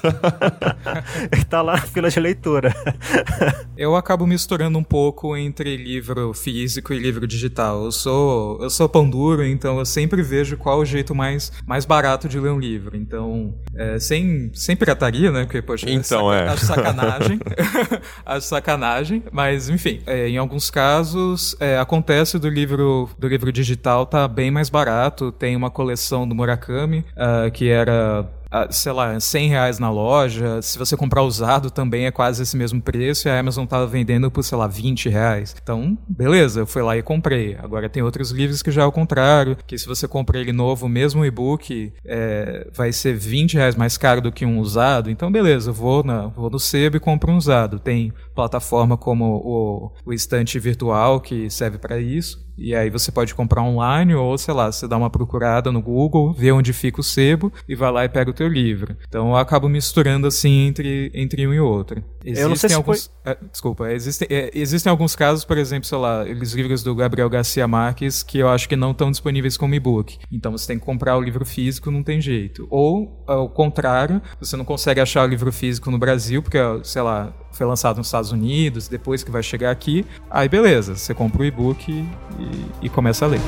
tá 1.49 1.63
lá 1.63 1.73
na 1.73 1.81
fila 1.81 2.11
de 2.11 2.19
leitura. 2.19 2.71
eu 3.75 3.95
acabo 3.95 4.27
misturando 4.27 4.77
um 4.77 4.83
pouco 4.83 5.35
entre 5.35 5.75
livro 5.75 6.35
físico 6.35 6.93
e 6.93 6.99
livro 6.99 7.25
digital. 7.25 7.85
Eu 7.85 7.91
sou, 7.91 8.61
eu 8.61 8.69
sou 8.69 8.87
pão 8.87 9.09
duro, 9.09 9.43
então 9.43 9.79
eu 9.79 9.85
sempre 9.85 10.21
vejo 10.21 10.55
qual 10.55 10.77
o 10.81 10.85
jeito 10.85 11.15
mais, 11.15 11.51
mais 11.65 11.83
barato 11.83 12.29
de 12.29 12.39
ler 12.39 12.51
um 12.51 12.59
livro. 12.59 12.95
Então, 12.95 13.55
é, 13.75 13.97
sem, 13.97 14.51
sem 14.53 14.75
pirataria, 14.75 15.31
né? 15.31 15.45
Porque, 15.45 15.63
poxa, 15.63 15.89
então, 15.89 16.31
é. 16.31 16.47
acho 16.47 16.67
sacanagem. 16.67 17.39
acho 18.23 18.47
sacanagem. 18.47 19.23
Mas, 19.31 19.67
enfim, 19.67 19.99
é, 20.05 20.29
em 20.29 20.37
alguns 20.37 20.69
casos 20.69 21.55
é, 21.59 21.79
acontece 21.79 22.02
do 22.39 22.49
livro, 22.49 23.09
do 23.17 23.27
livro 23.27 23.51
digital 23.51 24.05
tá 24.05 24.27
bem 24.27 24.51
mais 24.51 24.69
barato. 24.69 25.31
Tem 25.31 25.55
uma 25.55 25.71
coleção 25.71 26.27
do 26.27 26.35
Murakami, 26.35 27.05
uh, 27.15 27.49
que 27.51 27.69
era 27.69 28.29
sei 28.69 28.91
lá, 28.91 29.19
100 29.19 29.49
reais 29.49 29.79
na 29.79 29.89
loja. 29.89 30.61
Se 30.61 30.77
você 30.77 30.95
comprar 30.95 31.23
usado 31.23 31.71
também 31.71 32.05
é 32.05 32.11
quase 32.11 32.43
esse 32.43 32.55
mesmo 32.55 32.81
preço 32.81 33.27
e 33.27 33.31
a 33.31 33.39
Amazon 33.39 33.65
tava 33.65 33.87
vendendo 33.87 34.29
por, 34.29 34.43
sei 34.43 34.57
lá, 34.57 34.67
20 34.67 35.09
reais. 35.09 35.55
Então, 35.61 35.97
beleza, 36.07 36.61
eu 36.61 36.67
fui 36.67 36.81
lá 36.81 36.97
e 36.97 37.01
comprei. 37.01 37.55
Agora 37.59 37.89
tem 37.89 38.03
outros 38.03 38.31
livros 38.31 38.61
que 38.61 38.71
já 38.71 38.83
é 38.83 38.85
o 38.85 38.91
contrário, 38.91 39.57
que 39.65 39.77
se 39.77 39.87
você 39.87 40.07
compra 40.07 40.39
ele 40.39 40.51
novo, 40.51 40.87
mesmo 40.87 41.25
e-book, 41.25 41.93
é, 42.05 42.67
vai 42.73 42.91
ser 42.91 43.15
20 43.15 43.55
reais 43.55 43.75
mais 43.75 43.97
caro 43.97 44.21
do 44.21 44.31
que 44.31 44.45
um 44.45 44.59
usado. 44.59 45.09
Então, 45.09 45.31
beleza, 45.31 45.69
eu 45.69 45.73
vou, 45.73 46.03
na, 46.03 46.27
vou 46.27 46.49
no 46.49 46.59
sebo 46.59 46.97
e 46.97 46.99
compro 46.99 47.31
um 47.31 47.37
usado. 47.37 47.79
Tem 47.79 48.13
plataforma 48.35 48.97
como 48.97 49.25
o, 49.25 49.91
o 50.05 50.13
estante 50.13 50.59
virtual 50.59 51.19
que 51.19 51.49
serve 51.49 51.77
para 51.77 51.99
isso. 51.99 52.43
E 52.57 52.75
aí 52.75 52.89
você 52.89 53.11
pode 53.11 53.33
comprar 53.33 53.63
online 53.63 54.13
ou, 54.15 54.37
sei 54.37 54.53
lá, 54.53 54.71
você 54.71 54.87
dá 54.87 54.97
uma 54.97 55.09
procurada 55.09 55.71
no 55.71 55.81
Google, 55.81 56.33
vê 56.33 56.51
onde 56.51 56.73
fica 56.73 57.01
o 57.01 57.03
sebo 57.03 57.51
e 57.67 57.75
vai 57.75 57.91
lá 57.91 58.05
e 58.05 58.09
pega 58.09 58.29
o 58.29 58.33
teu 58.33 58.47
livro. 58.47 58.95
Então 59.07 59.29
eu 59.29 59.37
acabo 59.37 59.67
misturando 59.67 60.27
assim 60.27 60.67
entre, 60.67 61.11
entre 61.13 61.47
um 61.47 61.53
e 61.53 61.59
outro. 61.59 62.03
Existem 62.23 62.43
eu 62.43 62.49
não 62.49 62.55
sei 62.55 62.69
se 62.69 62.75
alguns, 62.75 63.11
foi... 63.23 63.31
é, 63.31 63.37
desculpa, 63.51 63.91
existem, 63.91 64.27
é, 64.31 64.51
existem 64.53 64.89
alguns 64.89 65.15
casos, 65.15 65.43
por 65.43 65.57
exemplo, 65.57 65.87
sei 65.87 65.97
lá, 65.97 66.23
os 66.23 66.53
livros 66.53 66.83
do 66.83 66.95
Gabriel 66.95 67.29
Garcia 67.29 67.67
Marques 67.67 68.23
que 68.23 68.37
eu 68.37 68.49
acho 68.49 68.69
que 68.69 68.75
não 68.75 68.91
estão 68.91 69.11
disponíveis 69.11 69.57
como 69.57 69.75
e-book. 69.75 70.17
Então 70.31 70.51
você 70.51 70.67
tem 70.67 70.79
que 70.79 70.85
comprar 70.85 71.17
o 71.17 71.21
livro 71.21 71.45
físico, 71.45 71.91
não 71.91 72.03
tem 72.03 72.21
jeito. 72.21 72.67
Ou, 72.69 73.23
ao 73.27 73.49
contrário, 73.49 74.21
você 74.39 74.55
não 74.55 74.65
consegue 74.65 74.99
achar 74.99 75.23
o 75.23 75.27
livro 75.27 75.51
físico 75.51 75.91
no 75.91 75.97
Brasil, 75.97 76.41
porque, 76.41 76.57
sei 76.83 77.01
lá, 77.01 77.33
foi 77.51 77.65
lançado 77.65 77.97
nos 77.97 78.07
Estados 78.07 78.31
Unidos, 78.31 78.87
depois 78.87 79.23
que 79.23 79.31
vai 79.31 79.43
chegar 79.43 79.71
aqui, 79.71 80.05
aí 80.29 80.49
beleza, 80.49 80.95
você 80.95 81.13
compra 81.13 81.43
o 81.43 81.45
e-book 81.45 82.05
e, 82.81 82.89
começa 82.89 83.25
a 83.25 83.27
ler. 83.27 83.41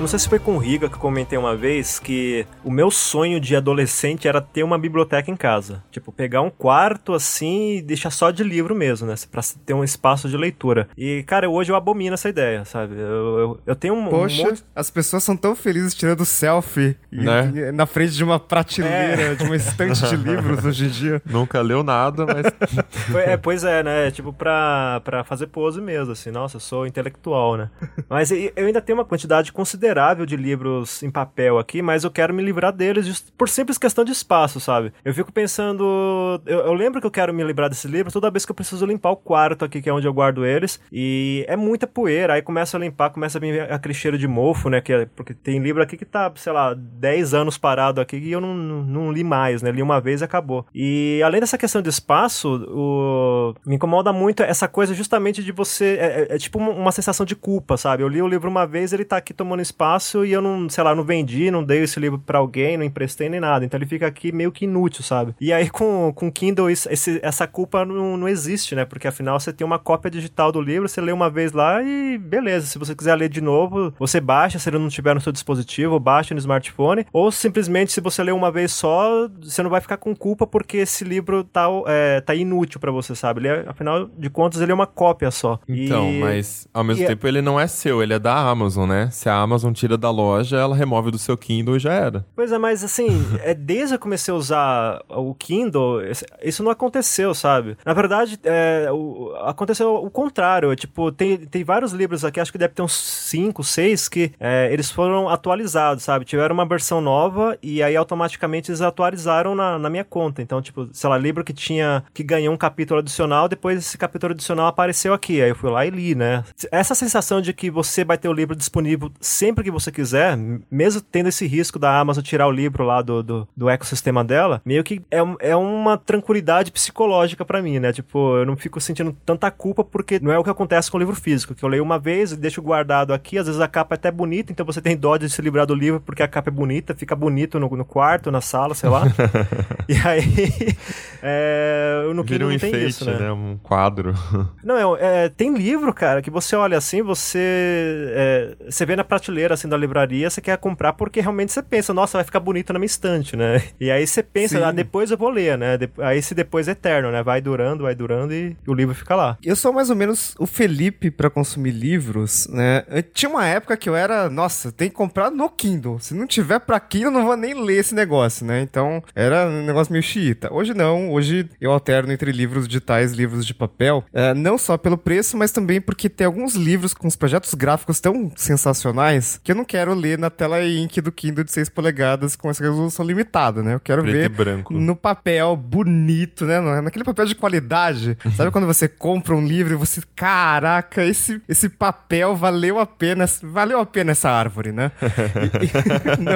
Eu 0.00 0.02
não 0.02 0.08
sei 0.08 0.18
se 0.18 0.30
foi 0.30 0.38
com 0.38 0.54
o 0.54 0.58
Riga 0.58 0.88
que 0.88 0.94
eu 0.94 0.98
comentei 0.98 1.38
uma 1.38 1.54
vez 1.54 1.98
que 1.98 2.46
o 2.64 2.70
meu 2.70 2.90
sonho 2.90 3.38
de 3.38 3.54
adolescente 3.54 4.26
era 4.26 4.40
ter 4.40 4.62
uma 4.62 4.78
biblioteca 4.78 5.30
em 5.30 5.36
casa. 5.36 5.84
Tipo, 5.90 6.10
pegar 6.10 6.40
um 6.40 6.48
quarto 6.48 7.12
assim 7.12 7.72
e 7.76 7.82
deixar 7.82 8.10
só 8.10 8.30
de 8.30 8.42
livro 8.42 8.74
mesmo, 8.74 9.06
né? 9.06 9.14
Pra 9.30 9.42
ter 9.66 9.74
um 9.74 9.84
espaço 9.84 10.26
de 10.26 10.38
leitura. 10.38 10.88
E, 10.96 11.22
cara, 11.24 11.50
hoje 11.50 11.70
eu 11.70 11.76
abomino 11.76 12.14
essa 12.14 12.30
ideia, 12.30 12.64
sabe? 12.64 12.94
Eu, 12.94 13.38
eu, 13.38 13.60
eu 13.66 13.76
tenho 13.76 13.92
um. 13.92 14.08
Poxa, 14.08 14.40
um 14.40 14.46
monte... 14.46 14.64
as 14.74 14.90
pessoas 14.90 15.22
são 15.22 15.36
tão 15.36 15.54
felizes 15.54 15.94
tirando 15.94 16.24
selfie 16.24 16.96
né? 17.12 17.70
na 17.70 17.84
frente 17.84 18.14
de 18.14 18.24
uma 18.24 18.40
prateleira, 18.40 19.22
é. 19.22 19.34
de 19.34 19.44
uma 19.44 19.56
estante 19.56 20.08
de 20.08 20.16
livros 20.16 20.64
hoje 20.64 20.86
em 20.86 20.88
dia. 20.88 21.20
Nunca 21.28 21.60
leu 21.60 21.82
nada, 21.82 22.24
mas. 22.24 22.46
é, 23.26 23.36
pois 23.36 23.64
é, 23.64 23.82
né? 23.82 24.10
Tipo, 24.10 24.32
pra, 24.32 25.02
pra 25.04 25.24
fazer 25.24 25.48
pose 25.48 25.78
mesmo, 25.78 26.12
assim. 26.12 26.30
Nossa, 26.30 26.56
eu 26.56 26.60
sou 26.60 26.86
intelectual, 26.86 27.58
né? 27.58 27.70
Mas 28.08 28.30
eu 28.30 28.50
ainda 28.56 28.80
tenho 28.80 28.98
uma 28.98 29.04
quantidade 29.04 29.52
considerável 29.52 29.89
de 30.26 30.36
livros 30.36 31.02
em 31.02 31.10
papel 31.10 31.58
aqui, 31.58 31.82
mas 31.82 32.04
eu 32.04 32.10
quero 32.10 32.32
me 32.32 32.42
livrar 32.42 32.72
deles 32.72 33.32
por 33.36 33.48
simples 33.48 33.76
questão 33.76 34.04
de 34.04 34.12
espaço, 34.12 34.60
sabe? 34.60 34.92
Eu 35.04 35.12
fico 35.12 35.32
pensando. 35.32 36.40
Eu, 36.46 36.60
eu 36.60 36.72
lembro 36.72 37.00
que 37.00 37.06
eu 37.06 37.10
quero 37.10 37.34
me 37.34 37.42
livrar 37.42 37.68
desses 37.68 37.90
livros 37.90 38.12
toda 38.12 38.30
vez 38.30 38.46
que 38.46 38.52
eu 38.52 38.54
preciso 38.54 38.86
limpar 38.86 39.10
o 39.10 39.16
quarto 39.16 39.64
aqui, 39.64 39.82
que 39.82 39.88
é 39.88 39.92
onde 39.92 40.06
eu 40.06 40.12
guardo 40.12 40.46
eles. 40.46 40.80
E 40.92 41.44
é 41.48 41.56
muita 41.56 41.86
poeira. 41.86 42.34
Aí 42.34 42.42
começa 42.42 42.76
a 42.76 42.80
limpar, 42.80 43.10
começa 43.10 43.38
a 43.38 43.40
vir 43.40 43.60
aquele 43.62 43.94
cheiro 43.94 44.16
de 44.16 44.28
mofo, 44.28 44.70
né? 44.70 44.80
Que 44.80 44.92
é, 44.92 45.06
porque 45.06 45.34
tem 45.34 45.58
livro 45.58 45.82
aqui 45.82 45.96
que 45.96 46.04
tá, 46.04 46.32
sei 46.36 46.52
lá, 46.52 46.72
10 46.74 47.34
anos 47.34 47.58
parado 47.58 48.00
aqui 48.00 48.16
e 48.16 48.32
eu 48.32 48.40
não, 48.40 48.54
não, 48.54 48.82
não 48.82 49.12
li 49.12 49.24
mais, 49.24 49.60
né? 49.60 49.70
Li 49.72 49.82
uma 49.82 50.00
vez 50.00 50.20
e 50.20 50.24
acabou. 50.24 50.64
E 50.74 51.20
além 51.24 51.40
dessa 51.40 51.58
questão 51.58 51.82
de 51.82 51.88
espaço, 51.88 52.64
o... 52.68 53.54
me 53.66 53.74
incomoda 53.74 54.12
muito 54.12 54.42
essa 54.42 54.68
coisa 54.68 54.94
justamente 54.94 55.42
de 55.42 55.52
você. 55.52 55.98
É, 56.00 56.04
é, 56.30 56.36
é 56.36 56.38
tipo 56.38 56.58
uma 56.58 56.92
sensação 56.92 57.26
de 57.26 57.34
culpa, 57.34 57.76
sabe? 57.76 58.02
Eu 58.02 58.08
li 58.08 58.22
o 58.22 58.28
livro 58.28 58.48
uma 58.48 58.66
vez, 58.66 58.92
ele 58.92 59.04
tá 59.04 59.16
aqui 59.16 59.34
tomando 59.34 59.60
espaço 59.60 59.79
e 60.24 60.32
eu 60.32 60.42
não, 60.42 60.68
sei 60.68 60.84
lá, 60.84 60.94
não 60.94 61.04
vendi, 61.04 61.50
não 61.50 61.64
dei 61.64 61.82
esse 61.82 61.98
livro 61.98 62.18
para 62.18 62.38
alguém, 62.38 62.76
não 62.76 62.84
emprestei 62.84 63.28
nem 63.28 63.40
nada. 63.40 63.64
Então 63.64 63.78
ele 63.78 63.86
fica 63.86 64.06
aqui 64.06 64.32
meio 64.32 64.52
que 64.52 64.64
inútil, 64.64 65.02
sabe? 65.02 65.34
E 65.40 65.52
aí 65.52 65.68
com, 65.68 66.12
com 66.14 66.30
Kindle, 66.30 66.70
isso, 66.70 66.88
esse, 66.90 67.20
essa 67.22 67.46
culpa 67.46 67.84
não, 67.84 68.16
não 68.16 68.28
existe, 68.28 68.74
né? 68.74 68.84
Porque 68.84 69.08
afinal 69.08 69.38
você 69.38 69.52
tem 69.52 69.66
uma 69.66 69.78
cópia 69.78 70.10
digital 70.10 70.52
do 70.52 70.60
livro, 70.60 70.88
você 70.88 71.00
lê 71.00 71.12
uma 71.12 71.30
vez 71.30 71.52
lá 71.52 71.82
e 71.82 72.18
beleza. 72.18 72.66
Se 72.66 72.78
você 72.78 72.94
quiser 72.94 73.14
ler 73.14 73.28
de 73.28 73.40
novo, 73.40 73.92
você 73.98 74.20
baixa, 74.20 74.58
se 74.58 74.68
ele 74.68 74.78
não 74.78 74.88
tiver 74.88 75.14
no 75.14 75.20
seu 75.20 75.32
dispositivo, 75.32 75.98
baixa 75.98 76.34
no 76.34 76.40
smartphone. 76.40 77.06
Ou 77.12 77.30
simplesmente, 77.32 77.92
se 77.92 78.00
você 78.00 78.22
ler 78.22 78.32
uma 78.32 78.50
vez 78.50 78.72
só, 78.72 79.28
você 79.40 79.62
não 79.62 79.70
vai 79.70 79.80
ficar 79.80 79.96
com 79.96 80.14
culpa 80.14 80.46
porque 80.46 80.78
esse 80.78 81.04
livro 81.04 81.44
tá, 81.44 81.66
é, 81.86 82.20
tá 82.20 82.34
inútil 82.34 82.80
para 82.80 82.90
você, 82.90 83.14
sabe? 83.14 83.40
Ele 83.40 83.48
é, 83.48 83.64
afinal 83.66 84.06
de 84.06 84.30
contas, 84.30 84.60
ele 84.60 84.72
é 84.72 84.74
uma 84.74 84.86
cópia 84.86 85.30
só. 85.30 85.58
Então, 85.68 86.10
e... 86.10 86.20
mas 86.20 86.68
ao 86.72 86.84
mesmo 86.84 87.02
e 87.02 87.04
é 87.04 87.08
tempo 87.08 87.26
ele 87.26 87.42
não 87.42 87.58
é 87.58 87.66
seu, 87.66 88.02
ele 88.02 88.14
é 88.14 88.18
da 88.18 88.34
Amazon, 88.34 88.88
né? 88.88 89.08
Se 89.10 89.28
a 89.28 89.36
Amazon 89.36 89.69
tira 89.72 89.96
da 89.96 90.10
loja, 90.10 90.56
ela 90.56 90.74
remove 90.74 91.10
do 91.10 91.18
seu 91.18 91.36
Kindle 91.36 91.76
e 91.76 91.78
já 91.78 91.92
era. 91.92 92.24
Pois 92.34 92.52
é, 92.52 92.58
mas 92.58 92.84
assim, 92.84 93.08
é 93.42 93.54
desde 93.54 93.88
que 93.88 93.94
eu 93.94 93.98
comecei 94.00 94.32
a 94.32 94.36
usar 94.36 95.02
o 95.08 95.34
Kindle, 95.34 96.00
isso 96.42 96.62
não 96.62 96.70
aconteceu, 96.70 97.34
sabe? 97.34 97.76
Na 97.84 97.92
verdade, 97.92 98.38
é, 98.44 98.88
o, 98.92 99.34
aconteceu 99.44 99.94
o 99.94 100.10
contrário. 100.10 100.74
Tipo, 100.76 101.12
tem, 101.12 101.38
tem 101.38 101.64
vários 101.64 101.92
livros 101.92 102.24
aqui, 102.24 102.40
acho 102.40 102.52
que 102.52 102.58
deve 102.58 102.74
ter 102.74 102.82
uns 102.82 102.94
5, 102.94 103.62
6, 103.62 104.08
que 104.08 104.32
é, 104.38 104.72
eles 104.72 104.90
foram 104.90 105.28
atualizados, 105.28 106.04
sabe? 106.04 106.24
Tiveram 106.24 106.54
uma 106.54 106.66
versão 106.66 107.00
nova 107.00 107.56
e 107.62 107.82
aí 107.82 107.96
automaticamente 107.96 108.70
eles 108.70 108.80
atualizaram 108.80 109.54
na, 109.54 109.78
na 109.78 109.90
minha 109.90 110.04
conta. 110.04 110.42
Então, 110.42 110.60
tipo, 110.62 110.88
sei 110.92 111.10
lá, 111.10 111.18
livro 111.18 111.44
que 111.44 111.52
tinha, 111.52 112.04
que 112.12 112.22
ganhou 112.22 112.54
um 112.54 112.56
capítulo 112.56 113.00
adicional, 113.00 113.48
depois 113.48 113.78
esse 113.78 113.98
capítulo 113.98 114.32
adicional 114.32 114.66
apareceu 114.66 115.12
aqui. 115.12 115.42
Aí 115.42 115.50
eu 115.50 115.56
fui 115.56 115.70
lá 115.70 115.84
e 115.86 115.90
li, 115.90 116.14
né? 116.14 116.44
Essa 116.70 116.94
sensação 116.94 117.40
de 117.40 117.52
que 117.52 117.70
você 117.70 118.04
vai 118.04 118.18
ter 118.18 118.28
o 118.28 118.32
livro 118.32 118.56
disponível 118.56 119.10
sempre 119.20 119.59
que 119.62 119.70
você 119.70 119.90
quiser, 119.90 120.36
mesmo 120.70 121.00
tendo 121.00 121.28
esse 121.28 121.46
risco 121.46 121.78
da 121.78 121.98
Amazon 121.98 122.22
tirar 122.22 122.46
o 122.46 122.52
livro 122.52 122.84
lá 122.84 123.02
do, 123.02 123.22
do, 123.22 123.48
do 123.56 123.68
ecossistema 123.68 124.24
dela, 124.24 124.60
meio 124.64 124.84
que 124.84 125.02
é, 125.10 125.18
é 125.40 125.56
uma 125.56 125.96
tranquilidade 125.96 126.72
psicológica 126.72 127.44
para 127.44 127.62
mim, 127.62 127.78
né? 127.78 127.92
Tipo, 127.92 128.38
eu 128.38 128.46
não 128.46 128.56
fico 128.56 128.80
sentindo 128.80 129.16
tanta 129.24 129.50
culpa 129.50 129.84
porque 129.84 130.18
não 130.20 130.32
é 130.32 130.38
o 130.38 130.44
que 130.44 130.50
acontece 130.50 130.90
com 130.90 130.96
o 130.96 131.00
livro 131.00 131.14
físico, 131.14 131.54
que 131.54 131.64
eu 131.64 131.68
leio 131.68 131.82
uma 131.82 131.98
vez 131.98 132.32
e 132.32 132.36
deixo 132.36 132.62
guardado 132.62 133.12
aqui, 133.12 133.38
às 133.38 133.46
vezes 133.46 133.60
a 133.60 133.68
capa 133.68 133.94
é 133.94 133.96
até 133.96 134.10
bonita, 134.10 134.52
então 134.52 134.64
você 134.64 134.80
tem 134.80 134.96
dó 134.96 135.16
de 135.16 135.28
se 135.28 135.40
livrar 135.42 135.66
do 135.66 135.74
livro 135.74 136.00
porque 136.00 136.22
a 136.22 136.28
capa 136.28 136.50
é 136.50 136.52
bonita, 136.52 136.94
fica 136.94 137.14
bonito 137.14 137.58
no, 137.58 137.68
no 137.68 137.84
quarto, 137.84 138.30
na 138.30 138.40
sala, 138.40 138.74
sei 138.74 138.88
lá. 138.88 139.04
e 139.88 139.94
aí, 140.06 140.76
é, 141.22 142.02
no 142.14 142.22
Vira 142.24 142.46
um 142.46 142.52
enfeite, 142.52 142.88
isso, 142.88 143.04
né? 143.04 143.18
né? 143.18 143.32
Um 143.32 143.58
quadro. 143.62 144.14
Não, 144.62 144.96
é, 144.96 145.24
é, 145.24 145.28
tem 145.28 145.54
livro, 145.54 145.92
cara, 145.92 146.22
que 146.22 146.30
você 146.30 146.54
olha 146.56 146.76
assim, 146.78 147.02
você 147.02 148.12
é, 148.14 148.56
você 148.68 148.86
vê 148.86 148.96
na 148.96 149.04
prateleira 149.04 149.49
assim 149.54 149.68
da 149.68 149.76
livraria, 149.76 150.28
você 150.28 150.40
quer 150.40 150.56
comprar 150.58 150.92
porque 150.92 151.20
realmente 151.20 151.52
você 151.52 151.62
pensa, 151.62 151.92
nossa, 151.94 152.18
vai 152.18 152.24
ficar 152.24 152.40
bonito 152.40 152.72
na 152.72 152.78
minha 152.78 152.86
estante, 152.86 153.36
né? 153.36 153.62
E 153.80 153.90
aí 153.90 154.06
você 154.06 154.22
pensa, 154.22 154.66
ah, 154.66 154.72
depois 154.72 155.10
eu 155.10 155.16
vou 155.16 155.30
ler, 155.30 155.56
né? 155.56 155.78
Aí 155.98 156.18
esse 156.18 156.34
depois 156.34 156.68
é 156.68 156.72
eterno, 156.72 157.10
né? 157.10 157.22
Vai 157.22 157.40
durando, 157.40 157.84
vai 157.84 157.94
durando 157.94 158.32
e 158.32 158.56
o 158.66 158.74
livro 158.74 158.94
fica 158.94 159.14
lá. 159.14 159.38
Eu 159.42 159.56
sou 159.56 159.72
mais 159.72 159.90
ou 159.90 159.96
menos 159.96 160.34
o 160.38 160.46
Felipe 160.46 161.10
para 161.10 161.30
consumir 161.30 161.70
livros, 161.70 162.48
né? 162.48 162.84
Eu 162.88 163.02
tinha 163.02 163.30
uma 163.30 163.46
época 163.46 163.76
que 163.76 163.88
eu 163.88 163.96
era, 163.96 164.28
nossa, 164.28 164.72
tem 164.72 164.88
que 164.88 164.94
comprar 164.94 165.30
no 165.30 165.48
Kindle. 165.48 165.98
Se 165.98 166.14
não 166.14 166.26
tiver 166.26 166.60
pra 166.60 166.80
Kindle, 166.80 167.10
não 167.10 167.24
vou 167.24 167.36
nem 167.36 167.54
ler 167.54 167.78
esse 167.78 167.94
negócio, 167.94 168.46
né? 168.46 168.60
Então, 168.62 169.02
era 169.14 169.46
um 169.46 169.64
negócio 169.64 169.92
meio 169.92 170.02
xiita. 170.02 170.52
Hoje 170.52 170.74
não, 170.74 171.10
hoje 171.12 171.48
eu 171.60 171.72
alterno 171.72 172.12
entre 172.12 172.32
livros 172.32 172.66
digitais 172.66 173.12
e 173.12 173.16
livros 173.16 173.46
de 173.46 173.54
papel, 173.54 174.04
é, 174.12 174.34
não 174.34 174.58
só 174.58 174.76
pelo 174.76 174.98
preço, 174.98 175.36
mas 175.36 175.52
também 175.52 175.80
porque 175.80 176.08
tem 176.08 176.26
alguns 176.26 176.54
livros 176.54 176.94
com 176.94 177.06
os 177.06 177.16
projetos 177.16 177.54
gráficos 177.54 178.00
tão 178.00 178.30
sensacionais 178.36 179.29
que 179.38 179.52
eu 179.52 179.56
não 179.56 179.64
quero 179.64 179.94
ler 179.94 180.18
na 180.18 180.30
tela 180.30 180.62
ink 180.64 181.00
do 181.00 181.12
Kindle 181.12 181.44
de 181.44 181.52
6 181.52 181.68
polegadas 181.68 182.36
com 182.36 182.50
essa 182.50 182.62
resolução 182.62 183.04
limitada, 183.04 183.62
né? 183.62 183.74
Eu 183.74 183.80
quero 183.80 184.02
Preto 184.02 184.14
ver 184.14 184.28
branco. 184.28 184.74
no 184.74 184.96
papel 184.96 185.56
bonito, 185.56 186.44
né? 186.44 186.60
Naquele 186.80 187.04
papel 187.04 187.26
de 187.26 187.34
qualidade. 187.34 188.16
Sabe 188.36 188.50
quando 188.50 188.66
você 188.66 188.88
compra 188.88 189.34
um 189.34 189.44
livro 189.44 189.74
e 189.74 189.76
você, 189.76 190.00
caraca, 190.14 191.04
esse, 191.04 191.40
esse 191.48 191.68
papel 191.68 192.34
valeu 192.36 192.78
a 192.78 192.86
pena, 192.86 193.24
valeu 193.42 193.80
a 193.80 193.86
pena 193.86 194.12
essa 194.12 194.30
árvore, 194.30 194.72
né? 194.72 194.90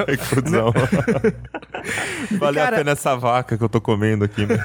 E, 0.07 0.45
não, 0.49 0.65
não. 0.65 0.73
Valeu 2.39 2.63
cara... 2.63 2.75
a 2.75 2.79
pena 2.79 2.91
essa 2.91 3.15
vaca 3.15 3.57
que 3.57 3.63
eu 3.63 3.69
tô 3.69 3.79
comendo 3.79 4.25
aqui, 4.25 4.45
né? 4.45 4.57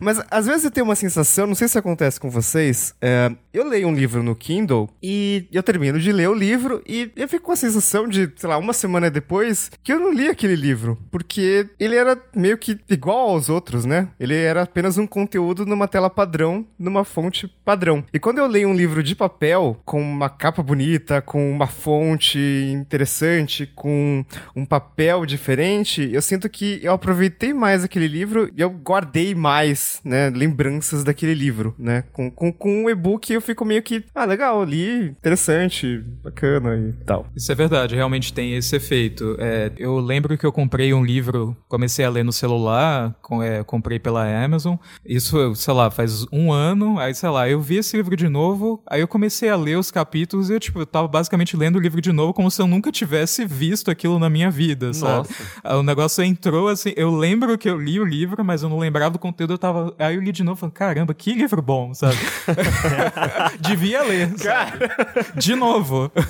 Mas 0.00 0.22
às 0.30 0.46
vezes 0.46 0.64
eu 0.64 0.70
tenho 0.70 0.84
uma 0.84 0.94
sensação, 0.94 1.46
não 1.46 1.54
sei 1.54 1.68
se 1.68 1.78
acontece 1.78 2.18
com 2.18 2.30
vocês, 2.30 2.94
é, 3.00 3.30
eu 3.52 3.68
leio 3.68 3.88
um 3.88 3.94
livro 3.94 4.22
no 4.22 4.34
Kindle 4.34 4.88
e 5.02 5.46
eu 5.52 5.62
termino 5.62 5.98
de 5.98 6.12
ler 6.12 6.28
o 6.28 6.34
livro 6.34 6.51
e 6.86 7.10
eu 7.16 7.28
fico 7.28 7.46
com 7.46 7.52
a 7.52 7.56
sensação 7.56 8.06
de, 8.06 8.30
sei 8.36 8.48
lá, 8.48 8.58
uma 8.58 8.72
semana 8.72 9.10
depois 9.10 9.70
que 9.82 9.92
eu 9.92 9.98
não 9.98 10.12
li 10.12 10.28
aquele 10.28 10.54
livro, 10.54 10.98
porque 11.10 11.66
ele 11.78 11.96
era 11.96 12.20
meio 12.34 12.58
que 12.58 12.78
igual 12.88 13.30
aos 13.30 13.48
outros, 13.48 13.84
né? 13.84 14.08
Ele 14.20 14.34
era 14.34 14.62
apenas 14.62 14.98
um 14.98 15.06
conteúdo 15.06 15.64
numa 15.64 15.88
tela 15.88 16.10
padrão, 16.10 16.66
numa 16.78 17.04
fonte 17.04 17.48
padrão. 17.64 18.04
E 18.12 18.18
quando 18.18 18.38
eu 18.38 18.46
leio 18.46 18.68
um 18.68 18.74
livro 18.74 19.02
de 19.02 19.14
papel, 19.14 19.80
com 19.84 20.00
uma 20.00 20.28
capa 20.28 20.62
bonita, 20.62 21.22
com 21.22 21.50
uma 21.50 21.66
fonte 21.66 22.38
interessante, 22.38 23.66
com 23.74 24.24
um 24.54 24.64
papel 24.64 25.24
diferente, 25.24 26.08
eu 26.12 26.20
sinto 26.20 26.48
que 26.48 26.80
eu 26.82 26.92
aproveitei 26.92 27.52
mais 27.52 27.82
aquele 27.82 28.08
livro 28.08 28.50
e 28.56 28.60
eu 28.60 28.70
guardei 28.70 29.34
mais, 29.34 30.00
né, 30.04 30.30
lembranças 30.30 31.02
daquele 31.02 31.34
livro, 31.34 31.74
né? 31.78 32.04
Com, 32.12 32.30
com, 32.30 32.52
com 32.52 32.84
um 32.84 32.90
e-book 32.90 33.32
eu 33.32 33.40
fico 33.40 33.64
meio 33.64 33.82
que, 33.82 34.04
ah, 34.14 34.24
legal, 34.24 34.62
li, 34.64 35.06
interessante, 35.06 35.98
bacana 36.22 36.41
e 36.46 37.04
tal. 37.04 37.26
Isso 37.34 37.50
é 37.50 37.54
verdade, 37.54 37.94
realmente 37.94 38.32
tem 38.32 38.54
esse 38.54 38.76
efeito. 38.76 39.36
É, 39.38 39.72
eu 39.76 39.98
lembro 39.98 40.36
que 40.36 40.44
eu 40.44 40.52
comprei 40.52 40.92
um 40.92 41.04
livro, 41.04 41.56
comecei 41.68 42.04
a 42.04 42.10
ler 42.10 42.24
no 42.24 42.32
celular, 42.32 43.14
com, 43.22 43.42
é, 43.42 43.62
comprei 43.64 43.98
pela 43.98 44.24
Amazon, 44.44 44.76
isso, 45.04 45.54
sei 45.54 45.74
lá, 45.74 45.90
faz 45.90 46.26
um 46.32 46.52
ano, 46.52 46.98
aí, 46.98 47.14
sei 47.14 47.28
lá, 47.28 47.48
eu 47.48 47.60
vi 47.60 47.76
esse 47.76 47.96
livro 47.96 48.16
de 48.16 48.28
novo, 48.28 48.82
aí 48.88 49.00
eu 49.00 49.08
comecei 49.08 49.48
a 49.48 49.56
ler 49.56 49.76
os 49.78 49.90
capítulos 49.90 50.50
e 50.50 50.54
eu, 50.54 50.60
tipo, 50.60 50.80
eu 50.80 50.86
tava 50.86 51.08
basicamente 51.08 51.56
lendo 51.56 51.76
o 51.76 51.80
livro 51.80 52.00
de 52.00 52.12
novo 52.12 52.32
como 52.32 52.50
se 52.50 52.60
eu 52.60 52.66
nunca 52.66 52.90
tivesse 52.90 53.44
visto 53.44 53.90
aquilo 53.90 54.18
na 54.18 54.28
minha 54.28 54.50
vida, 54.50 54.92
sabe? 54.92 55.28
Nossa. 55.62 55.76
O 55.78 55.82
negócio 55.82 56.22
entrou 56.24 56.68
assim, 56.68 56.92
eu 56.96 57.14
lembro 57.14 57.56
que 57.56 57.68
eu 57.68 57.78
li 57.78 57.98
o 57.98 58.04
livro, 58.04 58.44
mas 58.44 58.62
eu 58.62 58.68
não 58.68 58.78
lembrava 58.78 59.10
do 59.10 59.18
conteúdo, 59.18 59.54
eu 59.54 59.58
tava. 59.58 59.94
Aí 59.98 60.14
eu 60.14 60.20
li 60.20 60.32
de 60.32 60.42
novo, 60.42 60.58
falando, 60.58 60.74
caramba, 60.74 61.14
que 61.14 61.34
livro 61.34 61.62
bom, 61.62 61.94
sabe? 61.94 62.16
Devia 63.60 64.02
ler, 64.02 64.32
sabe? 64.38 64.88
De 65.36 65.54
novo. 65.54 66.10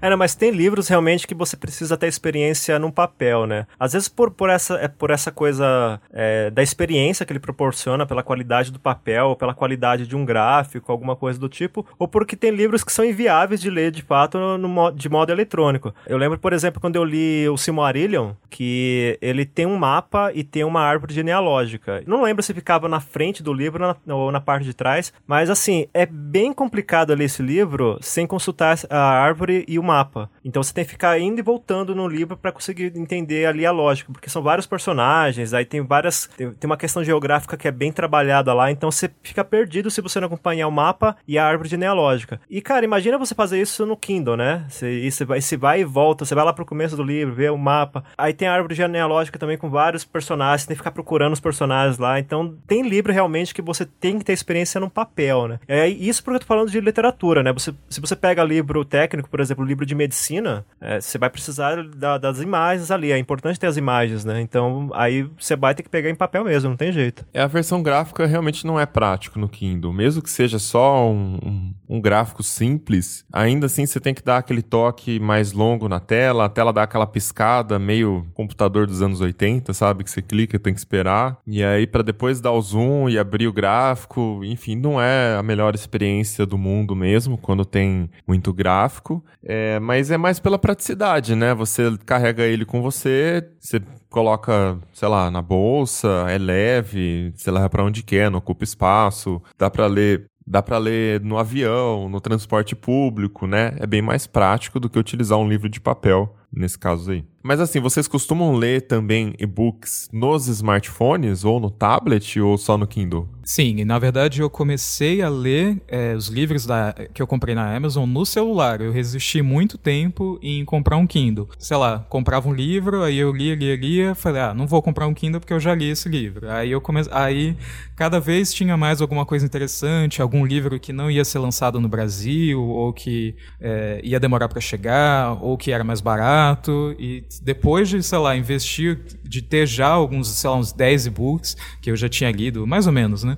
É, 0.00 0.08
não, 0.08 0.16
mas 0.16 0.34
tem 0.34 0.50
livros 0.50 0.86
realmente 0.86 1.26
que 1.26 1.34
você 1.34 1.56
precisa 1.56 1.96
ter 1.96 2.06
experiência 2.06 2.78
num 2.78 2.90
papel, 2.90 3.46
né? 3.46 3.66
Às 3.78 3.94
vezes 3.94 4.08
por, 4.08 4.30
por, 4.30 4.48
essa, 4.48 4.74
é 4.74 4.86
por 4.86 5.10
essa 5.10 5.32
coisa 5.32 6.00
é, 6.12 6.50
da 6.50 6.62
experiência 6.62 7.26
que 7.26 7.32
ele 7.32 7.40
proporciona, 7.40 8.06
pela 8.06 8.22
qualidade 8.22 8.70
do 8.70 8.78
papel, 8.78 9.34
pela 9.34 9.52
qualidade 9.52 10.06
de 10.06 10.14
um 10.14 10.24
gráfico, 10.24 10.92
alguma 10.92 11.16
coisa 11.16 11.38
do 11.38 11.48
tipo, 11.48 11.84
ou 11.98 12.06
porque 12.06 12.36
tem 12.36 12.50
livros 12.50 12.84
que 12.84 12.92
são 12.92 13.04
inviáveis 13.04 13.60
de 13.60 13.68
ler 13.70 13.90
de 13.90 14.02
fato 14.02 14.38
no, 14.38 14.56
no, 14.56 14.90
de 14.92 15.08
modo 15.08 15.32
eletrônico. 15.32 15.92
Eu 16.06 16.16
lembro, 16.16 16.38
por 16.38 16.52
exemplo, 16.52 16.80
quando 16.80 16.94
eu 16.94 17.04
li 17.04 17.48
o 17.48 17.56
Silmarillion, 17.56 18.32
que 18.48 19.18
ele 19.20 19.44
tem 19.44 19.66
um 19.66 19.76
mapa 19.76 20.30
e 20.32 20.44
tem 20.44 20.62
uma 20.62 20.80
árvore 20.80 21.12
genealógica. 21.12 22.02
Não 22.06 22.22
lembro 22.22 22.42
se 22.42 22.54
ficava 22.54 22.88
na 22.88 23.00
frente 23.00 23.42
do 23.42 23.52
livro 23.52 23.96
ou 24.06 24.30
na 24.30 24.40
parte 24.40 24.64
de 24.64 24.74
trás, 24.74 25.12
mas 25.26 25.50
assim, 25.50 25.86
é 25.92 26.06
bem 26.06 26.52
complicado 26.52 27.12
ler 27.14 27.24
esse 27.24 27.42
livro 27.42 27.98
sem 28.00 28.26
consultar 28.26 28.78
a 28.88 28.98
árvore 28.98 29.64
e 29.66 29.78
o 29.78 29.87
mapa. 29.88 30.30
Então 30.44 30.62
você 30.62 30.74
tem 30.74 30.84
que 30.84 30.90
ficar 30.90 31.18
indo 31.18 31.38
e 31.38 31.42
voltando 31.42 31.94
no 31.94 32.06
livro 32.06 32.36
para 32.36 32.52
conseguir 32.52 32.92
entender 32.96 33.46
ali 33.46 33.64
a 33.64 33.70
lógica, 33.70 34.12
porque 34.12 34.28
são 34.28 34.42
vários 34.42 34.66
personagens, 34.66 35.54
aí 35.54 35.64
tem 35.64 35.80
várias. 35.80 36.28
Tem, 36.36 36.52
tem, 36.52 36.68
uma 36.68 36.76
questão 36.76 37.02
geográfica 37.02 37.56
que 37.56 37.66
é 37.66 37.70
bem 37.70 37.90
trabalhada 37.90 38.52
lá, 38.52 38.70
então 38.70 38.90
você 38.90 39.10
fica 39.22 39.42
perdido 39.42 39.90
se 39.90 40.02
você 40.02 40.20
não 40.20 40.26
acompanhar 40.26 40.68
o 40.68 40.72
mapa 40.72 41.16
e 41.26 41.38
a 41.38 41.46
árvore 41.46 41.70
genealógica. 41.70 42.38
E, 42.50 42.60
cara, 42.60 42.84
imagina 42.84 43.16
você 43.16 43.34
fazer 43.34 43.60
isso 43.60 43.86
no 43.86 43.96
Kindle, 43.96 44.36
né? 44.36 44.66
Você, 44.68 45.10
você, 45.10 45.24
vai, 45.24 45.40
você 45.40 45.56
vai 45.56 45.80
e 45.80 45.84
volta, 45.84 46.24
você 46.24 46.34
vai 46.34 46.44
lá 46.44 46.52
pro 46.52 46.66
começo 46.66 46.96
do 46.96 47.02
livro, 47.02 47.34
vê 47.34 47.48
o 47.48 47.56
mapa. 47.56 48.04
Aí 48.16 48.34
tem 48.34 48.46
a 48.46 48.52
árvore 48.52 48.74
genealógica 48.74 49.38
também 49.38 49.56
com 49.56 49.70
vários 49.70 50.04
personagens, 50.04 50.62
você 50.62 50.68
tem 50.68 50.76
que 50.76 50.80
ficar 50.80 50.90
procurando 50.90 51.32
os 51.32 51.40
personagens 51.40 51.98
lá. 51.98 52.18
Então 52.18 52.56
tem 52.66 52.82
livro 52.82 53.12
realmente 53.12 53.54
que 53.54 53.62
você 53.62 53.86
tem 53.86 54.18
que 54.18 54.24
ter 54.24 54.32
experiência 54.32 54.80
no 54.80 54.90
papel, 54.90 55.48
né? 55.48 55.60
É 55.66 55.88
isso 55.88 56.22
porque 56.22 56.36
eu 56.36 56.40
tô 56.40 56.46
falando 56.46 56.70
de 56.70 56.80
literatura, 56.80 57.42
né? 57.42 57.52
Você, 57.52 57.74
se 57.88 58.00
você 58.00 58.14
pega 58.14 58.44
livro 58.44 58.84
técnico, 58.84 59.28
por 59.28 59.40
exemplo, 59.40 59.64
livro 59.64 59.77
de 59.84 59.94
medicina, 59.94 60.64
é, 60.80 61.00
você 61.00 61.18
vai 61.18 61.30
precisar 61.30 61.82
da, 61.82 62.18
das 62.18 62.40
imagens 62.40 62.90
ali. 62.90 63.12
É 63.12 63.18
importante 63.18 63.58
ter 63.58 63.66
as 63.66 63.76
imagens, 63.76 64.24
né? 64.24 64.40
Então 64.40 64.90
aí 64.94 65.28
você 65.38 65.56
vai 65.56 65.74
ter 65.74 65.82
que 65.82 65.88
pegar 65.88 66.10
em 66.10 66.14
papel 66.14 66.44
mesmo, 66.44 66.70
não 66.70 66.76
tem 66.76 66.92
jeito. 66.92 67.24
É, 67.32 67.40
a 67.40 67.46
versão 67.46 67.82
gráfica 67.82 68.26
realmente 68.26 68.66
não 68.66 68.78
é 68.78 68.86
prático 68.86 69.38
no 69.38 69.48
Kindle. 69.48 69.92
Mesmo 69.92 70.22
que 70.22 70.30
seja 70.30 70.58
só 70.58 71.08
um, 71.08 71.38
um, 71.44 71.74
um 71.96 72.00
gráfico 72.00 72.42
simples, 72.42 73.24
ainda 73.32 73.66
assim 73.66 73.86
você 73.86 74.00
tem 74.00 74.14
que 74.14 74.22
dar 74.22 74.38
aquele 74.38 74.62
toque 74.62 75.18
mais 75.18 75.52
longo 75.52 75.88
na 75.88 76.00
tela, 76.00 76.44
a 76.44 76.48
tela 76.48 76.72
dá 76.72 76.82
aquela 76.82 77.06
piscada 77.06 77.78
meio 77.78 78.26
computador 78.34 78.86
dos 78.86 79.02
anos 79.02 79.20
80, 79.20 79.72
sabe? 79.72 80.04
Que 80.04 80.10
você 80.10 80.22
clica, 80.22 80.58
tem 80.58 80.72
que 80.72 80.80
esperar. 80.80 81.38
E 81.46 81.62
aí 81.62 81.86
para 81.86 82.02
depois 82.02 82.40
dar 82.40 82.52
o 82.52 82.60
zoom 82.60 83.08
e 83.08 83.18
abrir 83.18 83.46
o 83.46 83.52
gráfico, 83.52 84.40
enfim, 84.44 84.76
não 84.76 85.00
é 85.00 85.36
a 85.36 85.42
melhor 85.42 85.74
experiência 85.74 86.46
do 86.46 86.58
mundo 86.58 86.94
mesmo 86.94 87.36
quando 87.38 87.64
tem 87.64 88.10
muito 88.26 88.52
gráfico. 88.52 89.24
É, 89.44 89.67
mas 89.80 90.10
é 90.10 90.16
mais 90.16 90.38
pela 90.38 90.58
praticidade, 90.58 91.34
né? 91.34 91.54
Você 91.54 91.98
carrega 92.06 92.44
ele 92.44 92.64
com 92.64 92.80
você, 92.80 93.48
você 93.58 93.80
coloca, 94.08 94.78
sei 94.92 95.08
lá, 95.08 95.30
na 95.30 95.42
bolsa, 95.42 96.26
é 96.28 96.38
leve, 96.38 97.32
você 97.34 97.50
leva 97.50 97.68
para 97.68 97.84
onde 97.84 98.02
quer, 98.02 98.30
não 98.30 98.38
ocupa 98.38 98.64
espaço, 98.64 99.42
dá 99.58 99.68
para 99.68 99.86
ler 99.86 100.26
dá 100.48 100.62
para 100.62 100.78
ler 100.78 101.20
no 101.20 101.36
avião, 101.36 102.08
no 102.08 102.20
transporte 102.20 102.74
público, 102.74 103.46
né? 103.46 103.76
É 103.78 103.86
bem 103.86 104.00
mais 104.00 104.26
prático 104.26 104.80
do 104.80 104.88
que 104.88 104.98
utilizar 104.98 105.38
um 105.38 105.46
livro 105.46 105.68
de 105.68 105.78
papel 105.78 106.34
nesse 106.50 106.78
caso 106.78 107.10
aí. 107.10 107.24
Mas 107.42 107.60
assim, 107.60 107.80
vocês 107.80 108.08
costumam 108.08 108.54
ler 108.54 108.82
também 108.82 109.34
e-books 109.38 110.08
nos 110.12 110.48
smartphones 110.48 111.44
ou 111.44 111.60
no 111.60 111.70
tablet 111.70 112.40
ou 112.40 112.56
só 112.56 112.78
no 112.78 112.86
Kindle? 112.86 113.28
Sim, 113.48 113.82
na 113.82 113.98
verdade 113.98 114.42
eu 114.42 114.50
comecei 114.50 115.22
a 115.22 115.30
ler 115.30 115.80
é, 115.88 116.14
os 116.14 116.26
livros 116.28 116.66
da, 116.66 116.94
que 117.14 117.22
eu 117.22 117.26
comprei 117.26 117.54
na 117.54 117.74
Amazon 117.74 118.06
no 118.06 118.26
celular. 118.26 118.82
Eu 118.82 118.92
resisti 118.92 119.40
muito 119.40 119.78
tempo 119.78 120.38
em 120.42 120.62
comprar 120.66 120.98
um 120.98 121.06
Kindle. 121.06 121.48
Sei 121.58 121.74
lá, 121.74 122.00
comprava 122.10 122.46
um 122.46 122.52
livro, 122.52 123.02
aí 123.02 123.16
eu 123.16 123.32
lia, 123.32 123.54
lia, 123.54 123.74
lia, 123.74 124.14
falei, 124.14 124.42
ah, 124.42 124.52
não 124.52 124.66
vou 124.66 124.82
comprar 124.82 125.06
um 125.06 125.14
Kindle 125.14 125.40
porque 125.40 125.54
eu 125.54 125.58
já 125.58 125.74
li 125.74 125.88
esse 125.88 126.10
livro. 126.10 126.50
Aí 126.50 126.70
eu 126.70 126.78
comecei, 126.78 127.10
aí 127.10 127.56
cada 127.96 128.20
vez 128.20 128.52
tinha 128.52 128.76
mais 128.76 129.00
alguma 129.00 129.24
coisa 129.24 129.46
interessante, 129.46 130.20
algum 130.20 130.44
livro 130.44 130.78
que 130.78 130.92
não 130.92 131.10
ia 131.10 131.24
ser 131.24 131.38
lançado 131.38 131.80
no 131.80 131.88
Brasil 131.88 132.62
ou 132.62 132.92
que 132.92 133.34
é, 133.58 133.98
ia 134.04 134.20
demorar 134.20 134.48
para 134.48 134.60
chegar 134.60 135.42
ou 135.42 135.56
que 135.56 135.72
era 135.72 135.82
mais 135.82 136.02
barato 136.02 136.94
e 136.98 137.24
depois 137.40 137.88
de, 137.88 138.02
sei 138.02 138.18
lá, 138.18 138.36
investir, 138.36 139.00
de 139.24 139.40
ter 139.40 139.66
já 139.66 139.88
alguns, 139.88 140.28
sei 140.28 140.50
lá, 140.50 140.56
uns 140.56 140.70
10 140.70 141.06
e-books 141.06 141.56
que 141.80 141.90
eu 141.90 141.96
já 141.96 142.10
tinha 142.10 142.30
lido, 142.30 142.66
mais 142.66 142.86
ou 142.86 142.92
menos, 142.92 143.24
né? 143.24 143.37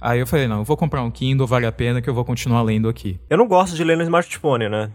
Aí 0.00 0.20
eu 0.20 0.26
falei, 0.26 0.46
não, 0.46 0.58
eu 0.58 0.64
vou 0.64 0.76
comprar 0.76 1.02
um 1.02 1.10
Kindle, 1.10 1.46
vale 1.46 1.66
a 1.66 1.72
pena 1.72 2.00
que 2.00 2.08
eu 2.08 2.14
vou 2.14 2.24
continuar 2.24 2.62
lendo 2.62 2.88
aqui. 2.88 3.20
Eu 3.28 3.36
não 3.36 3.46
gosto 3.46 3.76
de 3.76 3.84
ler 3.84 3.96
no 3.96 4.02
smartphone, 4.02 4.68
né? 4.68 4.90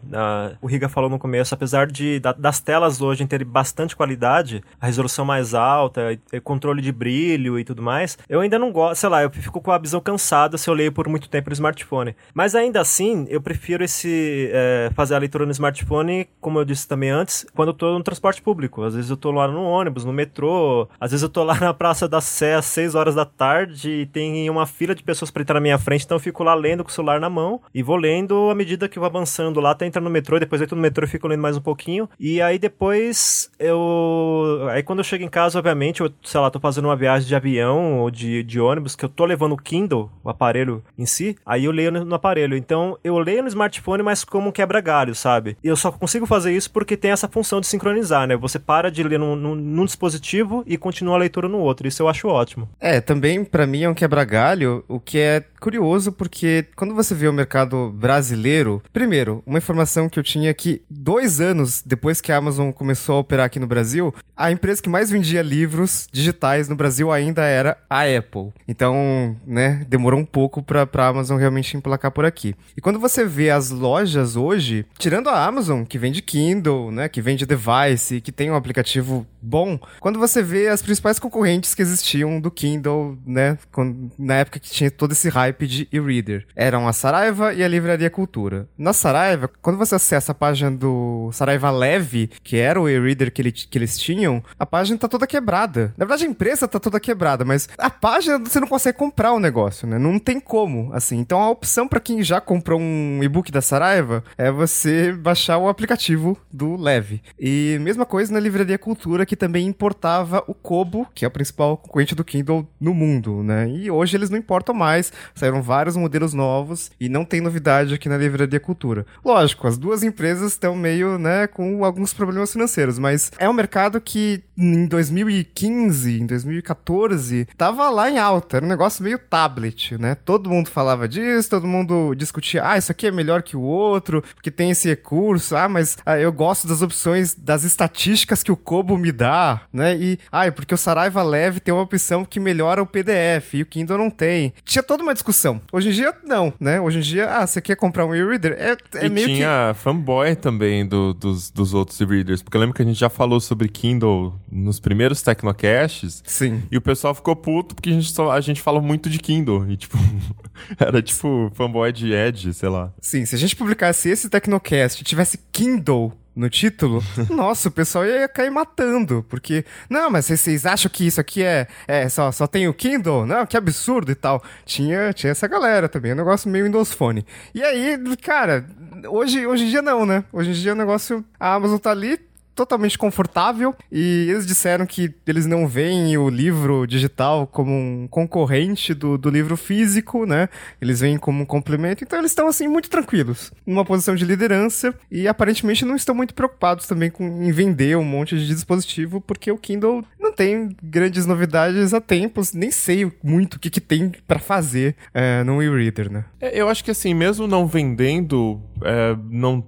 o 0.62 0.68
Riga 0.68 0.90
falou 0.90 1.10
no 1.10 1.20
começo, 1.20 1.54
apesar 1.54 1.88
de 1.88 2.20
das 2.38 2.60
telas 2.60 3.02
hoje 3.02 3.26
terem 3.26 3.46
bastante 3.46 3.96
qualidade, 3.96 4.64
a 4.80 4.86
resolução 4.86 5.26
mais 5.26 5.54
alta, 5.54 6.20
controle 6.44 6.82
de 6.82 6.92
brilho 6.92 7.60
e 7.60 7.64
tudo 7.64 7.82
mais, 7.82 8.18
eu 8.30 8.40
ainda 8.40 8.58
não 8.58 8.72
gosto, 8.72 9.00
sei 9.00 9.10
lá, 9.10 9.24
eu 9.24 9.30
fico 9.30 9.62
com 9.62 9.72
a 9.72 9.78
visão 9.78 10.00
cansada 10.00 10.58
se 10.58 10.70
eu 10.70 10.74
leio 10.74 10.92
por 10.92 11.08
muito 11.08 11.30
tempo 11.30 11.50
no 11.50 11.54
smartphone. 11.54 12.16
Mas 12.34 12.56
ainda 12.56 12.82
assim, 12.82 13.26
eu 13.30 13.42
prefiro 13.42 13.84
esse 13.84 14.50
é, 14.54 14.90
fazer 14.96 15.16
a 15.16 15.18
leitura 15.18 15.46
no 15.46 15.52
smartphone, 15.52 16.28
como 16.40 16.60
eu 16.60 16.66
disse 16.66 16.88
também 16.88 17.10
antes, 17.10 17.46
quando 17.54 17.70
eu 17.70 17.74
tô 17.74 17.98
no 17.98 18.04
transporte 18.04 18.42
público. 18.42 18.84
Às 18.84 18.96
vezes 18.96 19.10
eu 19.10 19.18
tô 19.18 19.32
lá 19.32 19.48
no 19.48 19.64
ônibus, 19.64 20.06
no 20.06 20.14
metrô, 20.14 20.88
às 21.00 21.12
vezes 21.12 21.24
eu 21.24 21.30
tô 21.30 21.44
lá 21.44 21.60
na 21.60 21.74
Praça 21.74 22.08
da 22.08 22.22
Sé 22.22 22.56
às 22.56 22.66
6 22.66 22.96
horas 22.96 23.16
da 23.16 23.26
tarde 23.26 23.90
e 23.90 24.06
tem 24.06 24.50
uma 24.50 24.66
fila 24.66 24.95
de 24.96 25.04
pessoas 25.04 25.30
para 25.30 25.42
entrar 25.42 25.56
na 25.56 25.62
minha 25.62 25.78
frente, 25.78 26.06
então 26.06 26.16
eu 26.16 26.20
fico 26.20 26.44
lá 26.44 26.54
lendo 26.54 26.84
com 26.84 26.90
o 26.90 26.94
celular 26.94 27.20
na 27.20 27.30
mão 27.30 27.62
e 27.74 27.84
vou 27.84 27.96
lendo 27.96 28.50
à 28.50 28.56
medida 28.56 28.88
que 28.88 28.98
eu 28.98 29.02
vou 29.02 29.08
avançando 29.08 29.60
lá, 29.60 29.72
até 29.72 29.86
entrar 29.86 30.02
no 30.02 30.10
metrô, 30.10 30.40
depois 30.40 30.62
eu 30.62 30.66
entro 30.66 30.76
no 30.76 30.82
metrô 30.82 31.06
e 31.06 31.10
fico 31.10 31.28
lendo 31.28 31.42
mais 31.42 31.58
um 31.58 31.62
pouquinho. 31.62 32.10
E 32.20 32.42
aí 32.42 32.58
depois 32.58 33.50
eu. 33.60 34.68
Aí 34.72 34.84
quando 34.84 35.00
eu 35.00 35.04
chego 35.04 35.24
em 35.24 35.30
casa, 35.30 35.60
obviamente, 35.60 36.02
eu, 36.02 36.12
sei 36.24 36.40
lá, 36.40 36.50
tô 36.50 36.60
fazendo 36.60 36.86
uma 36.86 36.96
viagem 36.96 37.28
de 37.28 37.36
avião 37.36 38.00
ou 38.00 38.10
de, 38.10 38.44
de 38.44 38.60
ônibus, 38.60 38.96
que 38.96 39.06
eu 39.06 39.10
tô 39.10 39.26
levando 39.26 39.54
o 39.54 39.58
Kindle, 39.58 40.10
o 40.24 40.30
aparelho 40.30 40.84
em 40.98 41.06
si, 41.06 41.36
aí 41.46 41.66
eu 41.66 41.72
leio 41.72 41.92
no, 41.92 42.06
no 42.06 42.16
aparelho. 42.16 42.56
Então 42.56 42.98
eu 43.04 43.18
leio 43.18 43.42
no 43.42 43.48
smartphone, 43.48 44.04
mas 44.04 44.24
como 44.24 44.50
um 44.50 44.52
quebra-galho, 44.52 45.14
sabe? 45.14 45.58
E 45.64 45.68
eu 45.68 45.76
só 45.76 45.92
consigo 45.92 46.26
fazer 46.26 46.56
isso 46.56 46.72
porque 46.72 46.96
tem 46.96 47.12
essa 47.12 47.28
função 47.28 47.60
de 47.60 47.68
sincronizar, 47.68 48.28
né? 48.28 48.36
Você 48.38 48.60
para 48.60 48.90
de 48.90 49.04
ler 49.04 49.20
num, 49.20 49.36
num, 49.36 49.56
num 49.56 49.86
dispositivo 49.86 50.64
e 50.66 50.78
continua 50.78 51.16
a 51.16 51.20
leitura 51.20 51.50
no 51.50 51.60
outro. 51.60 51.88
Isso 51.88 52.02
eu 52.02 52.08
acho 52.08 52.28
ótimo. 52.28 52.70
É, 52.80 53.02
também 53.02 53.44
para 53.44 53.68
mim 53.68 53.84
é 53.84 53.90
um 53.90 53.94
quebra-galho, 53.94 54.85
o 54.88 55.00
que 55.00 55.20
é 55.20 55.44
curioso 55.66 56.12
porque 56.12 56.68
quando 56.76 56.94
você 56.94 57.16
vê 57.16 57.28
o 57.28 57.34
mercado 57.34 57.90
brasileiro, 57.90 58.84
primeiro, 58.94 59.42
uma 59.48 59.58
informação 59.58 60.08
que 60.08 60.20
eu 60.20 60.24
tinha 60.24 60.54
que 60.54 60.84
dois 60.88 61.42
anos 61.42 61.82
depois 61.84 62.22
que 62.22 62.32
a 62.32 62.38
Amazon 62.38 62.70
começou 62.70 63.16
a 63.16 63.20
operar 63.20 63.48
aqui 63.48 63.60
no 63.60 63.66
Brasil, 63.66 64.14
a 64.38 64.52
empresa 64.52 64.80
que 64.80 64.88
mais 64.88 65.10
vendia 65.10 65.42
livros 65.42 66.08
digitais 66.12 66.70
no 66.70 66.76
Brasil 66.76 67.12
ainda 67.12 67.44
era 67.46 67.80
a 67.90 68.02
Apple. 68.02 68.54
Então, 68.68 69.36
né, 69.44 69.84
demorou 69.90 70.20
um 70.20 70.26
pouco 70.26 70.62
para 70.62 70.88
a 70.94 71.08
Amazon 71.08 71.40
realmente 71.40 71.76
emplacar 71.76 72.12
por 72.12 72.26
aqui. 72.26 72.54
E 72.78 72.82
quando 72.82 73.00
você 73.00 73.26
vê 73.26 73.50
as 73.50 73.72
lojas 73.72 74.36
hoje, 74.36 74.86
tirando 75.00 75.30
a 75.30 75.46
Amazon, 75.46 75.84
que 75.84 75.98
vende 75.98 76.22
Kindle, 76.22 76.92
né, 76.92 77.10
que 77.10 77.22
vende 77.22 77.44
device, 77.44 78.22
que 78.22 78.32
tem 78.32 78.52
um 78.52 78.56
aplicativo 78.56 79.26
bom, 79.42 79.80
quando 80.00 80.20
você 80.20 80.44
vê 80.44 80.68
as 80.68 80.84
principais 80.84 81.18
concorrentes 81.18 81.74
que 81.74 81.82
existiam 81.82 82.40
do 82.40 82.52
Kindle, 82.52 83.18
né, 83.26 83.58
quando, 83.72 84.12
na 84.20 84.36
época 84.36 84.60
que 84.60 84.70
tinha 84.70 84.92
todo 84.92 85.14
esse 85.14 85.28
hype 85.30 85.55
de 85.64 85.88
e-reader. 85.92 86.46
Eram 86.56 86.88
a 86.88 86.94
Saraiva 86.94 87.54
e 87.54 87.64
a 87.64 87.68
Livraria 87.68 88.10
Cultura. 88.10 88.68
Na 88.78 88.94
Saraiva, 88.94 89.50
quando 89.62 89.78
você 89.78 89.96
acessa 89.96 90.32
a 90.32 90.36
página 90.36 90.72
do 90.72 91.30
Saraiva 91.32 91.72
Leve, 91.72 92.30
que 92.44 92.58
era 92.58 92.80
o 92.80 92.90
e-reader 92.90 93.32
que, 93.32 93.42
ele, 93.42 93.52
que 93.52 93.78
eles 93.78 93.98
tinham, 93.98 94.44
a 94.60 94.66
página 94.66 94.98
tá 94.98 95.08
toda 95.08 95.28
quebrada. 95.28 95.94
Na 95.98 96.06
verdade, 96.06 96.26
a 96.26 96.30
empresa 96.30 96.68
tá 96.68 96.80
toda 96.80 97.00
quebrada, 97.00 97.46
mas 97.46 97.70
a 97.78 97.90
página 97.90 98.40
você 98.40 98.60
não 98.60 98.68
consegue 98.68 98.98
comprar 98.98 99.34
o 99.34 99.40
negócio, 99.40 99.88
né? 99.88 99.98
Não 99.98 100.20
tem 100.20 100.40
como, 100.40 100.92
assim. 100.94 101.18
Então 101.18 101.42
a 101.42 101.50
opção 101.50 101.88
para 101.88 102.00
quem 102.00 102.24
já 102.24 102.42
comprou 102.42 102.80
um 102.80 103.24
e-book 103.24 103.52
da 103.52 103.62
Saraiva 103.62 104.24
é 104.38 104.52
você 104.52 105.14
baixar 105.14 105.58
o 105.58 105.70
aplicativo 105.70 106.38
do 106.52 106.76
Leve. 106.76 107.22
E 107.40 107.78
mesma 107.82 108.06
coisa 108.06 108.34
na 108.34 108.40
Livraria 108.40 108.78
Cultura, 108.78 109.26
que 109.26 109.36
também 109.36 109.68
importava 109.68 110.44
o 110.48 110.54
Kobo, 110.54 111.08
que 111.14 111.26
é 111.26 111.28
o 111.28 111.32
principal 111.32 111.78
concorrente 111.78 112.16
do 112.16 112.24
Kindle 112.24 112.68
no 112.80 112.94
mundo, 112.94 113.44
né? 113.44 113.70
E 113.70 113.92
hoje 113.92 114.18
eles 114.18 114.30
não 114.30 114.38
importam 114.38 114.74
mais 114.74 115.12
saíram 115.36 115.62
vários 115.62 115.96
modelos 115.96 116.34
novos 116.34 116.92
e 117.00 117.10
não 117.10 117.26
tem 117.26 117.42
novidade 117.42 117.94
aqui 117.94 118.10
na 118.10 118.18
Livraria 118.18 118.60
Cultura. 118.60 119.06
Lógico, 119.24 119.68
as 119.68 119.78
duas 119.78 120.02
empresas 120.04 120.54
estão 120.54 120.76
meio, 120.76 121.18
né, 121.18 121.48
com 121.48 121.84
alguns 121.84 122.14
problemas 122.14 122.52
financeiros, 122.52 122.98
mas 122.98 123.32
é 123.38 123.50
um 123.50 123.54
mercado 123.54 124.00
que 124.02 124.44
em 124.58 124.86
2015, 124.86 126.22
em 126.22 126.26
2014, 126.26 127.48
tava 127.58 127.90
lá 127.90 128.10
em 128.10 128.18
alta, 128.18 128.58
era 128.58 128.66
um 128.66 128.70
negócio 128.70 129.04
meio 129.04 129.20
tablet, 129.20 129.98
né? 129.98 130.16
Todo 130.16 130.50
mundo 130.50 130.70
falava 130.70 131.08
disso, 131.08 131.50
todo 131.50 131.68
mundo 131.68 132.16
discutia, 132.16 132.66
ah, 132.66 132.78
isso 132.78 132.92
aqui 132.92 133.08
é 133.08 133.12
melhor 133.12 133.44
que 133.44 133.58
o 133.58 133.62
outro, 133.62 134.24
porque 134.34 134.50
tem 134.50 134.72
esse 134.72 134.88
recurso, 134.88 135.56
ah, 135.56 135.68
mas 135.68 135.98
ah, 136.06 136.18
eu 136.18 136.32
gosto 136.32 136.68
das 136.68 136.82
opções, 136.82 137.36
das 137.36 137.64
estatísticas 137.64 138.42
que 138.42 138.52
o 138.52 138.58
Kobo 138.58 138.98
me 138.98 139.12
dá, 139.12 139.62
né? 139.74 139.96
E, 139.96 140.20
ah, 140.32 140.50
porque 140.52 140.74
o 140.74 140.78
Saraiva 140.78 141.22
Leve 141.22 141.60
tem 141.60 141.74
uma 141.74 141.84
opção 141.84 142.24
que 142.24 142.40
melhora 142.40 142.82
o 142.82 142.88
PDF 142.88 143.56
e 143.56 143.62
o 143.62 143.66
Kindle 143.66 143.98
não 143.98 144.10
tem. 144.10 144.54
Tinha 144.64 144.82
toda 144.82 145.04
uma 145.04 145.14
discussão 145.14 145.25
discussão. 145.26 145.60
Hoje 145.72 145.90
em 145.90 145.92
dia, 145.92 146.14
não, 146.24 146.54
né? 146.60 146.80
Hoje 146.80 147.00
em 147.00 147.02
dia, 147.02 147.30
ah, 147.30 147.48
você 147.48 147.60
quer 147.60 147.76
comprar 147.76 148.06
um 148.06 148.14
e-reader? 148.14 148.54
É, 148.54 148.78
é 149.00 149.06
e 149.08 149.10
meio 149.10 149.28
tinha 149.28 149.74
que... 149.74 149.80
fanboy 149.82 150.36
também 150.36 150.86
do, 150.86 151.14
dos, 151.14 151.50
dos 151.50 151.74
outros 151.74 152.00
e-readers, 152.00 152.44
porque 152.44 152.56
eu 152.56 152.62
lembro 152.62 152.76
que 152.76 152.82
a 152.82 152.86
gente 152.86 153.00
já 153.00 153.10
falou 153.10 153.40
sobre 153.40 153.68
Kindle 153.68 154.40
nos 154.52 154.80
primeiros 154.80 155.22
Tecnocasts. 155.22 156.22
Sim. 156.26 156.64
E 156.70 156.78
o 156.78 156.82
pessoal 156.82 157.16
ficou 157.16 157.36
puto 157.36 157.74
porque 157.74 157.90
a 157.90 157.94
gente, 157.94 158.12
só, 158.12 158.32
a 158.32 158.40
gente 158.40 158.62
falou 158.62 158.82
muito 158.82 159.10
de 159.10 159.18
Kindle. 159.18 159.70
E, 159.70 159.76
tipo, 159.76 159.98
era 160.80 161.02
tipo 161.02 161.52
fanboy 161.56 161.92
de 161.92 162.14
Edge, 162.14 162.54
sei 162.54 162.70
lá. 162.70 162.94
Sim, 163.02 163.26
se 163.26 163.36
a 163.36 163.38
gente 163.38 163.56
publicasse 163.56 164.10
esse 164.10 164.30
Tecnocast 164.30 165.02
e 165.02 165.04
tivesse 165.04 165.40
Kindle 165.52 166.14
no 166.36 166.50
título, 166.50 167.02
nossa, 167.30 167.70
o 167.70 167.72
pessoal 167.72 168.06
ia 168.06 168.28
cair 168.28 168.52
matando, 168.52 169.26
porque, 169.30 169.64
não, 169.90 170.10
mas 170.10 170.26
vocês 170.26 170.66
acham 170.66 170.92
que 170.92 171.08
isso 171.08 171.22
aqui 171.22 171.44
é, 171.44 171.68
é 171.88 172.10
só, 172.10 172.32
só 172.32 172.46
tem 172.46 172.68
o 172.68 172.74
Kindle? 172.74 173.26
Não, 173.26 173.46
que 173.46 173.56
absurdo 173.56 174.12
e 174.12 174.16
tal. 174.16 174.44
Tinha, 174.66 175.14
tinha 175.14 175.32
essa 175.32 175.48
galera 175.48 175.88
também, 175.88 176.12
um 176.12 176.18
negócio 176.18 176.50
meio 176.50 176.66
Windows 176.66 176.92
Phone. 176.92 177.26
E 177.54 177.64
aí, 177.64 177.98
cara, 178.22 178.66
hoje, 179.08 179.48
hoje 179.48 179.66
em 179.66 179.70
dia 179.70 179.82
não, 179.82 180.06
né? 180.06 180.24
Hoje 180.34 180.50
em 180.50 180.54
dia 180.54 180.74
o 180.74 180.76
negócio, 180.76 181.24
a 181.40 181.54
Amazon 181.54 181.78
tá 181.78 181.92
ali, 181.92 182.20
totalmente 182.56 182.98
confortável 182.98 183.76
e 183.92 184.28
eles 184.30 184.46
disseram 184.46 184.86
que 184.86 185.14
eles 185.28 185.46
não 185.46 185.68
veem 185.68 186.18
o 186.18 186.30
livro 186.30 186.88
digital 186.88 187.46
como 187.46 187.72
um 187.72 188.08
concorrente 188.10 188.94
do, 188.94 189.18
do 189.18 189.30
livro 189.30 189.58
físico, 189.58 190.26
né? 190.26 190.48
Eles 190.82 191.02
veem 191.02 191.18
como 191.18 191.44
um 191.44 191.46
complemento, 191.46 192.04
então 192.04 192.18
eles 192.18 192.32
estão 192.32 192.48
assim 192.48 192.68
muito 192.68 192.90
tranquilos, 192.90 193.52
numa 193.66 193.84
posição 193.84 194.16
de 194.16 194.26
liderança 194.26 194.94
e 195.12 195.28
aparentemente 195.28 195.86
não 195.86 195.96
estão 195.96 196.16
muito 196.16 196.34
preocupados 196.34 196.88
também 196.88 197.10
com 197.10 197.26
em 197.26 197.52
vender 197.52 197.98
um 197.98 198.04
monte 198.04 198.38
de 198.38 198.48
dispositivo, 198.48 199.20
porque 199.20 199.52
o 199.52 199.58
Kindle 199.58 200.04
não 200.20 200.32
tem 200.32 200.76
grandes 200.82 201.26
novidades 201.26 201.94
há 201.94 202.00
tempos, 202.00 202.54
nem 202.54 202.72
sei 202.72 203.12
muito 203.22 203.56
o 203.56 203.60
que, 203.60 203.70
que 203.70 203.82
tem 203.82 204.12
para 204.26 204.40
fazer 204.40 204.96
é, 205.14 205.44
no 205.44 205.62
e-reader, 205.62 206.12
né? 206.12 206.26
É, 206.40 206.60
eu 206.60 206.70
acho 206.70 206.84
que 206.84 206.92
assim, 206.92 207.14
mesmo 207.14 207.48
não 207.48 207.68
vendendo, 207.68 208.62
é, 208.82 209.16
não 209.30 209.64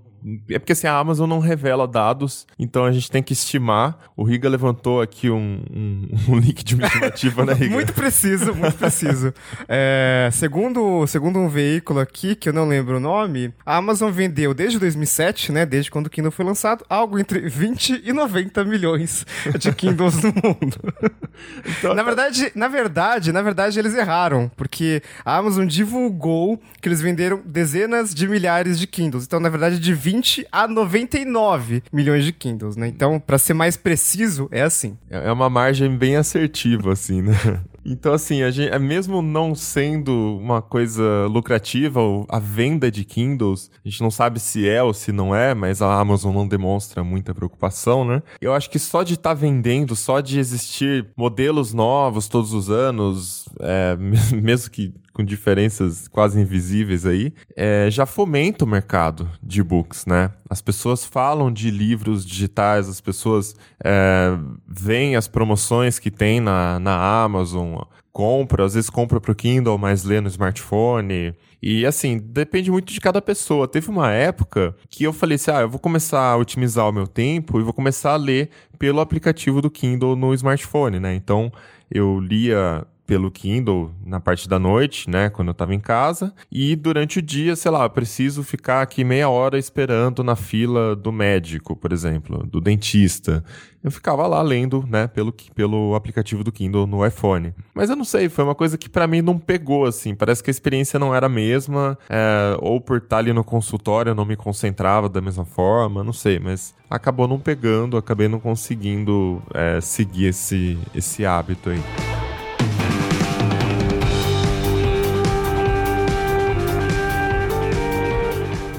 é 0.50 0.60
porque 0.60 0.74
assim, 0.74 0.88
a 0.88 0.98
Amazon 0.98 1.30
não 1.30 1.40
revela 1.40 1.88
dados, 1.88 2.46
então 2.60 2.86
a 2.86 2.92
gente 2.92 3.10
tem 3.10 3.24
que 3.24 3.34
estimar. 3.34 3.98
O 4.16 4.24
Riga 4.24 4.50
levantou 4.50 5.02
aqui 5.02 5.30
um, 5.30 5.62
um, 5.72 6.08
um 6.34 6.38
link 6.38 6.64
de 6.64 6.76
uma 6.76 6.88
estimativa, 6.88 7.46
né, 7.46 7.54
Riga? 7.54 7.74
muito 7.74 7.94
preciso, 7.94 8.54
muito 8.54 8.76
preciso. 8.76 9.34
É, 9.68 10.30
segundo, 10.34 11.06
segundo 11.08 11.40
um 11.40 11.48
veículo 11.48 12.00
aqui, 12.00 12.36
que 12.36 12.50
eu 12.50 12.54
não 12.54 12.68
lembro 12.68 12.98
o 12.98 13.00
nome, 13.00 13.54
a 13.66 13.78
Amazon 13.78 14.12
vendeu 14.12 14.54
desde 14.54 14.80
2007, 14.80 15.52
né, 15.52 15.66
desde 15.66 15.90
quando 15.90 16.08
o 16.08 16.10
Kindle 16.10 16.32
foi 16.32 16.46
lançado, 16.46 16.84
algo 16.90 17.18
entre 17.18 17.48
20 17.48 18.02
e 18.04 18.12
90 18.12 18.64
milhões 18.66 19.26
de 19.58 19.72
Kindles 19.74 20.22
no 20.22 20.34
mundo. 20.34 20.78
Então, 21.66 21.94
na 21.94 22.04
verdade, 22.04 22.52
na 22.56 22.68
verdade, 22.68 23.32
na 23.32 23.42
verdade 23.42 23.80
eles 23.80 23.94
erraram, 23.94 24.52
porque 24.56 25.02
a 25.24 25.38
Amazon 25.38 25.66
divulgou 25.66 26.60
que 26.82 26.90
eles 26.90 27.02
venderam 27.02 27.42
dezenas 27.46 28.14
de 28.14 28.28
milhares 28.28 28.80
de 28.80 28.88
Kindles. 28.88 29.26
Então, 29.26 29.40
na 29.40 29.50
verdade, 29.50 29.80
de 29.80 29.94
20 29.94 30.17
20 30.18 30.48
a 30.52 30.68
99 30.68 31.84
milhões 31.94 32.26
de 32.26 32.34
Kindles, 32.34 32.76
né? 32.76 32.88
Então, 32.88 33.20
para 33.20 33.38
ser 33.38 33.54
mais 33.54 33.78
preciso, 33.78 34.48
é 34.52 34.62
assim. 34.62 34.98
É 35.10 35.32
uma 35.32 35.50
margem 35.50 35.96
bem 35.96 36.16
assertiva, 36.16 36.94
assim, 36.94 37.22
né? 37.22 37.34
Então, 37.90 38.14
assim, 38.14 38.44
a 38.44 38.52
gente, 38.52 38.70
é 38.70 38.78
mesmo 38.78 39.22
não 39.22 39.56
sendo 39.56 40.12
uma 40.42 40.62
coisa 40.62 41.26
lucrativa, 41.28 42.02
a 42.28 42.38
venda 42.38 42.92
de 42.92 43.06
Kindles, 43.06 43.72
a 43.74 43.88
gente 43.88 44.02
não 44.02 44.12
sabe 44.12 44.42
se 44.42 44.68
é 44.68 44.84
ou 44.84 44.94
se 44.94 45.14
não 45.14 45.34
é, 45.34 45.54
mas 45.54 45.82
a 45.82 45.98
Amazon 45.98 46.36
não 46.36 46.46
demonstra 46.46 47.02
muita 47.02 47.34
preocupação, 47.34 48.04
né? 48.04 48.22
Eu 48.42 48.54
acho 48.54 48.70
que 48.70 48.78
só 48.78 49.04
de 49.04 49.14
estar 49.14 49.30
tá 49.30 49.34
vendendo, 49.34 49.96
só 49.96 50.20
de 50.20 50.38
existir 50.38 51.08
modelos 51.16 51.74
novos 51.74 52.28
todos 52.28 52.52
os 52.52 52.70
anos, 52.70 53.47
é, 53.60 53.96
mesmo 54.36 54.72
que 54.72 54.94
com 55.14 55.24
diferenças 55.24 56.08
quase 56.08 56.40
invisíveis 56.40 57.04
aí, 57.04 57.34
é, 57.56 57.90
já 57.90 58.06
fomenta 58.06 58.66
o 58.66 58.68
mercado 58.68 59.28
de 59.42 59.62
e-books, 59.62 60.06
né? 60.06 60.32
As 60.48 60.62
pessoas 60.62 61.04
falam 61.04 61.52
de 61.52 61.72
livros 61.72 62.24
digitais, 62.24 62.88
as 62.88 63.02
pessoas 63.02 63.56
é, 63.84 64.38
veem 64.68 65.16
as 65.16 65.28
promoções 65.28 65.98
que 65.98 66.12
tem 66.12 66.40
na, 66.40 66.78
na 66.80 67.24
Amazon, 67.24 67.82
compra, 68.14 68.66
às 68.66 68.76
vezes 68.76 68.90
compra 68.90 69.20
para 69.20 69.32
o 69.32 69.36
Kindle, 69.36 69.78
mas 69.78 70.04
lê 70.04 70.22
no 70.22 70.28
smartphone. 70.28 71.36
E 71.62 71.86
assim, 71.86 72.18
depende 72.18 72.70
muito 72.70 72.94
de 72.94 73.00
cada 73.00 73.22
pessoa. 73.22 73.68
Teve 73.68 73.90
uma 73.90 74.12
época 74.12 74.76
que 74.90 75.04
eu 75.04 75.14
falei 75.14 75.36
assim: 75.36 75.52
ah, 75.52 75.62
eu 75.62 75.70
vou 75.70 75.80
começar 75.80 76.32
a 76.32 76.38
otimizar 76.38 76.88
o 76.88 76.92
meu 76.92 77.08
tempo 77.08 77.60
e 77.60 77.64
vou 77.64 77.74
começar 77.74 78.14
a 78.14 78.18
ler 78.18 78.50
pelo 78.78 79.00
aplicativo 79.00 79.62
do 79.62 79.70
Kindle 79.70 80.16
no 80.16 80.34
smartphone, 80.34 81.00
né? 81.00 81.16
Então 81.16 81.52
eu 81.92 82.20
lia 82.20 82.86
pelo 83.08 83.32
Kindle 83.32 83.92
na 84.06 84.20
parte 84.20 84.50
da 84.50 84.60
noite, 84.60 85.10
né, 85.10 85.30
quando 85.30 85.48
eu 85.48 85.54
tava 85.54 85.74
em 85.74 85.80
casa, 85.80 86.34
e 86.52 86.76
durante 86.76 87.20
o 87.20 87.22
dia, 87.22 87.56
sei 87.56 87.72
lá, 87.72 87.86
eu 87.86 87.90
preciso 87.90 88.44
ficar 88.44 88.82
aqui 88.82 89.04
meia 89.04 89.30
hora 89.30 89.58
esperando 89.58 90.24
na 90.24 90.36
fila 90.36 90.94
do 90.94 91.12
médico, 91.12 91.76
por 91.76 91.94
exemplo, 91.94 92.46
do 92.46 92.60
dentista. 92.60 93.44
Eu 93.82 93.90
ficava 93.90 94.28
lá 94.28 94.42
lendo, 94.42 94.84
né, 94.90 95.08
pelo, 95.08 95.32
pelo 95.56 95.96
aplicativo 95.96 96.44
do 96.44 96.52
Kindle 96.52 96.86
no 96.86 97.06
iPhone. 97.06 97.54
Mas 97.74 97.90
eu 97.90 97.96
não 97.96 98.04
sei, 98.04 98.28
foi 98.28 98.44
uma 98.44 98.56
coisa 98.56 98.78
que 98.78 98.90
para 98.90 99.08
mim 99.08 99.22
não 99.22 99.40
pegou, 99.40 99.86
assim, 99.86 100.14
parece 100.14 100.44
que 100.44 100.50
a 100.50 100.52
experiência 100.52 101.00
não 101.00 101.16
era 101.16 101.28
a 101.28 101.30
mesma, 101.30 101.98
é, 102.10 102.58
ou 102.60 102.82
por 102.82 102.98
estar 102.98 103.20
ali 103.20 103.32
no 103.32 103.44
consultório 103.44 104.10
eu 104.10 104.16
não 104.16 104.26
me 104.26 104.36
concentrava 104.36 105.08
da 105.08 105.22
mesma 105.22 105.46
forma, 105.46 106.04
não 106.04 106.14
sei, 106.14 106.40
mas 106.40 106.76
acabou 106.90 107.28
não 107.28 107.40
pegando, 107.40 107.96
acabei 107.96 108.28
não 108.28 108.40
conseguindo 108.40 109.42
é, 109.54 109.80
seguir 109.80 110.26
esse, 110.26 110.78
esse 110.94 111.26
hábito 111.26 111.70
aí. 111.70 112.17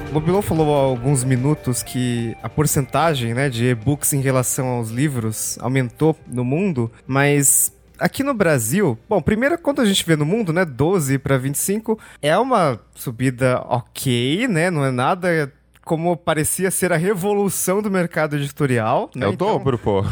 O 0.09 0.13
Mobilon 0.13 0.41
falou 0.41 0.75
há 0.75 0.81
alguns 0.81 1.23
minutos 1.23 1.83
que 1.83 2.35
a 2.41 2.49
porcentagem 2.49 3.35
né, 3.35 3.47
de 3.47 3.65
e-books 3.65 4.11
em 4.11 4.21
relação 4.21 4.65
aos 4.65 4.89
livros 4.89 5.55
aumentou 5.61 6.17
no 6.25 6.43
mundo, 6.43 6.91
mas 7.05 7.71
aqui 7.99 8.23
no 8.23 8.33
Brasil, 8.33 8.97
bom, 9.07 9.21
primeiro 9.21 9.55
quando 9.59 9.81
a 9.81 9.85
gente 9.85 10.03
vê 10.03 10.15
no 10.15 10.25
mundo, 10.25 10.51
né, 10.51 10.65
12 10.65 11.19
para 11.19 11.37
25, 11.37 11.99
é 12.23 12.35
uma 12.35 12.79
subida 12.95 13.61
ok, 13.67 14.47
né, 14.47 14.71
não 14.71 14.83
é 14.83 14.89
nada 14.89 15.53
como 15.85 16.17
parecia 16.17 16.71
ser 16.71 16.91
a 16.91 16.97
revolução 16.97 17.79
do 17.79 17.89
mercado 17.91 18.35
editorial. 18.35 19.11
Né? 19.15 19.27
É 19.27 19.29
o 19.29 19.33
então, 19.33 19.47
dobro, 19.47 19.77
pô. 19.77 20.03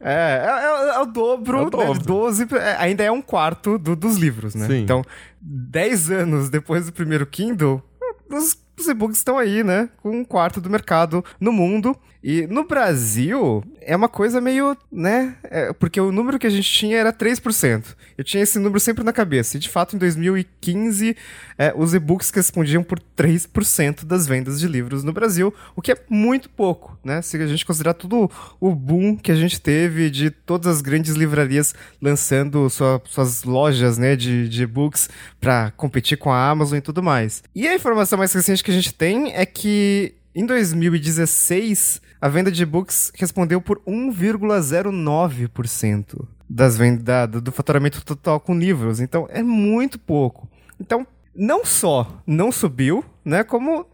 É, 0.00 0.12
é, 0.12 0.90
é, 0.90 0.96
é 0.96 1.00
o 1.00 1.06
dobro, 1.06 1.58
é 1.58 1.62
o 1.62 1.70
dobro. 1.70 1.94
Né? 1.94 2.04
12, 2.04 2.46
é, 2.54 2.76
ainda 2.78 3.04
é 3.04 3.10
um 3.10 3.20
quarto 3.20 3.78
do, 3.78 3.96
dos 3.96 4.16
livros, 4.16 4.54
né? 4.54 4.66
Sim. 4.66 4.82
Então, 4.82 5.02
10 5.40 6.10
anos 6.10 6.48
depois 6.48 6.86
do 6.86 6.92
primeiro 6.92 7.26
Kindle, 7.26 7.82
os 8.30 8.65
os 8.78 8.88
e-books 8.88 9.18
estão 9.18 9.38
aí, 9.38 9.64
né? 9.64 9.88
Com 10.02 10.10
um 10.10 10.24
quarto 10.24 10.60
do 10.60 10.70
mercado 10.70 11.24
no 11.40 11.52
mundo. 11.52 11.96
E 12.28 12.44
no 12.48 12.64
Brasil, 12.64 13.62
é 13.80 13.94
uma 13.94 14.08
coisa 14.08 14.40
meio, 14.40 14.76
né? 14.90 15.36
É, 15.44 15.72
porque 15.72 16.00
o 16.00 16.10
número 16.10 16.40
que 16.40 16.46
a 16.48 16.50
gente 16.50 16.68
tinha 16.68 16.98
era 16.98 17.12
3%. 17.12 17.94
Eu 18.18 18.24
tinha 18.24 18.42
esse 18.42 18.58
número 18.58 18.80
sempre 18.80 19.04
na 19.04 19.12
cabeça. 19.12 19.56
E 19.56 19.60
de 19.60 19.68
fato, 19.68 19.94
em 19.94 19.98
2015, 20.00 21.16
é, 21.56 21.72
os 21.76 21.94
e-books 21.94 22.30
respondiam 22.30 22.82
por 22.82 22.98
3% 23.16 24.04
das 24.04 24.26
vendas 24.26 24.58
de 24.58 24.66
livros 24.66 25.04
no 25.04 25.12
Brasil, 25.12 25.54
o 25.76 25.80
que 25.80 25.92
é 25.92 25.96
muito 26.10 26.50
pouco, 26.50 26.98
né? 27.04 27.22
Se 27.22 27.36
a 27.36 27.46
gente 27.46 27.64
considerar 27.64 27.94
todo 27.94 28.28
o 28.58 28.74
boom 28.74 29.16
que 29.16 29.30
a 29.30 29.36
gente 29.36 29.60
teve 29.60 30.10
de 30.10 30.28
todas 30.28 30.66
as 30.66 30.82
grandes 30.82 31.14
livrarias 31.14 31.76
lançando 32.02 32.68
sua, 32.68 33.00
suas 33.04 33.44
lojas, 33.44 33.98
né, 33.98 34.16
de, 34.16 34.48
de 34.48 34.64
e-books 34.64 35.08
para 35.40 35.70
competir 35.76 36.18
com 36.18 36.32
a 36.32 36.50
Amazon 36.50 36.78
e 36.78 36.80
tudo 36.80 37.04
mais. 37.04 37.44
E 37.54 37.68
a 37.68 37.74
informação 37.76 38.18
mais 38.18 38.32
recente 38.32 38.64
que 38.64 38.70
a 38.72 38.74
gente 38.74 38.92
tem 38.92 39.32
é 39.32 39.46
que 39.46 40.16
em 40.38 40.44
2016, 40.44 42.02
a 42.20 42.28
venda 42.28 42.52
de 42.52 42.62
e-books 42.62 43.10
respondeu 43.14 43.58
por 43.58 43.80
1,09% 43.86 46.28
das 46.46 46.76
vendas 46.76 47.42
do 47.42 47.50
faturamento 47.50 48.04
total 48.04 48.38
com 48.38 48.54
livros. 48.54 49.00
Então 49.00 49.26
é 49.30 49.42
muito 49.42 49.98
pouco. 49.98 50.46
Então, 50.78 51.06
não 51.34 51.64
só 51.64 52.22
não 52.26 52.52
subiu, 52.52 53.02
né, 53.24 53.42
como 53.42 53.86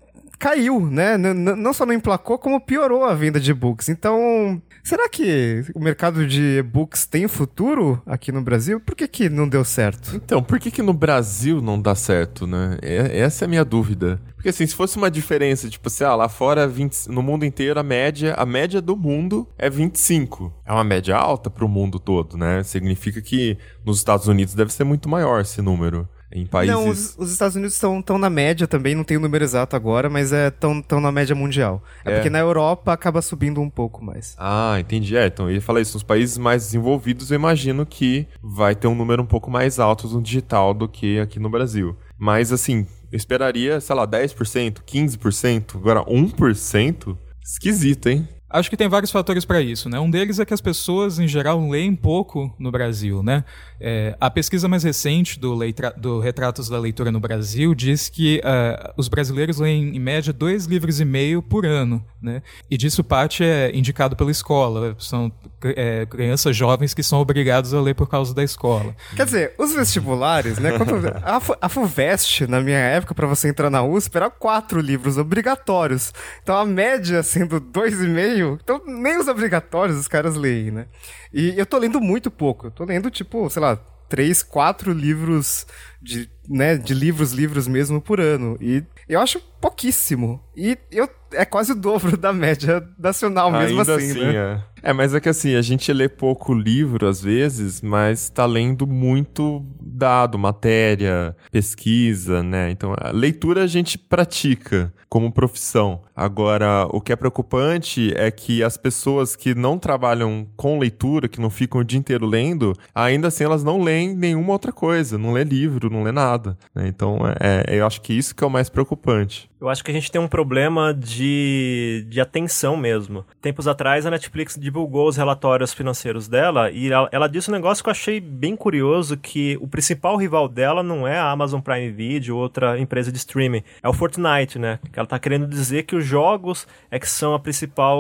caiu, 0.43 0.81
né? 0.81 1.15
N 1.15 1.33
não 1.35 1.73
só 1.73 1.87
não 1.87 1.95
emplacou, 1.95 2.37
como 2.37 2.61
piorou 2.61 3.05
a 3.05 3.15
venda 3.15 3.39
de 3.39 3.53
e-books. 3.53 3.89
Então, 3.89 4.61
será 4.83 5.09
que 5.09 5.65
o 5.73 5.79
mercado 5.79 6.27
de 6.27 6.59
e-books 6.59 7.07
tem 7.07 7.29
futuro 7.29 8.03
aqui 8.05 8.33
no 8.33 8.43
Brasil? 8.43 8.81
Por 8.81 8.97
que, 8.97 9.07
que 9.07 9.29
não 9.29 9.49
deu 9.49 9.65
certo? 9.65 10.17
Então, 10.17 10.43
por 10.43 10.59
que, 10.59 10.73
que 10.73 10.83
no 10.83 10.93
Brasil 10.93 11.63
não 11.63 11.81
dá 11.81 11.95
certo, 11.95 12.45
né? 12.45 12.77
É, 12.83 13.21
essa 13.21 13.45
é 13.45 13.47
a 13.47 13.49
minha 13.49 13.65
dúvida. 13.65 14.21
Porque 14.35 14.49
assim, 14.49 14.67
se 14.67 14.75
fosse 14.75 14.97
uma 14.97 15.09
diferença, 15.09 15.71
tipo 15.71 15.89
ah, 16.05 16.17
lá 16.17 16.29
fora 16.29 16.67
20, 16.67 17.09
no 17.09 17.23
mundo 17.23 17.45
inteiro 17.45 17.79
a 17.79 17.83
média, 17.85 18.35
a 18.35 18.45
média 18.45 18.83
do 18.83 18.97
mundo 18.97 19.47
é 19.57 19.71
25. 19.71 20.53
É 20.67 20.73
uma 20.73 20.83
média 20.83 21.17
alta 21.17 21.49
para 21.49 21.65
o 21.65 21.69
mundo 21.69 22.01
todo, 22.01 22.37
né? 22.37 22.65
Significa 22.65 23.23
que 23.23 23.57
nos 23.85 23.99
Estados 23.99 24.27
Unidos 24.27 24.55
deve 24.55 24.73
ser 24.73 24.83
muito 24.83 25.09
maior 25.09 25.41
esse 25.41 25.63
número. 25.63 26.09
Em 26.33 26.47
países... 26.47 26.75
Não, 26.75 26.89
os, 26.89 27.17
os 27.19 27.31
Estados 27.31 27.57
Unidos 27.57 27.75
estão 27.75 28.19
na 28.19 28.31
média 28.31 28.67
também, 28.67 28.95
não 28.95 29.05
tenho 29.05 29.21
o 29.21 29.23
número 29.23 29.45
exato 29.45 29.77
agora, 29.77 30.09
mas 30.09 30.33
estão 30.33 30.83
é, 30.91 31.01
na 31.01 31.13
média 31.13 31.35
mundial. 31.35 31.83
É, 32.05 32.11
é, 32.11 32.15
porque 32.15 32.31
na 32.31 32.39
Europa 32.39 32.93
acaba 32.93 33.21
subindo 33.23 33.61
um 33.61 33.71
pouco 33.71 34.05
mais. 34.05 34.35
Ah, 34.39 34.77
entendi. 34.79 35.17
É, 35.17 35.27
então 35.27 35.49
eu 35.49 35.57
ia 35.57 35.61
falar 35.61 35.81
isso. 35.81 35.95
Nos 35.95 36.03
países 36.03 36.39
mais 36.39 36.65
desenvolvidos, 36.65 37.31
eu 37.31 37.37
imagino 37.37 37.85
que 37.85 38.27
vai 38.43 38.75
ter 38.75 38.87
um 38.87 38.95
número 38.95 39.23
um 39.23 39.27
pouco 39.27 39.51
mais 39.51 39.79
alto 39.79 40.09
no 40.09 40.23
digital 40.23 40.73
do 40.73 40.89
que 40.89 41.21
aqui 41.21 41.39
no 41.39 41.51
Brasil. 41.51 41.97
Mas 42.19 42.53
assim, 42.53 42.87
eu 43.11 43.17
esperaria, 43.17 43.81
sei 43.81 43.95
lá, 43.95 44.07
10%, 44.07 44.79
15%, 44.87 45.77
agora 45.77 46.05
1%? 46.05 47.17
Esquisito, 47.45 48.09
hein? 48.09 48.29
Acho 48.53 48.69
que 48.69 48.77
tem 48.77 48.89
vários 48.89 49.11
fatores 49.11 49.45
para 49.45 49.61
isso, 49.61 49.89
né? 49.89 49.99
Um 49.99 50.11
deles 50.11 50.39
é 50.39 50.45
que 50.45 50.53
as 50.53 50.61
pessoas, 50.61 51.19
em 51.19 51.27
geral, 51.27 51.69
leem 51.69 51.95
pouco 51.95 52.55
no 52.59 52.71
Brasil, 52.71 53.23
né? 53.23 53.45
É, 53.81 54.17
a 54.21 54.31
pesquisa 54.31 54.69
mais 54.69 54.85
recente 54.85 55.41
do, 55.41 55.59
do 55.97 56.21
Retratos 56.21 56.69
da 56.69 56.79
Leitura 56.79 57.11
no 57.11 57.19
Brasil 57.19 57.75
diz 57.75 58.09
que 58.09 58.41
uh, 58.45 58.93
os 58.97 59.09
brasileiros 59.09 59.59
leem, 59.59 59.97
em 59.97 59.99
média, 59.99 60.33
dois 60.33 60.67
livros 60.67 61.01
e 61.01 61.05
meio 61.05 61.43
por 61.43 61.67
ano, 61.67 62.05
né? 62.21 62.43
E 62.71 62.77
disso 62.77 63.03
parte 63.03 63.43
é 63.43 63.75
indicado 63.75 64.15
pela 64.15 64.31
escola. 64.31 64.95
São 64.99 65.33
é, 65.65 66.07
crianças 66.07 66.55
jovens 66.57 66.95
que 66.95 67.03
são 67.03 67.21
obrigados 67.21 67.73
a 67.75 67.81
ler 67.81 67.95
por 67.95 68.09
causa 68.09 68.35
da 68.35 68.45
escola. 68.45 68.95
Quer 69.17 69.25
dizer, 69.25 69.55
os 69.59 69.75
vestibulares, 69.75 70.59
né? 70.59 70.77
Quando, 70.79 70.95
a, 71.23 71.41
a 71.61 71.69
FUVEST, 71.69 72.47
na 72.47 72.61
minha 72.61 72.79
época, 72.79 73.15
para 73.15 73.27
você 73.27 73.49
entrar 73.49 73.71
na 73.71 73.83
USP, 73.83 74.17
era 74.17 74.31
quatro 74.31 74.81
livros 74.81 75.19
obrigatórios. 75.19 76.13
Então 76.43 76.57
a 76.57 76.65
média 76.65 77.23
sendo 77.23 77.59
dois 77.61 78.01
e 78.01 78.07
meio, 78.07 78.42
então 78.63 78.81
nem 78.87 79.19
os 79.19 79.29
obrigatórios 79.29 79.99
os 79.99 80.09
caras 80.09 80.37
leem, 80.37 80.71
né? 80.71 80.87
E 81.33 81.55
eu 81.57 81.67
tô 81.67 81.79
lendo 81.79 82.01
muito 82.01 82.31
pouco. 82.31 82.67
Eu 82.67 82.71
tô 82.71 82.85
lendo, 82.85 83.11
tipo, 83.11 83.49
sei 83.51 83.63
lá, 83.63 83.77
três, 84.09 84.43
quatro 84.43 84.93
livros 84.93 85.67
de, 86.01 86.29
né, 86.49 86.77
de 86.77 86.93
livros, 86.93 87.33
livros 87.33 87.67
mesmo 87.67 88.01
por 88.01 88.21
ano. 88.21 88.59
E 88.61 88.85
eu 89.09 89.21
acho 89.21 89.41
pouquíssimo. 89.61 90.43
E 90.55 90.77
eu, 90.91 91.09
é 91.33 91.45
quase 91.45 91.73
o 91.73 91.75
dobro 91.75 92.17
da 92.19 92.33
média 92.33 92.87
nacional 92.99 93.51
mesmo 93.51 93.81
Ainda 93.81 93.95
assim, 93.97 94.11
assim 94.11 94.21
né? 94.21 94.35
É. 94.35 94.72
é, 94.83 94.93
mas 94.93 95.15
é 95.15 95.21
que 95.21 95.29
assim, 95.29 95.55
a 95.55 95.63
gente 95.63 95.93
lê 95.93 96.09
pouco 96.09 96.53
livro 96.53 97.07
às 97.07 97.23
vezes, 97.23 97.81
mas 97.81 98.29
tá 98.29 98.45
lendo 98.45 98.87
muito 98.87 99.65
dado, 99.81 100.39
matéria, 100.39 101.37
pesquisa, 101.51 102.43
né? 102.43 102.71
Então, 102.71 102.95
a 102.99 103.11
leitura 103.11 103.63
a 103.63 103.67
gente 103.67 103.97
pratica 103.97 104.93
como 105.09 105.31
profissão. 105.31 106.01
Agora, 106.17 106.87
o 106.91 107.01
que 107.01 107.13
é 107.13 107.17
preocupante 107.17 108.13
é 108.17 108.31
que 108.31 108.63
as 108.63 108.77
pessoas 108.77 109.37
que 109.37 109.55
não 109.55 109.79
trabalham 109.79 110.47
com 110.57 110.79
leitura, 110.79 111.29
que 111.29 111.41
não 111.41 111.51
ficam 111.51 111.83
o 111.83 111.85
dia 111.85 111.99
inteiro 111.99 112.27
lendo, 112.27 112.73
ainda 112.95 113.29
assim 113.29 113.45
elas 113.45 113.63
não 113.63 113.83
leem 113.83 114.15
nenhuma 114.15 114.53
outra 114.53 114.73
coisa, 114.73 115.19
não 115.19 115.33
lê 115.33 115.45
livro, 115.45 115.91
não 115.91 116.03
lê 116.03 116.13
nada. 116.13 116.57
Né? 116.75 116.89
Então, 116.89 117.19
é, 117.39 117.79
eu 117.79 117.87
acho 117.87 118.01
que 118.01 118.15
isso 118.15 118.35
que 118.35 118.43
é 118.43 118.47
o 118.47 118.51
mais 118.51 118.71
preocupante. 118.71 119.51
Eu 119.61 119.69
acho 119.69 119.85
que 119.85 119.91
a 119.93 119.95
gente 119.95 120.11
tem 120.11 120.21
um 120.21 120.27
problema 120.27 120.93
de, 120.93 122.05
de 122.09 122.21
atenção 122.21 122.77
mesmo. 122.77 123.25
Tempos 123.41 123.69
atrás, 123.69 124.05
a 124.05 124.11
Netflix 124.11 124.59
divulgou 124.73 125.07
os 125.07 125.19
relatórios 125.19 125.75
financeiros 125.75 126.27
dela 126.27 126.71
e 126.71 126.91
ela, 126.91 127.07
ela 127.13 127.29
disse 127.29 127.51
um 127.51 127.53
negócio 127.53 127.85
que 127.85 127.91
eu 127.91 127.93
achei 127.93 128.19
bem 128.19 128.57
curioso, 128.57 129.19
que 129.19 129.59
o 129.61 129.69
principal 129.69 130.17
rival 130.17 130.49
dela 130.49 130.83
não 130.83 131.07
é 131.07 131.19
a 131.19 131.31
Amazon 131.31 131.61
Prime 131.61 131.91
Video 131.91 132.37
ou 132.37 132.43
outra 132.43 132.79
empresa 132.79 133.13
de 133.13 133.19
streaming, 133.19 133.63
é 133.83 133.89
o 133.89 133.93
Fortnite, 133.93 134.59
né? 134.59 134.79
Que 134.91 134.99
ela 134.99 135.07
tá 135.07 135.19
querendo 135.19 135.47
dizer 135.47 135.83
que 135.83 135.95
os 135.95 136.07
jogos 136.07 136.67
é 136.91 136.99
que 136.99 137.07
são 137.09 137.35
a 137.35 137.39
principal, 137.39 137.99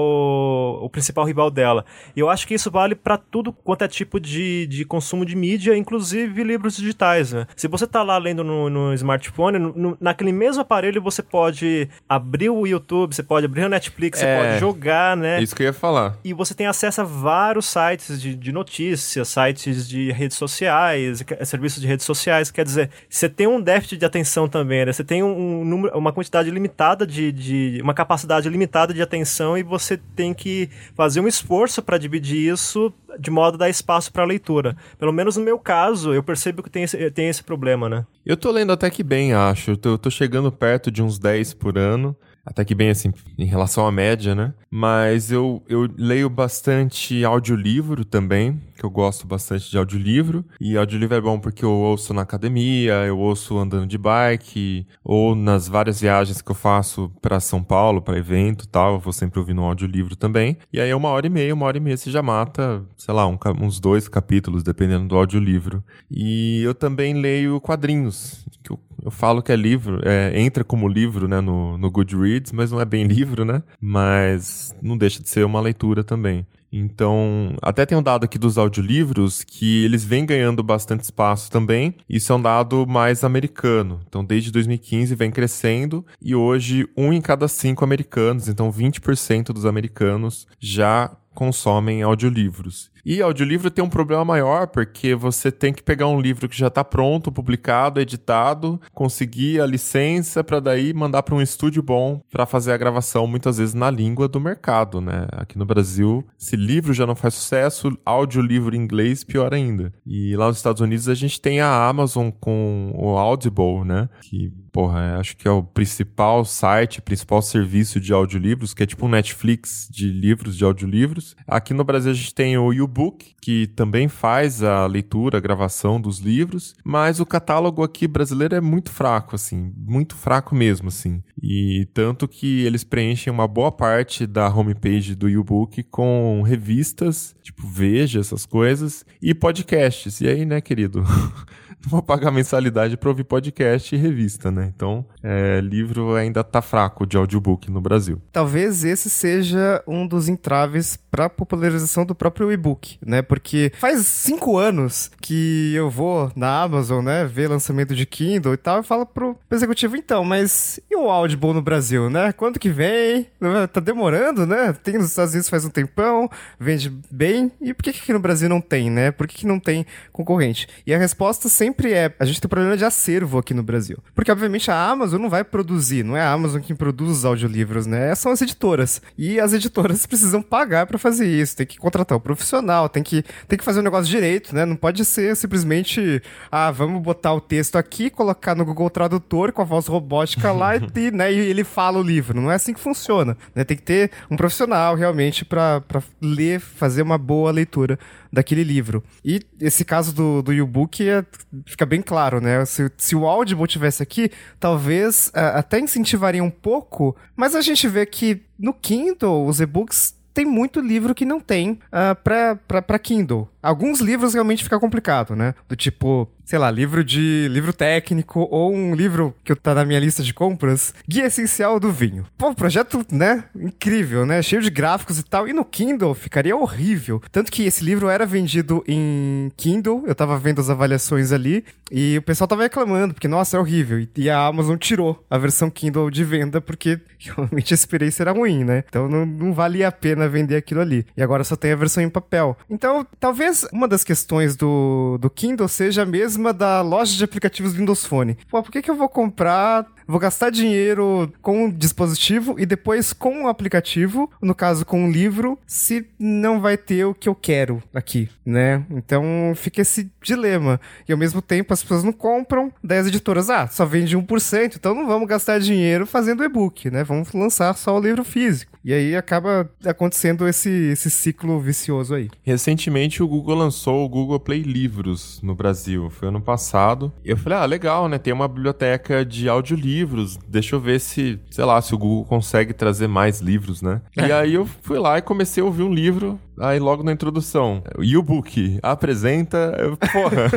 o 0.82 0.88
principal 0.88 1.26
rival 1.26 1.50
dela. 1.50 1.84
E 2.16 2.20
eu 2.20 2.30
acho 2.30 2.46
que 2.48 2.54
isso 2.54 2.70
vale 2.70 2.94
para 2.94 3.18
tudo 3.18 3.52
quanto 3.52 3.84
é 3.84 3.88
tipo 3.88 4.18
de, 4.18 4.66
de 4.66 4.84
consumo 4.86 5.26
de 5.26 5.36
mídia, 5.36 5.76
inclusive 5.76 6.42
livros 6.42 6.76
digitais, 6.76 7.32
né? 7.34 7.46
Se 7.54 7.68
você 7.68 7.86
tá 7.86 8.02
lá 8.02 8.16
lendo 8.16 8.42
no, 8.42 8.70
no 8.70 8.94
smartphone, 8.94 9.58
no, 9.58 9.96
naquele 10.00 10.32
mesmo 10.32 10.62
aparelho 10.62 11.02
você 11.02 11.22
pode 11.22 11.86
abrir 12.08 12.48
o 12.48 12.66
YouTube, 12.66 13.14
você 13.14 13.22
pode 13.22 13.44
abrir 13.44 13.64
o 13.64 13.68
Netflix, 13.68 14.18
você 14.20 14.24
É. 14.24 14.38
pode 14.48 14.60
jogar, 14.60 15.16
né? 15.16 15.42
Isso 15.42 15.54
que 15.54 15.62
eu 15.62 15.66
ia 15.66 15.72
falar. 15.72 16.16
E 16.24 16.32
você 16.32 16.54
tem 16.54 16.61
acesso 16.66 17.00
a 17.00 17.04
vários 17.04 17.66
sites 17.66 18.20
de, 18.20 18.34
de 18.34 18.52
notícias, 18.52 19.28
sites 19.28 19.88
de 19.88 20.10
redes 20.12 20.36
sociais, 20.36 21.22
que- 21.22 21.44
serviços 21.44 21.80
de 21.80 21.86
redes 21.86 22.04
sociais. 22.06 22.50
Quer 22.50 22.64
dizer, 22.64 22.90
você 23.08 23.28
tem 23.28 23.46
um 23.46 23.60
déficit 23.60 23.98
de 23.98 24.04
atenção 24.04 24.48
também, 24.48 24.84
né? 24.84 24.92
Você 24.92 25.04
tem 25.04 25.22
um, 25.22 25.64
número, 25.64 25.96
uma 25.98 26.12
quantidade 26.12 26.50
limitada 26.50 27.06
de, 27.06 27.30
de. 27.32 27.80
uma 27.82 27.94
capacidade 27.94 28.48
limitada 28.48 28.92
de 28.94 29.02
atenção 29.02 29.56
e 29.56 29.62
você 29.62 29.96
tem 30.16 30.32
que 30.34 30.68
fazer 30.94 31.20
um 31.20 31.28
esforço 31.28 31.82
para 31.82 31.98
dividir 31.98 32.52
isso 32.52 32.92
de 33.18 33.30
modo 33.30 33.54
a 33.54 33.58
dar 33.58 33.68
espaço 33.68 34.12
para 34.12 34.24
leitura. 34.24 34.76
Pelo 34.98 35.12
menos 35.12 35.36
no 35.36 35.44
meu 35.44 35.58
caso, 35.58 36.14
eu 36.14 36.22
percebo 36.22 36.62
que 36.62 36.70
tem 36.70 36.84
esse, 36.84 37.10
tem 37.10 37.28
esse 37.28 37.42
problema, 37.42 37.88
né? 37.88 38.06
Eu 38.24 38.36
tô 38.36 38.50
lendo 38.50 38.72
até 38.72 38.88
que 38.88 39.02
bem, 39.02 39.32
acho. 39.34 39.72
Eu 39.72 39.76
tô, 39.76 39.88
eu 39.90 39.98
tô 39.98 40.10
chegando 40.10 40.50
perto 40.50 40.90
de 40.90 41.02
uns 41.02 41.18
10 41.18 41.54
por 41.54 41.76
ano. 41.76 42.16
Até 42.44 42.64
que 42.64 42.74
bem, 42.74 42.90
assim, 42.90 43.12
em 43.38 43.44
relação 43.44 43.86
à 43.86 43.92
média, 43.92 44.34
né? 44.34 44.52
Mas 44.70 45.30
eu, 45.30 45.62
eu 45.68 45.88
leio 45.96 46.28
bastante 46.28 47.24
audiolivro 47.24 48.04
também, 48.04 48.60
que 48.82 48.86
eu 48.86 48.90
gosto 48.90 49.28
bastante 49.28 49.70
de 49.70 49.78
audiolivro. 49.78 50.44
E 50.60 50.76
audiolivro 50.76 51.16
é 51.16 51.20
bom 51.20 51.38
porque 51.38 51.64
eu 51.64 51.70
ouço 51.70 52.12
na 52.12 52.22
academia, 52.22 52.94
eu 53.06 53.16
ouço 53.16 53.56
andando 53.56 53.86
de 53.86 53.96
bike, 53.96 54.84
ou 55.04 55.36
nas 55.36 55.68
várias 55.68 56.00
viagens 56.00 56.42
que 56.42 56.50
eu 56.50 56.54
faço 56.54 57.12
pra 57.22 57.38
São 57.38 57.62
Paulo, 57.62 58.02
pra 58.02 58.18
evento 58.18 58.64
e 58.64 58.68
tal, 58.68 58.94
eu 58.94 58.98
vou 58.98 59.12
sempre 59.12 59.38
ouvindo 59.38 59.62
um 59.62 59.64
audiolivro 59.64 60.16
também. 60.16 60.56
E 60.72 60.80
aí 60.80 60.90
é 60.90 60.96
uma 60.96 61.10
hora 61.10 61.28
e 61.28 61.30
meia, 61.30 61.54
uma 61.54 61.66
hora 61.66 61.76
e 61.76 61.80
meia 61.80 61.96
você 61.96 62.10
já 62.10 62.22
mata, 62.22 62.84
sei 62.96 63.14
lá, 63.14 63.26
um 63.26 63.38
uns 63.60 63.78
dois 63.78 64.08
capítulos, 64.08 64.64
dependendo 64.64 65.06
do 65.06 65.16
audiolivro. 65.16 65.84
E 66.10 66.62
eu 66.62 66.74
também 66.74 67.14
leio 67.14 67.60
quadrinhos, 67.60 68.44
que 68.64 68.72
eu, 68.72 68.80
eu 69.04 69.10
falo 69.12 69.42
que 69.42 69.52
é 69.52 69.56
livro, 69.56 70.00
é, 70.04 70.40
entra 70.40 70.64
como 70.64 70.88
livro, 70.88 71.28
né, 71.28 71.40
no, 71.40 71.78
no 71.78 71.90
Goodreads, 71.90 72.50
mas 72.50 72.72
não 72.72 72.80
é 72.80 72.84
bem 72.84 73.04
livro, 73.06 73.44
né? 73.44 73.62
Mas 73.80 74.74
não 74.82 74.98
deixa 74.98 75.22
de 75.22 75.28
ser 75.28 75.44
uma 75.44 75.60
leitura 75.60 76.02
também. 76.02 76.44
Então, 76.72 77.54
até 77.60 77.84
tem 77.84 77.98
um 77.98 78.02
dado 78.02 78.24
aqui 78.24 78.38
dos 78.38 78.56
audiolivros 78.56 79.44
que 79.44 79.84
eles 79.84 80.04
vêm 80.04 80.24
ganhando 80.24 80.62
bastante 80.62 81.04
espaço 81.04 81.50
também. 81.50 81.94
Isso 82.08 82.32
é 82.32 82.36
um 82.36 82.40
dado 82.40 82.86
mais 82.86 83.22
americano. 83.22 84.00
Então, 84.08 84.24
desde 84.24 84.50
2015 84.50 85.14
vem 85.14 85.30
crescendo 85.30 86.04
e 86.20 86.34
hoje 86.34 86.88
um 86.96 87.12
em 87.12 87.20
cada 87.20 87.46
cinco 87.46 87.84
americanos, 87.84 88.48
então 88.48 88.72
20% 88.72 89.52
dos 89.52 89.66
americanos 89.66 90.46
já 90.58 91.14
consomem 91.34 92.02
audiolivros. 92.02 92.91
E 93.04 93.20
audiolivro 93.20 93.70
tem 93.70 93.84
um 93.84 93.88
problema 93.88 94.24
maior, 94.24 94.68
porque 94.68 95.14
você 95.14 95.50
tem 95.50 95.72
que 95.72 95.82
pegar 95.82 96.06
um 96.06 96.20
livro 96.20 96.48
que 96.48 96.56
já 96.56 96.68
está 96.68 96.84
pronto, 96.84 97.32
publicado, 97.32 98.00
editado, 98.00 98.80
conseguir 98.92 99.60
a 99.60 99.66
licença 99.66 100.44
para 100.44 100.60
daí 100.60 100.92
mandar 100.94 101.22
para 101.22 101.34
um 101.34 101.42
estúdio 101.42 101.82
bom 101.82 102.20
para 102.30 102.46
fazer 102.46 102.72
a 102.72 102.76
gravação, 102.76 103.26
muitas 103.26 103.58
vezes 103.58 103.74
na 103.74 103.90
língua 103.90 104.28
do 104.28 104.40
mercado, 104.40 105.00
né? 105.00 105.26
Aqui 105.32 105.58
no 105.58 105.66
Brasil, 105.66 106.24
se 106.38 106.54
livro 106.56 106.92
já 106.92 107.06
não 107.06 107.16
faz 107.16 107.34
sucesso, 107.34 107.96
audiolivro 108.04 108.74
em 108.76 108.78
inglês, 108.80 109.24
pior 109.24 109.52
ainda. 109.52 109.92
E 110.06 110.36
lá 110.36 110.46
nos 110.46 110.58
Estados 110.58 110.80
Unidos 110.80 111.08
a 111.08 111.14
gente 111.14 111.40
tem 111.40 111.60
a 111.60 111.88
Amazon 111.88 112.30
com 112.30 112.92
o 112.94 113.16
Audible, 113.18 113.84
né? 113.84 114.08
Que, 114.20 114.52
porra, 114.72 115.00
é- 115.00 115.20
acho 115.20 115.36
que 115.36 115.48
é 115.48 115.50
o 115.50 115.62
principal 115.62 116.44
site, 116.44 117.02
principal 117.02 117.42
serviço 117.42 118.00
de 118.00 118.12
audiolivros, 118.12 118.72
que 118.74 118.82
é 118.82 118.86
tipo 118.86 119.06
um 119.06 119.08
Netflix 119.08 119.88
de 119.90 120.08
livros, 120.08 120.56
de 120.56 120.64
audiolivros. 120.64 121.34
Aqui 121.46 121.74
no 121.74 121.82
Brasil 121.84 122.10
a 122.10 122.14
gente 122.14 122.34
tem 122.34 122.56
o 122.56 122.72
YouBook, 122.92 123.34
que 123.40 123.66
também 123.68 124.06
faz 124.06 124.62
a 124.62 124.86
leitura, 124.86 125.38
a 125.38 125.40
gravação 125.40 126.00
dos 126.00 126.18
livros, 126.18 126.74
mas 126.84 127.18
o 127.18 127.26
catálogo 127.26 127.82
aqui 127.82 128.06
brasileiro 128.06 128.54
é 128.54 128.60
muito 128.60 128.90
fraco, 128.90 129.34
assim, 129.34 129.72
muito 129.76 130.14
fraco 130.14 130.54
mesmo, 130.54 130.88
assim. 130.88 131.22
E 131.42 131.88
tanto 131.94 132.28
que 132.28 132.64
eles 132.64 132.84
preenchem 132.84 133.32
uma 133.32 133.48
boa 133.48 133.72
parte 133.72 134.26
da 134.26 134.48
homepage 134.48 135.14
do 135.14 135.28
YouBook 135.28 135.82
com 135.84 136.42
revistas, 136.42 137.34
tipo 137.42 137.62
Veja, 137.66 138.20
essas 138.20 138.44
coisas, 138.44 139.04
e 139.20 139.32
podcasts. 139.34 140.20
E 140.20 140.28
aí, 140.28 140.44
né, 140.44 140.60
querido? 140.60 141.02
Vou 141.86 142.02
pagar 142.02 142.30
mensalidade 142.30 142.96
pra 142.96 143.08
ouvir 143.08 143.24
podcast 143.24 143.94
e 143.94 143.98
revista, 143.98 144.50
né? 144.50 144.72
Então, 144.74 145.04
é, 145.22 145.60
livro 145.60 146.14
ainda 146.14 146.44
tá 146.44 146.62
fraco 146.62 147.06
de 147.06 147.16
audiobook 147.16 147.70
no 147.70 147.80
Brasil. 147.80 148.20
Talvez 148.32 148.84
esse 148.84 149.10
seja 149.10 149.82
um 149.86 150.06
dos 150.06 150.28
entraves 150.28 150.96
para 151.10 151.28
popularização 151.28 152.06
do 152.06 152.14
próprio 152.14 152.50
e-book, 152.52 152.98
né? 153.04 153.20
Porque 153.20 153.72
faz 153.78 154.06
cinco 154.06 154.56
anos 154.56 155.10
que 155.20 155.74
eu 155.74 155.90
vou 155.90 156.30
na 156.34 156.62
Amazon, 156.62 157.04
né, 157.04 157.24
ver 157.26 157.48
lançamento 157.48 157.94
de 157.94 158.06
Kindle 158.06 158.54
e 158.54 158.56
tal, 158.56 158.80
e 158.80 158.82
falo 158.82 159.04
pro 159.04 159.36
executivo, 159.50 159.96
então, 159.96 160.24
mas 160.24 160.80
e 160.90 160.96
o 160.96 161.10
Audible 161.10 161.52
no 161.52 161.62
Brasil, 161.62 162.08
né? 162.08 162.32
Quando 162.32 162.58
que 162.58 162.70
vem? 162.70 163.26
Tá 163.72 163.80
demorando, 163.80 164.46
né? 164.46 164.72
Tem 164.72 164.94
nos 164.94 165.08
Estados 165.08 165.32
Unidos 165.32 165.50
faz 165.50 165.64
um 165.64 165.70
tempão, 165.70 166.30
vende 166.58 166.90
bem, 167.10 167.52
e 167.60 167.74
por 167.74 167.82
que 167.82 167.92
que 167.92 168.00
aqui 168.00 168.12
no 168.12 168.20
Brasil 168.20 168.48
não 168.48 168.60
tem, 168.60 168.90
né? 168.90 169.10
Por 169.10 169.26
que 169.26 169.38
que 169.38 169.46
não 169.46 169.60
tem 169.60 169.84
concorrente? 170.12 170.68
E 170.86 170.94
a 170.94 170.98
resposta 170.98 171.48
sempre 171.48 171.71
é, 171.84 172.14
a 172.18 172.24
gente 172.24 172.40
tem 172.40 172.48
problema 172.48 172.76
de 172.76 172.84
acervo 172.84 173.38
aqui 173.38 173.52
no 173.54 173.62
Brasil. 173.62 173.98
Porque, 174.14 174.30
obviamente, 174.30 174.70
a 174.70 174.88
Amazon 174.90 175.20
não 175.20 175.28
vai 175.28 175.44
produzir, 175.44 176.04
não 176.04 176.16
é 176.16 176.20
a 176.20 176.32
Amazon 176.32 176.60
quem 176.60 176.74
produz 176.76 177.10
os 177.10 177.24
audiolivros, 177.24 177.86
né? 177.86 178.14
São 178.14 178.32
as 178.32 178.40
editoras. 178.42 179.00
E 179.16 179.38
as 179.40 179.52
editoras 179.52 180.04
precisam 180.06 180.42
pagar 180.42 180.86
pra 180.86 180.98
fazer 180.98 181.26
isso, 181.26 181.56
tem 181.56 181.66
que 181.66 181.78
contratar 181.78 182.16
o 182.16 182.20
profissional, 182.20 182.88
tem 182.88 183.02
que, 183.02 183.24
tem 183.48 183.58
que 183.58 183.64
fazer 183.64 183.80
o 183.80 183.82
negócio 183.82 184.10
direito, 184.10 184.54
né? 184.54 184.64
Não 184.64 184.76
pode 184.76 185.04
ser 185.04 185.36
simplesmente, 185.36 186.22
ah, 186.50 186.70
vamos 186.70 187.02
botar 187.02 187.34
o 187.34 187.40
texto 187.40 187.76
aqui, 187.76 188.10
colocar 188.10 188.54
no 188.54 188.64
Google 188.64 188.90
Tradutor 188.90 189.52
com 189.52 189.62
a 189.62 189.64
voz 189.64 189.86
robótica 189.86 190.52
lá 190.52 190.76
e, 190.76 190.80
né, 191.12 191.32
e 191.32 191.38
ele 191.38 191.64
fala 191.64 191.98
o 191.98 192.02
livro. 192.02 192.40
Não 192.40 192.50
é 192.50 192.54
assim 192.54 192.72
que 192.72 192.80
funciona, 192.80 193.36
né? 193.54 193.64
Tem 193.64 193.76
que 193.76 193.82
ter 193.82 194.10
um 194.30 194.36
profissional 194.36 194.94
realmente 194.94 195.44
pra 195.44 195.80
pra 195.80 196.02
ler, 196.20 196.60
fazer 196.60 197.02
uma 197.02 197.18
boa 197.18 197.50
leitura 197.50 197.98
daquele 198.32 198.64
livro. 198.64 199.02
E 199.24 199.40
esse 199.60 199.84
caso 199.84 200.14
do, 200.14 200.42
do 200.42 200.52
U-Book 200.52 201.06
é- 201.06 201.24
fica 201.66 201.86
bem 201.86 202.02
claro, 202.02 202.40
né? 202.40 202.64
Se, 202.64 202.90
se 202.96 203.14
o 203.14 203.26
Audible 203.26 203.66
tivesse 203.66 204.02
aqui, 204.02 204.30
talvez 204.58 205.30
ah, 205.34 205.58
até 205.58 205.78
incentivaria 205.78 206.42
um 206.42 206.50
pouco, 206.50 207.16
mas 207.36 207.54
a 207.54 207.60
gente 207.60 207.86
vê 207.88 208.06
que 208.06 208.42
no 208.58 208.72
Kindle 208.72 209.46
os 209.46 209.60
e-books 209.60 210.14
tem 210.32 210.44
muito 210.44 210.80
livro 210.80 211.14
que 211.14 211.24
não 211.24 211.40
tem 211.40 211.72
uh, 211.72 212.56
para 212.66 212.98
Kindle. 212.98 213.48
Alguns 213.62 214.00
livros 214.00 214.34
realmente 214.34 214.64
fica 214.64 214.78
complicado, 214.80 215.36
né? 215.36 215.54
Do 215.68 215.76
tipo, 215.76 216.28
sei 216.44 216.58
lá, 216.58 216.70
livro 216.70 217.04
de 217.04 217.48
livro 217.48 217.72
técnico 217.72 218.48
ou 218.50 218.72
um 218.72 218.94
livro 218.94 219.34
que 219.44 219.54
tá 219.54 219.74
na 219.74 219.84
minha 219.84 220.00
lista 220.00 220.22
de 220.22 220.34
compras, 220.34 220.92
Guia 221.08 221.26
Essencial 221.26 221.78
do 221.78 221.92
Vinho. 221.92 222.26
Pô, 222.36 222.52
projeto, 222.54 223.06
né? 223.10 223.44
Incrível, 223.54 224.26
né? 224.26 224.42
Cheio 224.42 224.62
de 224.62 224.70
gráficos 224.70 225.18
e 225.18 225.22
tal. 225.22 225.46
E 225.46 225.52
no 225.52 225.64
Kindle 225.64 226.14
ficaria 226.14 226.56
horrível. 226.56 227.22
Tanto 227.30 227.52
que 227.52 227.64
esse 227.64 227.84
livro 227.84 228.08
era 228.08 228.26
vendido 228.26 228.82
em 228.86 229.52
Kindle, 229.56 230.04
eu 230.06 230.14
tava 230.14 230.36
vendo 230.38 230.60
as 230.60 230.68
avaliações 230.68 231.30
ali, 231.30 231.64
e 231.90 232.16
o 232.18 232.22
pessoal 232.22 232.48
tava 232.48 232.62
reclamando, 232.62 233.14
porque, 233.14 233.28
nossa, 233.28 233.56
é 233.56 233.60
horrível. 233.60 234.06
E 234.16 234.30
a 234.30 234.46
Amazon 234.46 234.76
tirou 234.76 235.24
a 235.30 235.38
versão 235.38 235.70
Kindle 235.70 236.10
de 236.10 236.24
venda, 236.24 236.60
porque 236.60 236.98
realmente 237.20 237.72
a 237.72 237.76
experiência 237.76 238.22
era 238.22 238.32
ruim, 238.32 238.64
né? 238.64 238.82
Então 238.88 239.08
não, 239.08 239.24
não 239.26 239.52
valia 239.52 239.88
a 239.88 239.92
pena 239.92 240.28
vender 240.28 240.56
aquilo 240.56 240.80
ali. 240.80 241.06
E 241.16 241.22
agora 241.22 241.44
só 241.44 241.54
tem 241.54 241.70
a 241.70 241.76
versão 241.76 242.02
em 242.02 242.08
papel. 242.08 242.56
Então, 242.68 243.06
talvez 243.20 243.51
uma 243.72 243.88
das 243.88 244.04
questões 244.04 244.56
do, 244.56 245.18
do 245.20 245.30
Kindle 245.30 245.68
seja 245.68 246.02
a 246.02 246.06
mesma 246.06 246.52
da 246.52 246.80
loja 246.80 247.16
de 247.16 247.24
aplicativos 247.24 247.74
Windows 247.74 248.04
Phone. 248.04 248.36
Pô, 248.50 248.62
por 248.62 248.70
que, 248.70 248.82
que 248.82 248.90
eu 248.90 248.96
vou 248.96 249.08
comprar 249.08 249.86
vou 250.06 250.20
gastar 250.20 250.50
dinheiro 250.50 251.32
com 251.40 251.66
o 251.66 251.72
dispositivo 251.72 252.58
e 252.58 252.66
depois 252.66 253.12
com 253.12 253.44
o 253.44 253.48
aplicativo, 253.48 254.30
no 254.40 254.54
caso 254.54 254.84
com 254.84 255.06
o 255.06 255.10
livro, 255.10 255.58
se 255.66 256.06
não 256.18 256.60
vai 256.60 256.76
ter 256.76 257.04
o 257.04 257.14
que 257.14 257.28
eu 257.28 257.34
quero 257.34 257.82
aqui, 257.94 258.28
né? 258.44 258.84
Então 258.90 259.24
fica 259.56 259.80
esse 259.80 260.10
dilema. 260.22 260.80
E 261.08 261.12
ao 261.12 261.18
mesmo 261.18 261.40
tempo 261.40 261.72
as 261.72 261.82
pessoas 261.82 262.04
não 262.04 262.12
compram, 262.12 262.72
daí 262.82 262.98
as 262.98 263.06
editoras, 263.06 263.50
ah, 263.50 263.66
só 263.66 263.84
vende 263.84 264.16
1%, 264.16 264.76
então 264.76 264.94
não 264.94 265.06
vamos 265.06 265.28
gastar 265.28 265.58
dinheiro 265.58 266.06
fazendo 266.06 266.44
e-book, 266.44 266.90
né? 266.90 267.04
Vamos 267.04 267.32
lançar 267.32 267.74
só 267.74 267.96
o 267.96 268.00
livro 268.00 268.24
físico. 268.24 268.72
E 268.84 268.92
aí 268.92 269.16
acaba 269.16 269.70
acontecendo 269.84 270.46
esse, 270.48 270.68
esse 270.68 271.10
ciclo 271.10 271.60
vicioso 271.60 272.14
aí. 272.14 272.28
Recentemente 272.42 273.22
o 273.22 273.28
Google 273.28 273.41
lançou 273.50 274.04
o 274.04 274.08
Google 274.08 274.38
Play 274.40 274.62
Livros 274.62 275.40
no 275.42 275.54
Brasil. 275.54 276.10
Foi 276.10 276.28
ano 276.28 276.40
passado. 276.40 277.12
Eu 277.24 277.36
falei, 277.36 277.58
ah, 277.58 277.64
legal, 277.64 278.08
né? 278.08 278.18
Tem 278.18 278.32
uma 278.32 278.48
biblioteca 278.48 279.24
de 279.24 279.48
audiolivros. 279.48 280.38
Deixa 280.48 280.76
eu 280.76 280.80
ver 280.80 281.00
se, 281.00 281.40
sei 281.50 281.64
lá, 281.64 281.80
se 281.80 281.94
o 281.94 281.98
Google 281.98 282.24
consegue 282.24 282.72
trazer 282.72 283.08
mais 283.08 283.40
livros, 283.40 283.82
né? 283.82 284.00
É. 284.16 284.28
E 284.28 284.32
aí 284.32 284.54
eu 284.54 284.66
fui 284.82 284.98
lá 284.98 285.18
e 285.18 285.22
comecei 285.22 285.62
a 285.62 285.66
ouvir 285.66 285.82
um 285.82 285.92
livro 285.92 286.38
Aí 286.58 286.78
logo 286.78 287.02
na 287.02 287.12
introdução, 287.12 287.82
o 287.96 288.04
e-book 288.04 288.78
apresenta. 288.82 289.72
Porra. 290.12 290.50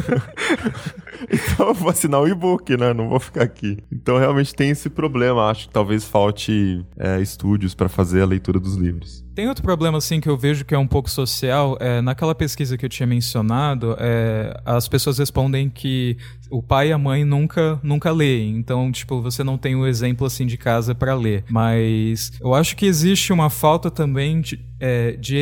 então 1.32 1.68
eu 1.68 1.74
vou 1.74 1.90
assinar 1.90 2.22
o 2.22 2.28
e-book, 2.28 2.76
né? 2.78 2.94
Não 2.94 3.10
vou 3.10 3.20
ficar 3.20 3.44
aqui. 3.44 3.78
Então 3.92 4.18
realmente 4.18 4.54
tem 4.54 4.70
esse 4.70 4.90
problema. 4.90 5.50
Acho 5.50 5.68
que 5.68 5.74
talvez 5.74 6.04
falte 6.04 6.86
é, 6.98 7.22
estúdios 7.22 7.74
para 7.74 7.90
fazer 7.90 8.22
a 8.22 8.26
leitura 8.26 8.60
dos 8.60 8.76
livros. 8.76 9.26
Tem 9.36 9.50
outro 9.50 9.64
problema, 9.64 9.98
assim, 9.98 10.22
que 10.22 10.30
eu 10.30 10.38
vejo 10.38 10.64
que 10.64 10.74
é 10.74 10.78
um 10.78 10.88
pouco 10.88 11.10
social. 11.10 11.78
É, 11.82 12.02
naquela 12.02 12.34
pesquisa 12.34 12.78
que 12.78 12.86
eu 12.86 12.90
tinha 12.90 13.06
mencionado, 13.06 13.94
é, 14.00 14.58
as 14.66 14.88
pessoas 14.88 15.18
respondem 15.18 15.70
que 15.70 16.16
o 16.50 16.64
pai 16.64 16.90
e 16.90 16.94
a 16.94 16.98
mãe 16.98 17.26
nunca, 17.26 17.78
nunca 17.84 18.12
leem. 18.12 18.56
Então, 18.56 18.90
tipo, 18.94 19.22
você 19.22 19.44
não 19.44 19.58
tem 19.58 19.76
o 19.76 19.80
um 19.80 19.88
exemplo, 19.88 20.26
assim, 20.26 20.46
de 20.46 20.58
casa 20.58 20.96
para 20.96 21.14
ler. 21.14 21.44
Mas 21.50 22.32
eu 22.40 22.54
acho 22.54 22.78
que 22.78 22.86
existe 22.86 23.34
uma 23.34 23.50
falta 23.50 23.92
também 23.92 24.40
de, 24.40 24.58
é, 24.80 25.12
de 25.14 25.36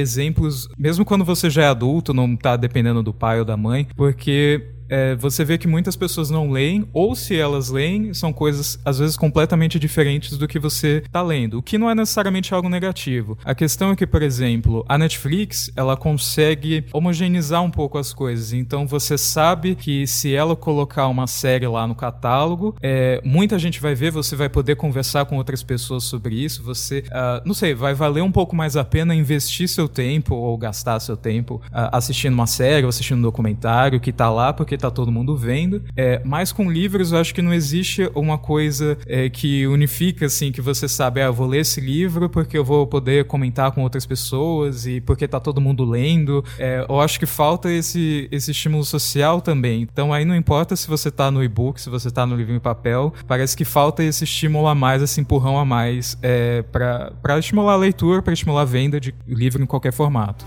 exemplos, 0.48 0.70
mesmo 0.78 1.06
quando 1.06 1.26
você 1.26 1.50
já 1.50 1.64
é 1.64 1.68
adulto, 1.68 2.14
não 2.14 2.36
tá 2.36 2.56
dependendo 2.56 3.02
do 3.02 3.14
pai 3.14 3.40
ou 3.40 3.46
da 3.46 3.58
mãe, 3.58 3.88
porque 3.96 4.73
é, 4.94 5.16
você 5.16 5.44
vê 5.44 5.58
que 5.58 5.68
muitas 5.68 5.96
pessoas 5.96 6.30
não 6.30 6.52
leem, 6.52 6.88
ou 6.94 7.16
se 7.16 7.36
elas 7.36 7.70
leem, 7.70 8.14
são 8.14 8.32
coisas 8.32 8.78
às 8.86 9.00
vezes 9.00 9.18
completamente 9.18 9.80
diferentes 9.80 10.38
do 10.38 10.48
que 10.48 10.60
você 10.60 11.02
está 11.04 11.20
lendo, 11.24 11.58
o 11.58 11.64
que 11.64 11.80
não 11.80 11.90
é 11.90 11.96
necessariamente 11.96 12.54
algo 12.54 12.70
negativo. 12.70 13.36
A 13.44 13.56
questão 13.56 13.90
é 13.90 13.96
que, 13.96 14.06
por 14.06 14.22
exemplo, 14.22 14.86
a 14.88 14.96
Netflix 14.96 15.72
ela 15.76 15.98
consegue 15.98 16.86
homogeneizar 16.94 17.64
um 17.64 17.72
pouco 17.72 17.98
as 17.98 18.14
coisas, 18.14 18.54
então 18.54 18.86
você 18.86 19.18
sabe 19.18 19.74
que 19.74 20.06
se 20.06 20.36
ela 20.36 20.56
colocar 20.56 21.08
uma 21.08 21.26
série 21.26 21.66
lá 21.66 21.88
no 21.88 21.96
catálogo, 21.96 22.76
é, 22.80 23.20
muita 23.26 23.58
gente 23.58 23.82
vai 23.82 23.96
ver, 23.96 24.12
você 24.12 24.36
vai 24.36 24.48
poder 24.48 24.76
conversar 24.76 25.26
com 25.26 25.38
outras 25.38 25.64
pessoas 25.64 26.04
sobre 26.04 26.36
isso, 26.36 26.62
você, 26.62 27.00
uh, 27.08 27.42
não 27.44 27.56
sei, 27.56 27.74
vai 27.74 27.96
valer 27.96 28.22
um 28.22 28.32
pouco 28.32 28.56
mais 28.56 28.78
a 28.78 28.84
pena 28.84 29.16
investir 29.16 29.68
seu 29.68 29.90
tempo 29.90 30.36
ou 30.36 30.56
gastar 30.56 31.00
seu 31.00 31.18
tempo 31.18 31.56
uh, 31.56 31.90
assistindo 31.92 32.34
uma 32.34 32.46
série 32.46 32.84
ou 32.84 32.90
assistindo 32.90 33.18
um 33.18 33.24
documentário 33.24 34.00
que 34.00 34.12
está 34.12 34.30
lá, 34.30 34.54
porque 34.54 34.83
tá 34.84 34.92
todo 34.92 35.12
mundo 35.12 35.36
vendo. 35.36 35.84
É, 35.96 36.22
mas 36.24 36.52
com 36.52 36.70
livros 36.70 37.12
eu 37.12 37.20
acho 37.20 37.34
que 37.34 37.42
não 37.42 37.54
existe 37.54 38.10
uma 38.16 38.38
coisa 38.38 38.98
é, 39.06 39.30
que 39.30 39.66
unifica, 39.68 40.26
assim, 40.26 40.52
que 40.52 40.62
você 40.62 40.88
sabe, 40.88 41.22
ah, 41.22 41.32
vou 41.32 41.48
ler 41.48 41.62
esse 41.62 41.80
livro 41.80 42.30
porque 42.30 42.58
eu 42.58 42.64
vou 42.64 42.86
poder 42.86 43.26
comentar 43.26 43.72
com 43.72 43.82
outras 43.82 44.06
pessoas 44.06 44.86
e 44.86 45.02
porque 45.02 45.28
tá 45.28 45.40
todo 45.40 45.62
mundo 45.62 45.86
lendo. 45.86 46.44
É, 46.58 46.86
eu 46.88 47.00
acho 47.00 47.20
que 47.20 47.26
falta 47.26 47.72
esse, 47.72 48.28
esse 48.32 48.52
estímulo 48.52 48.84
social 48.84 49.42
também. 49.42 49.82
Então 49.82 50.14
aí 50.14 50.26
não 50.26 50.36
importa 50.36 50.76
se 50.76 50.88
você 50.88 51.10
tá 51.10 51.32
no 51.32 51.44
e-book, 51.44 51.80
se 51.80 51.90
você 51.90 52.12
tá 52.12 52.26
no 52.26 52.36
livro 52.36 52.54
em 52.54 52.60
papel, 52.60 53.14
parece 53.28 53.56
que 53.56 53.66
falta 53.66 54.04
esse 54.04 54.24
estímulo 54.24 54.68
a 54.68 54.76
mais, 54.76 55.02
esse 55.02 55.20
empurrão 55.22 55.58
a 55.58 55.66
mais 55.66 56.18
é, 56.22 56.64
para 56.64 57.40
estimular 57.40 57.74
a 57.74 57.78
leitura, 57.78 58.22
para 58.22 58.34
estimular 58.34 58.62
a 58.62 58.66
venda 58.66 59.00
de 59.00 59.14
livro 59.28 59.62
em 59.62 59.66
qualquer 59.66 59.94
formato. 59.94 60.46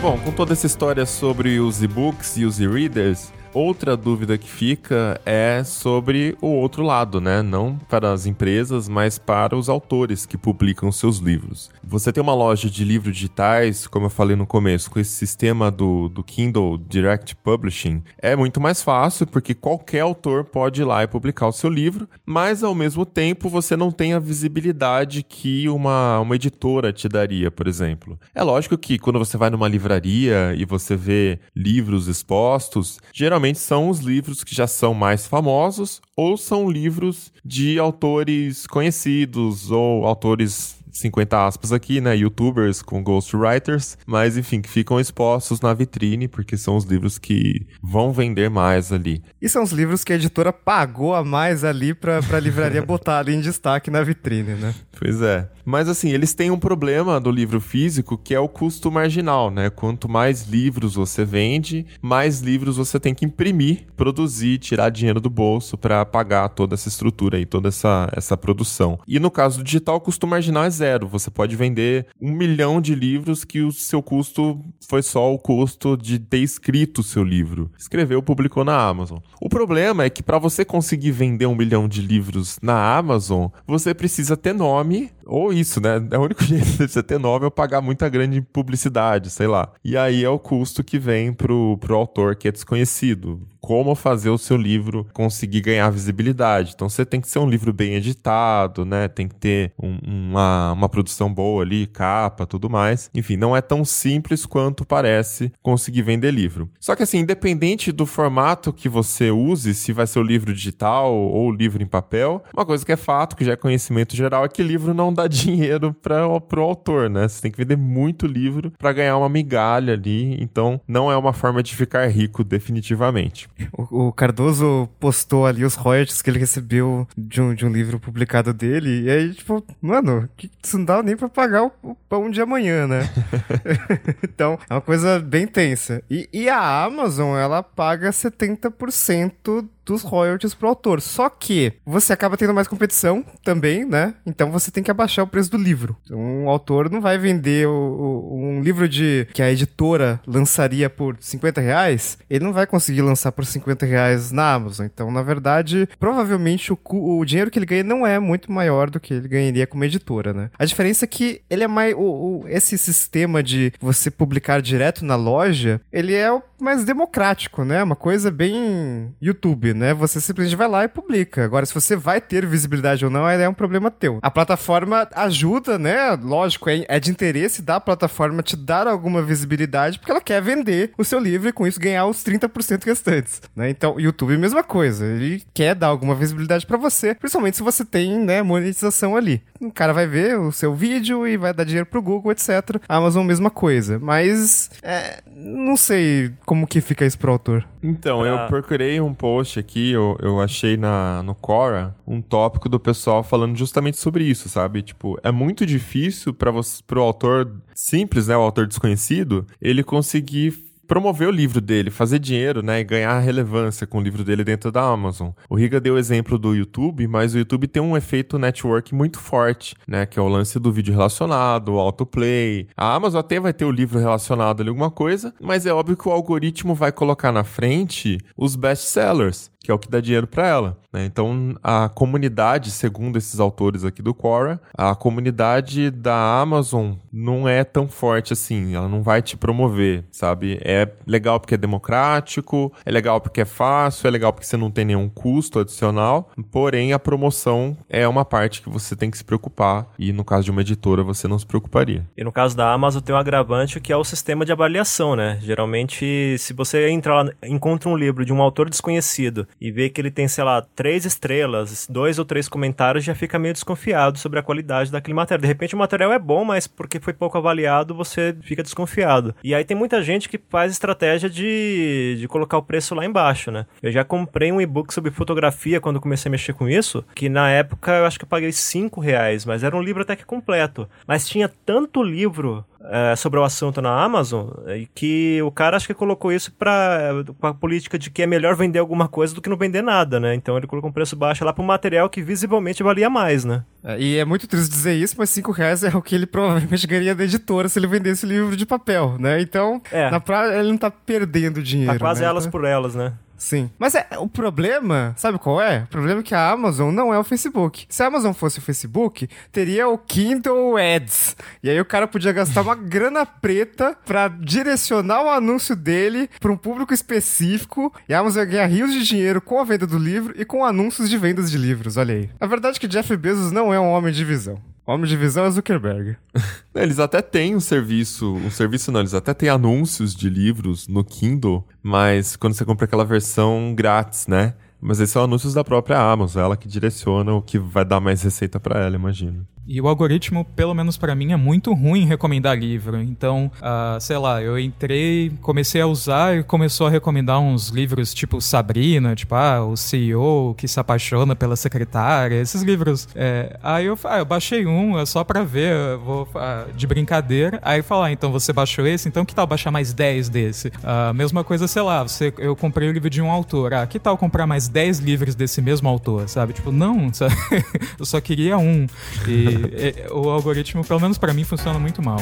Bom, 0.00 0.18
com 0.18 0.32
toda 0.32 0.54
essa 0.54 0.66
história 0.66 1.04
sobre 1.04 1.60
os 1.60 1.82
e-books 1.82 2.38
e 2.38 2.46
os 2.46 2.58
e-readers, 2.58 3.30
Outra 3.52 3.96
dúvida 3.96 4.38
que 4.38 4.48
fica 4.48 5.20
é 5.26 5.64
sobre 5.64 6.36
o 6.40 6.46
outro 6.46 6.84
lado, 6.84 7.20
né? 7.20 7.42
Não 7.42 7.76
para 7.88 8.12
as 8.12 8.24
empresas, 8.24 8.88
mas 8.88 9.18
para 9.18 9.56
os 9.56 9.68
autores 9.68 10.24
que 10.24 10.38
publicam 10.38 10.92
seus 10.92 11.18
livros. 11.18 11.68
Você 11.82 12.12
tem 12.12 12.22
uma 12.22 12.34
loja 12.34 12.70
de 12.70 12.84
livros 12.84 13.12
digitais, 13.12 13.88
como 13.88 14.06
eu 14.06 14.10
falei 14.10 14.36
no 14.36 14.46
começo, 14.46 14.88
com 14.88 15.00
esse 15.00 15.10
sistema 15.10 15.68
do, 15.68 16.08
do 16.08 16.22
Kindle 16.22 16.78
Direct 16.78 17.34
Publishing, 17.36 18.04
é 18.18 18.36
muito 18.36 18.60
mais 18.60 18.84
fácil 18.84 19.26
porque 19.26 19.52
qualquer 19.52 20.00
autor 20.00 20.44
pode 20.44 20.82
ir 20.82 20.84
lá 20.84 21.02
e 21.02 21.08
publicar 21.08 21.48
o 21.48 21.52
seu 21.52 21.68
livro, 21.68 22.08
mas 22.24 22.62
ao 22.62 22.74
mesmo 22.74 23.04
tempo 23.04 23.48
você 23.48 23.76
não 23.76 23.90
tem 23.90 24.12
a 24.12 24.20
visibilidade 24.20 25.24
que 25.24 25.68
uma, 25.68 26.20
uma 26.20 26.36
editora 26.36 26.92
te 26.92 27.08
daria, 27.08 27.50
por 27.50 27.66
exemplo. 27.66 28.16
É 28.32 28.44
lógico 28.44 28.78
que 28.78 28.96
quando 28.96 29.18
você 29.18 29.36
vai 29.36 29.50
numa 29.50 29.66
livraria 29.66 30.54
e 30.56 30.64
você 30.64 30.94
vê 30.94 31.40
livros 31.54 32.06
expostos, 32.06 33.00
geralmente 33.12 33.39
geralmente 33.40 33.58
são 33.58 33.88
os 33.88 34.00
livros 34.00 34.44
que 34.44 34.54
já 34.54 34.66
são 34.66 34.92
mais 34.92 35.26
famosos 35.26 36.02
ou 36.14 36.36
são 36.36 36.70
livros 36.70 37.32
de 37.42 37.78
autores 37.78 38.66
conhecidos 38.66 39.70
ou 39.70 40.04
autores 40.04 40.78
50 40.92 41.46
aspas 41.46 41.72
aqui, 41.72 42.00
né? 42.00 42.16
Youtubers 42.16 42.82
com 42.82 43.02
ghostwriters, 43.02 43.96
mas 44.06 44.36
enfim, 44.36 44.60
que 44.60 44.68
ficam 44.68 45.00
expostos 45.00 45.60
na 45.60 45.72
vitrine, 45.72 46.28
porque 46.28 46.56
são 46.56 46.76
os 46.76 46.84
livros 46.84 47.16
que 47.18 47.66
vão 47.82 48.12
vender 48.12 48.50
mais 48.50 48.92
ali. 48.92 49.22
E 49.40 49.48
são 49.48 49.62
os 49.62 49.72
livros 49.72 50.04
que 50.04 50.12
a 50.12 50.16
editora 50.16 50.52
pagou 50.52 51.14
a 51.14 51.24
mais 51.24 51.64
ali 51.64 51.94
pra, 51.94 52.22
pra 52.22 52.40
livraria 52.40 52.82
botar 52.84 53.20
ali 53.20 53.34
em 53.34 53.40
destaque 53.40 53.90
na 53.90 54.02
vitrine, 54.02 54.54
né? 54.54 54.74
Pois 54.98 55.22
é. 55.22 55.48
Mas 55.64 55.88
assim, 55.88 56.10
eles 56.10 56.34
têm 56.34 56.50
um 56.50 56.58
problema 56.58 57.20
do 57.20 57.30
livro 57.30 57.60
físico 57.60 58.18
que 58.18 58.34
é 58.34 58.40
o 58.40 58.48
custo 58.48 58.90
marginal, 58.90 59.50
né? 59.50 59.70
Quanto 59.70 60.08
mais 60.08 60.46
livros 60.46 60.94
você 60.94 61.24
vende, 61.24 61.86
mais 62.00 62.40
livros 62.40 62.76
você 62.76 62.98
tem 62.98 63.14
que 63.14 63.24
imprimir, 63.24 63.86
produzir, 63.96 64.58
tirar 64.58 64.90
dinheiro 64.90 65.20
do 65.20 65.30
bolso 65.30 65.76
para 65.76 66.04
pagar 66.04 66.48
toda 66.48 66.74
essa 66.74 66.88
estrutura 66.88 67.38
e 67.38 67.46
toda 67.46 67.68
essa, 67.68 68.08
essa 68.12 68.36
produção. 68.36 68.98
E 69.06 69.18
no 69.18 69.30
caso 69.30 69.58
do 69.58 69.64
digital, 69.64 69.96
o 69.96 70.00
custo 70.00 70.26
marginal 70.26 70.64
é 70.64 70.70
zero. 70.70 71.06
Você 71.08 71.30
pode 71.30 71.56
vender 71.56 72.06
um 72.20 72.32
milhão 72.32 72.80
de 72.80 72.94
livros 72.94 73.44
que 73.44 73.60
o 73.60 73.72
seu 73.72 74.02
custo 74.02 74.60
foi 74.88 75.02
só 75.02 75.32
o 75.32 75.38
custo 75.38 75.96
de 75.96 76.18
ter 76.18 76.38
escrito 76.38 77.00
o 77.00 77.04
seu 77.04 77.22
livro. 77.22 77.70
Escreveu, 77.78 78.22
publicou 78.22 78.64
na 78.64 78.76
Amazon. 78.76 79.18
O 79.40 79.48
problema 79.48 80.04
é 80.04 80.10
que 80.10 80.22
para 80.22 80.38
você 80.38 80.64
conseguir 80.64 81.12
vender 81.12 81.46
um 81.46 81.54
milhão 81.54 81.88
de 81.88 82.00
livros 82.00 82.58
na 82.62 82.96
Amazon, 82.96 83.48
você 83.66 83.94
precisa 83.94 84.36
ter 84.36 84.54
nome 84.54 85.10
ou 85.26 85.49
isso, 85.52 85.80
né? 85.80 86.06
É 86.10 86.18
o 86.18 86.22
único 86.22 86.42
jeito 86.44 86.64
de 86.64 86.88
você 86.88 87.02
ter 87.02 87.18
nome 87.18 87.46
é 87.46 87.50
pagar 87.50 87.80
muita 87.80 88.08
grande 88.08 88.40
publicidade, 88.40 89.30
sei 89.30 89.46
lá. 89.46 89.72
E 89.84 89.96
aí 89.96 90.24
é 90.24 90.28
o 90.28 90.38
custo 90.38 90.82
que 90.82 90.98
vem 90.98 91.32
pro, 91.32 91.78
pro 91.78 91.96
autor 91.96 92.36
que 92.36 92.48
é 92.48 92.52
desconhecido. 92.52 93.40
Como 93.60 93.94
fazer 93.94 94.30
o 94.30 94.38
seu 94.38 94.56
livro 94.56 95.06
conseguir 95.12 95.60
ganhar 95.60 95.90
visibilidade. 95.90 96.72
Então 96.74 96.88
você 96.88 97.04
tem 97.04 97.20
que 97.20 97.28
ser 97.28 97.38
um 97.38 97.48
livro 97.48 97.72
bem 97.72 97.94
editado, 97.94 98.84
né? 98.84 99.08
Tem 99.08 99.28
que 99.28 99.34
ter 99.34 99.72
um, 99.80 99.98
uma, 100.06 100.72
uma 100.72 100.88
produção 100.88 101.32
boa 101.32 101.62
ali, 101.62 101.86
capa, 101.86 102.46
tudo 102.46 102.70
mais. 102.70 103.10
Enfim, 103.14 103.36
não 103.36 103.56
é 103.56 103.60
tão 103.60 103.84
simples 103.84 104.46
quanto 104.46 104.84
parece 104.84 105.52
conseguir 105.62 106.02
vender 106.02 106.30
livro. 106.30 106.70
Só 106.80 106.96
que 106.96 107.02
assim, 107.02 107.18
independente 107.18 107.92
do 107.92 108.06
formato 108.06 108.72
que 108.72 108.88
você 108.88 109.30
use, 109.30 109.74
se 109.74 109.92
vai 109.92 110.06
ser 110.06 110.18
o 110.18 110.22
livro 110.22 110.52
digital 110.52 111.14
ou 111.14 111.48
o 111.48 111.52
livro 111.52 111.82
em 111.82 111.86
papel, 111.86 112.42
uma 112.52 112.64
coisa 112.64 112.84
que 112.84 112.92
é 112.92 112.96
fato, 112.96 113.36
que 113.36 113.44
já 113.44 113.52
é 113.52 113.56
conhecimento 113.56 114.16
geral, 114.16 114.44
é 114.44 114.48
que 114.48 114.62
livro 114.62 114.94
não 114.94 115.12
dá 115.12 115.26
dinheiro 115.28 115.94
para 115.94 116.28
pro 116.40 116.62
autor, 116.62 117.10
né? 117.10 117.28
Você 117.28 117.42
tem 117.42 117.50
que 117.50 117.58
vender 117.58 117.76
muito 117.76 118.26
livro 118.26 118.72
para 118.78 118.92
ganhar 118.92 119.16
uma 119.16 119.28
migalha 119.28 119.94
ali, 119.94 120.42
então 120.42 120.80
não 120.86 121.10
é 121.10 121.16
uma 121.16 121.32
forma 121.32 121.62
de 121.62 121.74
ficar 121.74 122.06
rico 122.06 122.42
definitivamente. 122.44 123.48
O, 123.72 124.08
o 124.08 124.12
Cardoso 124.12 124.88
postou 124.98 125.46
ali 125.46 125.64
os 125.64 125.74
royalties 125.74 126.22
que 126.22 126.30
ele 126.30 126.38
recebeu 126.38 127.06
de 127.16 127.40
um, 127.40 127.54
de 127.54 127.66
um 127.66 127.70
livro 127.70 127.98
publicado 127.98 128.52
dele, 128.52 129.02
e 129.02 129.10
aí, 129.10 129.34
tipo, 129.34 129.64
mano, 129.80 130.28
que, 130.36 130.50
isso 130.62 130.78
não 130.78 130.84
dá 130.84 131.02
nem 131.02 131.16
pra 131.16 131.28
pagar 131.28 131.64
o, 131.64 131.72
o 131.82 131.94
pão 132.08 132.30
de 132.30 132.40
amanhã, 132.40 132.86
né? 132.86 133.08
então, 134.22 134.58
é 134.68 134.74
uma 134.74 134.80
coisa 134.80 135.18
bem 135.18 135.46
tensa. 135.46 136.02
E, 136.10 136.28
e 136.32 136.48
a 136.48 136.84
Amazon, 136.84 137.36
ela 137.36 137.62
paga 137.62 138.10
70% 138.10 139.66
dos 139.90 140.02
royalties 140.02 140.54
pro 140.54 140.68
autor. 140.68 141.00
Só 141.00 141.28
que 141.28 141.72
você 141.84 142.12
acaba 142.12 142.36
tendo 142.36 142.54
mais 142.54 142.68
competição 142.68 143.24
também, 143.42 143.84
né? 143.84 144.14
Então 144.24 144.50
você 144.50 144.70
tem 144.70 144.82
que 144.82 144.90
abaixar 144.90 145.24
o 145.24 145.28
preço 145.28 145.50
do 145.50 145.58
livro. 145.58 145.96
Então, 146.04 146.18
um 146.18 146.48
autor 146.48 146.88
não 146.88 147.00
vai 147.00 147.18
vender 147.18 147.66
o, 147.66 147.72
o, 147.72 148.36
um 148.36 148.60
livro 148.62 148.88
de 148.88 149.26
que 149.32 149.42
a 149.42 149.50
editora 149.50 150.20
lançaria 150.26 150.88
por 150.88 151.16
50 151.18 151.60
reais, 151.60 152.18
ele 152.28 152.44
não 152.44 152.52
vai 152.52 152.66
conseguir 152.66 153.02
lançar 153.02 153.32
por 153.32 153.44
50 153.44 153.84
reais 153.84 154.30
na 154.30 154.54
Amazon. 154.54 154.86
Então, 154.86 155.10
na 155.10 155.22
verdade, 155.22 155.88
provavelmente 155.98 156.72
o, 156.72 156.78
o 156.84 157.24
dinheiro 157.24 157.50
que 157.50 157.58
ele 157.58 157.66
ganha 157.66 157.84
não 157.84 158.06
é 158.06 158.18
muito 158.18 158.52
maior 158.52 158.88
do 158.88 159.00
que 159.00 159.14
ele 159.14 159.28
ganharia 159.28 159.66
como 159.66 159.84
editora, 159.84 160.32
né? 160.32 160.50
A 160.58 160.64
diferença 160.64 161.04
é 161.04 161.08
que 161.08 161.42
ele 161.50 161.64
é 161.64 161.68
mais. 161.68 161.94
O, 161.96 162.44
esse 162.46 162.78
sistema 162.78 163.42
de 163.42 163.72
você 163.80 164.10
publicar 164.10 164.62
direto 164.62 165.04
na 165.04 165.16
loja, 165.16 165.80
ele 165.92 166.14
é 166.14 166.30
mais 166.60 166.84
democrático, 166.84 167.64
né? 167.64 167.82
Uma 167.82 167.96
coisa 167.96 168.30
bem 168.30 169.14
YouTube, 169.20 169.74
né? 169.74 169.79
Você 169.94 170.20
simplesmente 170.20 170.56
vai 170.56 170.68
lá 170.68 170.84
e 170.84 170.88
publica. 170.88 171.44
Agora, 171.44 171.64
se 171.66 171.74
você 171.74 171.96
vai 171.96 172.20
ter 172.20 172.46
visibilidade 172.46 173.04
ou 173.04 173.10
não, 173.10 173.28
é 173.28 173.48
um 173.48 173.54
problema 173.54 173.90
teu. 173.90 174.18
A 174.22 174.30
plataforma 174.30 175.08
ajuda, 175.14 175.78
né? 175.78 176.18
Lógico, 176.22 176.68
é, 176.68 176.84
é 176.88 177.00
de 177.00 177.10
interesse 177.10 177.62
da 177.62 177.80
plataforma 177.80 178.42
te 178.42 178.56
dar 178.56 178.86
alguma 178.86 179.22
visibilidade, 179.22 179.98
porque 179.98 180.10
ela 180.10 180.20
quer 180.20 180.42
vender 180.42 180.92
o 180.98 181.04
seu 181.04 181.18
livro 181.18 181.48
e 181.48 181.52
com 181.52 181.66
isso 181.66 181.80
ganhar 181.80 182.06
os 182.06 182.24
30% 182.24 182.84
restantes, 182.84 183.40
né? 183.54 183.70
Então, 183.70 183.94
o 183.94 184.00
YouTube, 184.00 184.36
mesma 184.36 184.62
coisa. 184.62 185.04
Ele 185.06 185.42
quer 185.54 185.74
dar 185.74 185.88
alguma 185.88 186.14
visibilidade 186.14 186.66
para 186.66 186.76
você, 186.76 187.14
principalmente 187.14 187.56
se 187.56 187.62
você 187.62 187.84
tem, 187.84 188.18
né, 188.18 188.42
monetização 188.42 189.16
ali. 189.16 189.42
O 189.60 189.70
cara 189.70 189.92
vai 189.92 190.06
ver 190.06 190.38
o 190.38 190.50
seu 190.50 190.74
vídeo 190.74 191.26
e 191.26 191.36
vai 191.36 191.52
dar 191.52 191.64
dinheiro 191.64 191.86
pro 191.86 192.02
Google, 192.02 192.32
etc. 192.32 192.80
A 192.88 192.96
Amazon, 192.96 193.26
mesma 193.26 193.50
coisa. 193.50 193.98
Mas, 193.98 194.70
é, 194.82 195.20
não 195.34 195.76
sei 195.76 196.32
como 196.46 196.66
que 196.66 196.80
fica 196.80 197.04
isso 197.04 197.18
pro 197.18 197.32
autor. 197.32 197.66
Então, 197.82 198.24
eu 198.24 198.46
procurei 198.46 199.00
um 199.00 199.14
post 199.14 199.58
aqui, 199.58 199.69
eu, 199.78 200.16
eu 200.20 200.40
achei 200.40 200.76
na, 200.76 201.22
no 201.22 201.34
Quora 201.34 201.94
um 202.06 202.20
tópico 202.20 202.68
do 202.68 202.80
pessoal 202.80 203.22
falando 203.22 203.56
justamente 203.56 203.96
sobre 203.96 204.24
isso, 204.24 204.48
sabe? 204.48 204.82
Tipo, 204.82 205.18
é 205.22 205.30
muito 205.30 205.64
difícil 205.64 206.34
para 206.34 206.50
pro 206.86 207.00
autor 207.00 207.50
simples, 207.74 208.26
né, 208.26 208.36
o 208.36 208.40
autor 208.40 208.66
desconhecido, 208.66 209.46
ele 209.60 209.82
conseguir 209.82 210.70
promover 210.90 211.28
o 211.28 211.30
livro 211.30 211.60
dele, 211.60 211.88
fazer 211.88 212.18
dinheiro, 212.18 212.64
né, 212.64 212.80
e 212.80 212.84
ganhar 212.84 213.16
relevância 213.20 213.86
com 213.86 213.98
o 213.98 214.00
livro 214.00 214.24
dele 214.24 214.42
dentro 214.42 214.72
da 214.72 214.82
Amazon. 214.82 215.28
O 215.48 215.54
Riga 215.54 215.80
deu 215.80 215.94
o 215.94 215.98
exemplo 215.98 216.36
do 216.36 216.52
YouTube, 216.52 217.06
mas 217.06 217.32
o 217.32 217.38
YouTube 217.38 217.68
tem 217.68 217.80
um 217.80 217.96
efeito 217.96 218.40
network 218.40 218.92
muito 218.92 219.20
forte, 219.20 219.76
né, 219.86 220.04
que 220.04 220.18
é 220.18 220.22
o 220.22 220.26
lance 220.26 220.58
do 220.58 220.72
vídeo 220.72 220.92
relacionado, 220.92 221.74
o 221.74 221.78
autoplay. 221.78 222.66
A 222.76 222.92
Amazon 222.92 223.20
até 223.20 223.38
vai 223.38 223.52
ter 223.52 223.64
o 223.64 223.70
livro 223.70 224.00
relacionado 224.00 224.62
ali 224.62 224.68
alguma 224.68 224.90
coisa, 224.90 225.32
mas 225.40 225.64
é 225.64 225.72
óbvio 225.72 225.96
que 225.96 226.08
o 226.08 226.12
algoritmo 226.12 226.74
vai 226.74 226.90
colocar 226.90 227.30
na 227.30 227.44
frente 227.44 228.18
os 228.36 228.56
best 228.56 228.88
sellers 228.88 229.48
que 229.62 229.70
é 229.70 229.74
o 229.74 229.78
que 229.78 229.90
dá 229.90 230.00
dinheiro 230.00 230.26
para 230.26 230.46
ela. 230.46 230.78
Né? 230.92 231.04
Então, 231.04 231.54
a 231.62 231.88
comunidade, 231.88 232.70
segundo 232.70 233.16
esses 233.16 233.38
autores 233.38 233.84
aqui 233.84 234.02
do 234.02 234.14
Quora, 234.14 234.60
a 234.74 234.94
comunidade 234.94 235.90
da 235.90 236.40
Amazon 236.40 236.92
não 237.12 237.48
é 237.48 237.62
tão 237.62 237.86
forte 237.86 238.32
assim, 238.32 238.74
ela 238.74 238.88
não 238.88 239.02
vai 239.02 239.22
te 239.22 239.36
promover, 239.36 240.04
sabe? 240.10 240.58
É 240.62 240.88
legal 241.06 241.38
porque 241.38 241.54
é 241.54 241.58
democrático, 241.58 242.72
é 242.84 242.90
legal 242.90 243.20
porque 243.20 243.42
é 243.42 243.44
fácil, 243.44 244.08
é 244.08 244.10
legal 244.10 244.32
porque 244.32 244.46
você 244.46 244.56
não 244.56 244.70
tem 244.70 244.84
nenhum 244.84 245.08
custo 245.08 245.60
adicional, 245.60 246.30
porém 246.50 246.92
a 246.92 246.98
promoção 246.98 247.76
é 247.88 248.08
uma 248.08 248.24
parte 248.24 248.62
que 248.62 248.70
você 248.70 248.96
tem 248.96 249.10
que 249.10 249.18
se 249.18 249.24
preocupar 249.24 249.86
e 249.98 250.12
no 250.12 250.24
caso 250.24 250.44
de 250.44 250.50
uma 250.50 250.62
editora 250.62 251.02
você 251.02 251.28
não 251.28 251.38
se 251.38 251.46
preocuparia. 251.46 252.06
E 252.16 252.24
no 252.24 252.32
caso 252.32 252.56
da 252.56 252.72
Amazon 252.72 253.02
tem 253.02 253.14
um 253.14 253.18
agravante 253.18 253.80
que 253.80 253.92
é 253.92 253.96
o 253.96 254.04
sistema 254.04 254.44
de 254.44 254.52
avaliação, 254.52 255.14
né? 255.14 255.38
Geralmente, 255.42 256.36
se 256.38 256.52
você 256.52 256.88
entra 256.88 257.22
lá, 257.22 257.30
encontra 257.44 257.88
um 257.88 257.96
livro 257.96 258.24
de 258.24 258.32
um 258.32 258.40
autor 258.40 258.70
desconhecido 258.70 259.46
e 259.60 259.70
vê 259.70 259.88
que 259.88 260.00
ele 260.00 260.10
tem, 260.10 260.28
sei 260.28 260.44
lá, 260.44 260.62
três 260.74 261.04
estrelas, 261.04 261.86
dois 261.88 262.18
ou 262.18 262.24
três 262.24 262.48
comentários, 262.48 263.04
já 263.04 263.14
fica 263.14 263.38
meio 263.38 263.54
desconfiado 263.54 264.18
sobre 264.18 264.38
a 264.38 264.42
qualidade 264.42 264.90
daquele 264.90 265.14
material. 265.14 265.40
De 265.40 265.46
repente 265.46 265.74
o 265.74 265.78
material 265.78 266.12
é 266.12 266.18
bom, 266.18 266.44
mas 266.44 266.66
porque 266.66 267.00
foi 267.00 267.12
pouco 267.12 267.38
avaliado, 267.38 267.94
você 267.94 268.36
fica 268.42 268.62
desconfiado. 268.62 269.34
E 269.42 269.54
aí 269.54 269.64
tem 269.64 269.76
muita 269.76 270.02
gente 270.02 270.28
que 270.28 270.40
faz 270.48 270.72
estratégia 270.72 271.28
de, 271.30 272.16
de 272.18 272.28
colocar 272.28 272.58
o 272.58 272.62
preço 272.62 272.94
lá 272.94 273.04
embaixo, 273.04 273.50
né? 273.50 273.66
Eu 273.82 273.92
já 273.92 274.04
comprei 274.04 274.52
um 274.52 274.60
e-book 274.60 274.92
sobre 274.92 275.10
fotografia 275.10 275.80
quando 275.80 276.00
comecei 276.00 276.28
a 276.28 276.32
mexer 276.32 276.52
com 276.52 276.68
isso, 276.68 277.04
que 277.14 277.28
na 277.28 277.50
época 277.50 277.92
eu 277.92 278.06
acho 278.06 278.18
que 278.18 278.24
eu 278.24 278.28
paguei 278.28 278.52
cinco 278.52 279.00
reais, 279.00 279.44
mas 279.44 279.62
era 279.62 279.76
um 279.76 279.82
livro 279.82 280.02
até 280.02 280.16
que 280.16 280.24
completo. 280.24 280.88
Mas 281.06 281.28
tinha 281.28 281.50
tanto 281.64 282.02
livro 282.02 282.64
é, 282.84 283.14
sobre 283.14 283.38
o 283.38 283.44
assunto 283.44 283.82
na 283.82 284.02
Amazon 284.02 284.48
e 284.68 284.86
que 284.94 285.40
o 285.42 285.50
cara 285.50 285.76
acho 285.76 285.86
que 285.86 285.94
colocou 285.94 286.32
isso 286.32 286.52
para 286.52 287.22
a 287.42 287.54
política 287.54 287.98
de 287.98 288.10
que 288.10 288.22
é 288.22 288.26
melhor 288.26 288.56
vender 288.56 288.78
alguma 288.78 289.06
coisa 289.06 289.34
do 289.34 289.42
que 289.42 289.50
não 289.50 289.56
vender 289.56 289.82
nada, 289.82 290.18
né? 290.18 290.34
Então 290.34 290.56
ele 290.56 290.66
colocou 290.66 290.88
um 290.88 290.92
preço 290.92 291.14
baixo 291.14 291.44
lá 291.44 291.52
para 291.52 291.62
um 291.62 291.66
material 291.66 292.08
que 292.08 292.22
visivelmente 292.22 292.82
valia 292.82 293.10
mais, 293.10 293.44
né? 293.44 293.64
É, 293.84 294.00
e 294.00 294.18
é 294.18 294.24
muito 294.24 294.46
triste 294.46 294.70
dizer 294.70 294.94
isso, 294.94 295.14
mas 295.18 295.30
5 295.30 295.52
reais 295.52 295.84
é 295.84 295.94
o 295.94 296.02
que 296.02 296.14
ele 296.14 296.26
provavelmente 296.26 296.86
ganharia 296.88 297.14
da 297.14 297.24
editora 297.24 297.68
se 297.68 297.78
ele 297.78 297.86
vendesse 297.86 298.24
livro 298.24 298.56
de 298.56 298.64
papel, 298.64 299.16
né? 299.18 299.40
Então, 299.40 299.80
é. 299.92 300.10
na 300.10 300.20
praia 300.20 300.58
ele 300.58 300.70
não 300.70 300.78
tá 300.78 300.90
perdendo 300.90 301.62
dinheiro. 301.62 301.92
Tá 301.92 301.98
quase 301.98 302.22
né? 302.22 302.28
elas 302.28 302.44
então... 302.44 302.52
por 302.52 302.66
elas, 302.66 302.94
né? 302.94 303.12
Sim. 303.40 303.70
Mas 303.78 303.94
é, 303.94 304.06
o 304.18 304.28
problema, 304.28 305.14
sabe 305.16 305.38
qual 305.38 305.62
é? 305.62 305.84
O 305.84 305.86
problema 305.86 306.20
é 306.20 306.22
que 306.22 306.34
a 306.34 306.50
Amazon 306.50 306.94
não 306.94 307.12
é 307.12 307.18
o 307.18 307.24
Facebook. 307.24 307.86
Se 307.88 308.02
a 308.02 308.06
Amazon 308.06 308.34
fosse 308.34 308.58
o 308.58 308.62
Facebook, 308.62 309.26
teria 309.50 309.88
o 309.88 309.96
Kindle 309.96 310.76
Ads. 310.76 311.36
E 311.62 311.70
aí 311.70 311.80
o 311.80 311.84
cara 311.84 312.06
podia 312.06 312.32
gastar 312.32 312.60
uma 312.60 312.74
grana 312.76 313.24
preta 313.24 313.96
para 314.04 314.28
direcionar 314.28 315.24
o 315.24 315.30
anúncio 315.30 315.74
dele 315.74 316.28
para 316.38 316.52
um 316.52 316.56
público 316.56 316.92
específico. 316.92 317.90
E 318.06 318.12
a 318.12 318.18
Amazon 318.18 318.42
ia 318.42 318.44
ganhar 318.44 318.66
rios 318.66 318.92
de 318.92 319.02
dinheiro 319.04 319.40
com 319.40 319.58
a 319.58 319.64
venda 319.64 319.86
do 319.86 319.98
livro 319.98 320.34
e 320.36 320.44
com 320.44 320.62
anúncios 320.62 321.08
de 321.08 321.16
vendas 321.16 321.50
de 321.50 321.56
livros. 321.56 321.96
Olha 321.96 322.14
aí. 322.14 322.30
A 322.38 322.46
verdade 322.46 322.76
é 322.76 322.80
que 322.80 322.86
Jeff 322.86 323.16
Bezos 323.16 323.50
não 323.50 323.72
é 323.72 323.80
um 323.80 323.88
homem 323.88 324.12
de 324.12 324.22
visão. 324.22 324.60
Homem 324.90 325.08
de 325.08 325.16
visão 325.16 325.44
é 325.44 325.50
Zuckerberg. 325.52 326.16
eles 326.74 326.98
até 326.98 327.22
têm 327.22 327.54
um 327.54 327.60
serviço, 327.60 328.34
um 328.34 328.50
serviço 328.50 328.90
não, 328.90 328.98
eles 328.98 329.14
até 329.14 329.32
têm 329.32 329.48
anúncios 329.48 330.12
de 330.12 330.28
livros 330.28 330.88
no 330.88 331.04
Kindle, 331.04 331.64
mas 331.80 332.34
quando 332.34 332.54
você 332.54 332.64
compra 332.64 332.86
aquela 332.86 333.04
versão 333.04 333.72
grátis, 333.72 334.26
né? 334.26 334.54
Mas 334.80 334.98
esses 334.98 335.12
são 335.12 335.22
anúncios 335.22 335.54
da 335.54 335.62
própria 335.62 335.96
Amazon, 335.96 336.42
ela 336.42 336.56
que 336.56 336.66
direciona 336.66 337.32
o 337.32 337.40
que 337.40 337.56
vai 337.56 337.84
dar 337.84 338.00
mais 338.00 338.20
receita 338.24 338.58
para 338.58 338.80
ela, 338.80 338.96
imagino. 338.96 339.46
E 339.66 339.80
o 339.80 339.88
algoritmo, 339.88 340.44
pelo 340.44 340.74
menos 340.74 340.96
para 340.96 341.14
mim, 341.14 341.32
é 341.32 341.36
muito 341.36 341.72
ruim 341.72 342.04
recomendar 342.04 342.58
livro. 342.58 343.00
Então, 343.00 343.50
uh, 343.58 344.00
sei 344.00 344.18
lá, 344.18 344.42
eu 344.42 344.58
entrei, 344.58 345.32
comecei 345.42 345.80
a 345.80 345.86
usar 345.86 346.36
e 346.36 346.42
começou 346.42 346.86
a 346.86 346.90
recomendar 346.90 347.38
uns 347.40 347.68
livros 347.68 348.12
tipo 348.12 348.40
Sabrina, 348.40 349.14
tipo, 349.14 349.34
ah, 349.34 349.64
o 349.64 349.76
CEO 349.76 350.54
que 350.56 350.66
se 350.66 350.80
apaixona 350.80 351.36
pela 351.36 351.56
secretária, 351.56 352.40
esses 352.40 352.62
livros. 352.62 353.08
É, 353.14 353.58
aí 353.62 353.86
eu, 353.86 353.98
ah, 354.04 354.18
eu 354.18 354.24
baixei 354.24 354.66
um, 354.66 354.98
é 354.98 355.06
só 355.06 355.22
pra 355.22 355.44
ver, 355.44 355.96
vou, 355.98 356.28
ah, 356.34 356.66
de 356.74 356.86
brincadeira. 356.86 357.58
Aí 357.62 357.82
falar, 357.82 358.06
ah, 358.06 358.12
então 358.12 358.32
você 358.32 358.52
baixou 358.52 358.86
esse, 358.86 359.08
então 359.08 359.24
que 359.24 359.34
tal 359.34 359.46
baixar 359.46 359.70
mais 359.70 359.92
10 359.92 360.28
desse? 360.28 360.72
Ah, 360.82 361.12
mesma 361.12 361.44
coisa, 361.44 361.68
sei 361.68 361.82
lá, 361.82 362.02
você, 362.02 362.32
eu 362.38 362.56
comprei 362.56 362.88
o 362.88 362.92
livro 362.92 363.10
de 363.10 363.22
um 363.22 363.30
autor, 363.30 363.74
ah, 363.74 363.86
que 363.86 363.98
tal 363.98 364.16
comprar 364.16 364.46
mais 364.46 364.68
10 364.68 364.98
livros 364.98 365.34
desse 365.34 365.60
mesmo 365.62 365.88
autor, 365.88 366.28
sabe? 366.28 366.52
Tipo, 366.54 366.72
não, 366.72 367.12
sabe? 367.12 367.34
eu 367.98 368.04
só 368.04 368.20
queria 368.20 368.58
um. 368.58 368.86
E 369.28 369.49
o 370.12 370.30
algoritmo, 370.30 370.84
pelo 370.84 371.00
menos 371.00 371.18
para 371.18 371.32
mim, 371.32 371.44
funciona 371.44 371.78
muito 371.78 372.02
mal. 372.02 372.20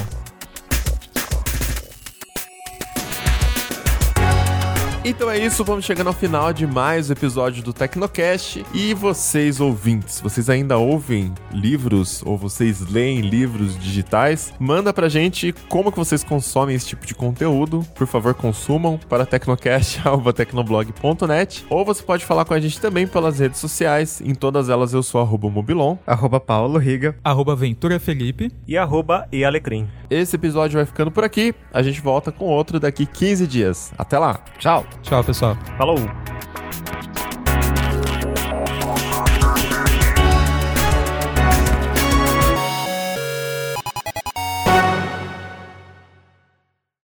Então 5.09 5.31
é 5.31 5.39
isso, 5.39 5.65
vamos 5.65 5.87
chegando 5.87 6.09
ao 6.09 6.13
final 6.13 6.53
de 6.53 6.67
mais 6.67 7.09
um 7.09 7.15
episódio 7.15 7.63
do 7.63 7.73
Tecnocast. 7.73 8.63
E 8.75 8.93
vocês, 8.93 9.59
ouvintes, 9.59 10.21
vocês 10.21 10.51
ainda 10.51 10.77
ouvem 10.77 11.33
livros 11.51 12.23
ou 12.27 12.37
vocês 12.37 12.87
leem 12.91 13.23
livros 13.23 13.79
digitais? 13.79 14.53
Manda 14.61 14.93
pra 14.93 15.09
gente 15.09 15.55
como 15.71 15.91
que 15.91 15.97
vocês 15.97 16.23
consomem 16.23 16.77
esse 16.77 16.89
tipo 16.89 17.07
de 17.07 17.15
conteúdo. 17.15 17.83
Por 17.95 18.07
favor, 18.07 18.35
consumam 18.35 19.01
para 19.09 19.25
tecnocast.tecnoblog.net 19.25 21.65
ou 21.71 21.87
você 21.87 22.03
pode 22.03 22.27
falar 22.27 22.45
com 22.45 22.53
a 22.53 22.61
gente 22.61 22.79
também 22.79 23.07
pelas 23.07 23.39
redes 23.39 23.61
sociais. 23.61 24.21
Em 24.21 24.35
todas 24.35 24.69
elas 24.69 24.93
eu 24.93 25.03
sou 25.03 25.23
arroba 25.23 25.49
mobilon, 25.49 25.97
arroba 26.07 26.39
paulo 26.39 26.79
riga, 26.79 27.17
arroba 27.25 27.57
ventura 27.57 27.99
felipe 27.99 28.53
e 28.67 28.77
arroba 28.77 29.27
ealecrim. 29.33 29.89
Esse 30.11 30.37
episódio 30.37 30.77
vai 30.77 30.85
ficando 30.85 31.11
por 31.11 31.25
aqui. 31.25 31.55
A 31.73 31.83
gente 31.83 32.03
volta 32.03 32.31
com 32.31 32.45
outro 32.45 32.79
daqui 32.79 33.07
15 33.07 33.47
dias. 33.47 33.91
Até 33.97 34.19
lá. 34.19 34.39
Tchau. 34.59 34.85
Tchau, 35.03 35.23
pessoal. 35.25 35.57
Falou! 35.77 35.97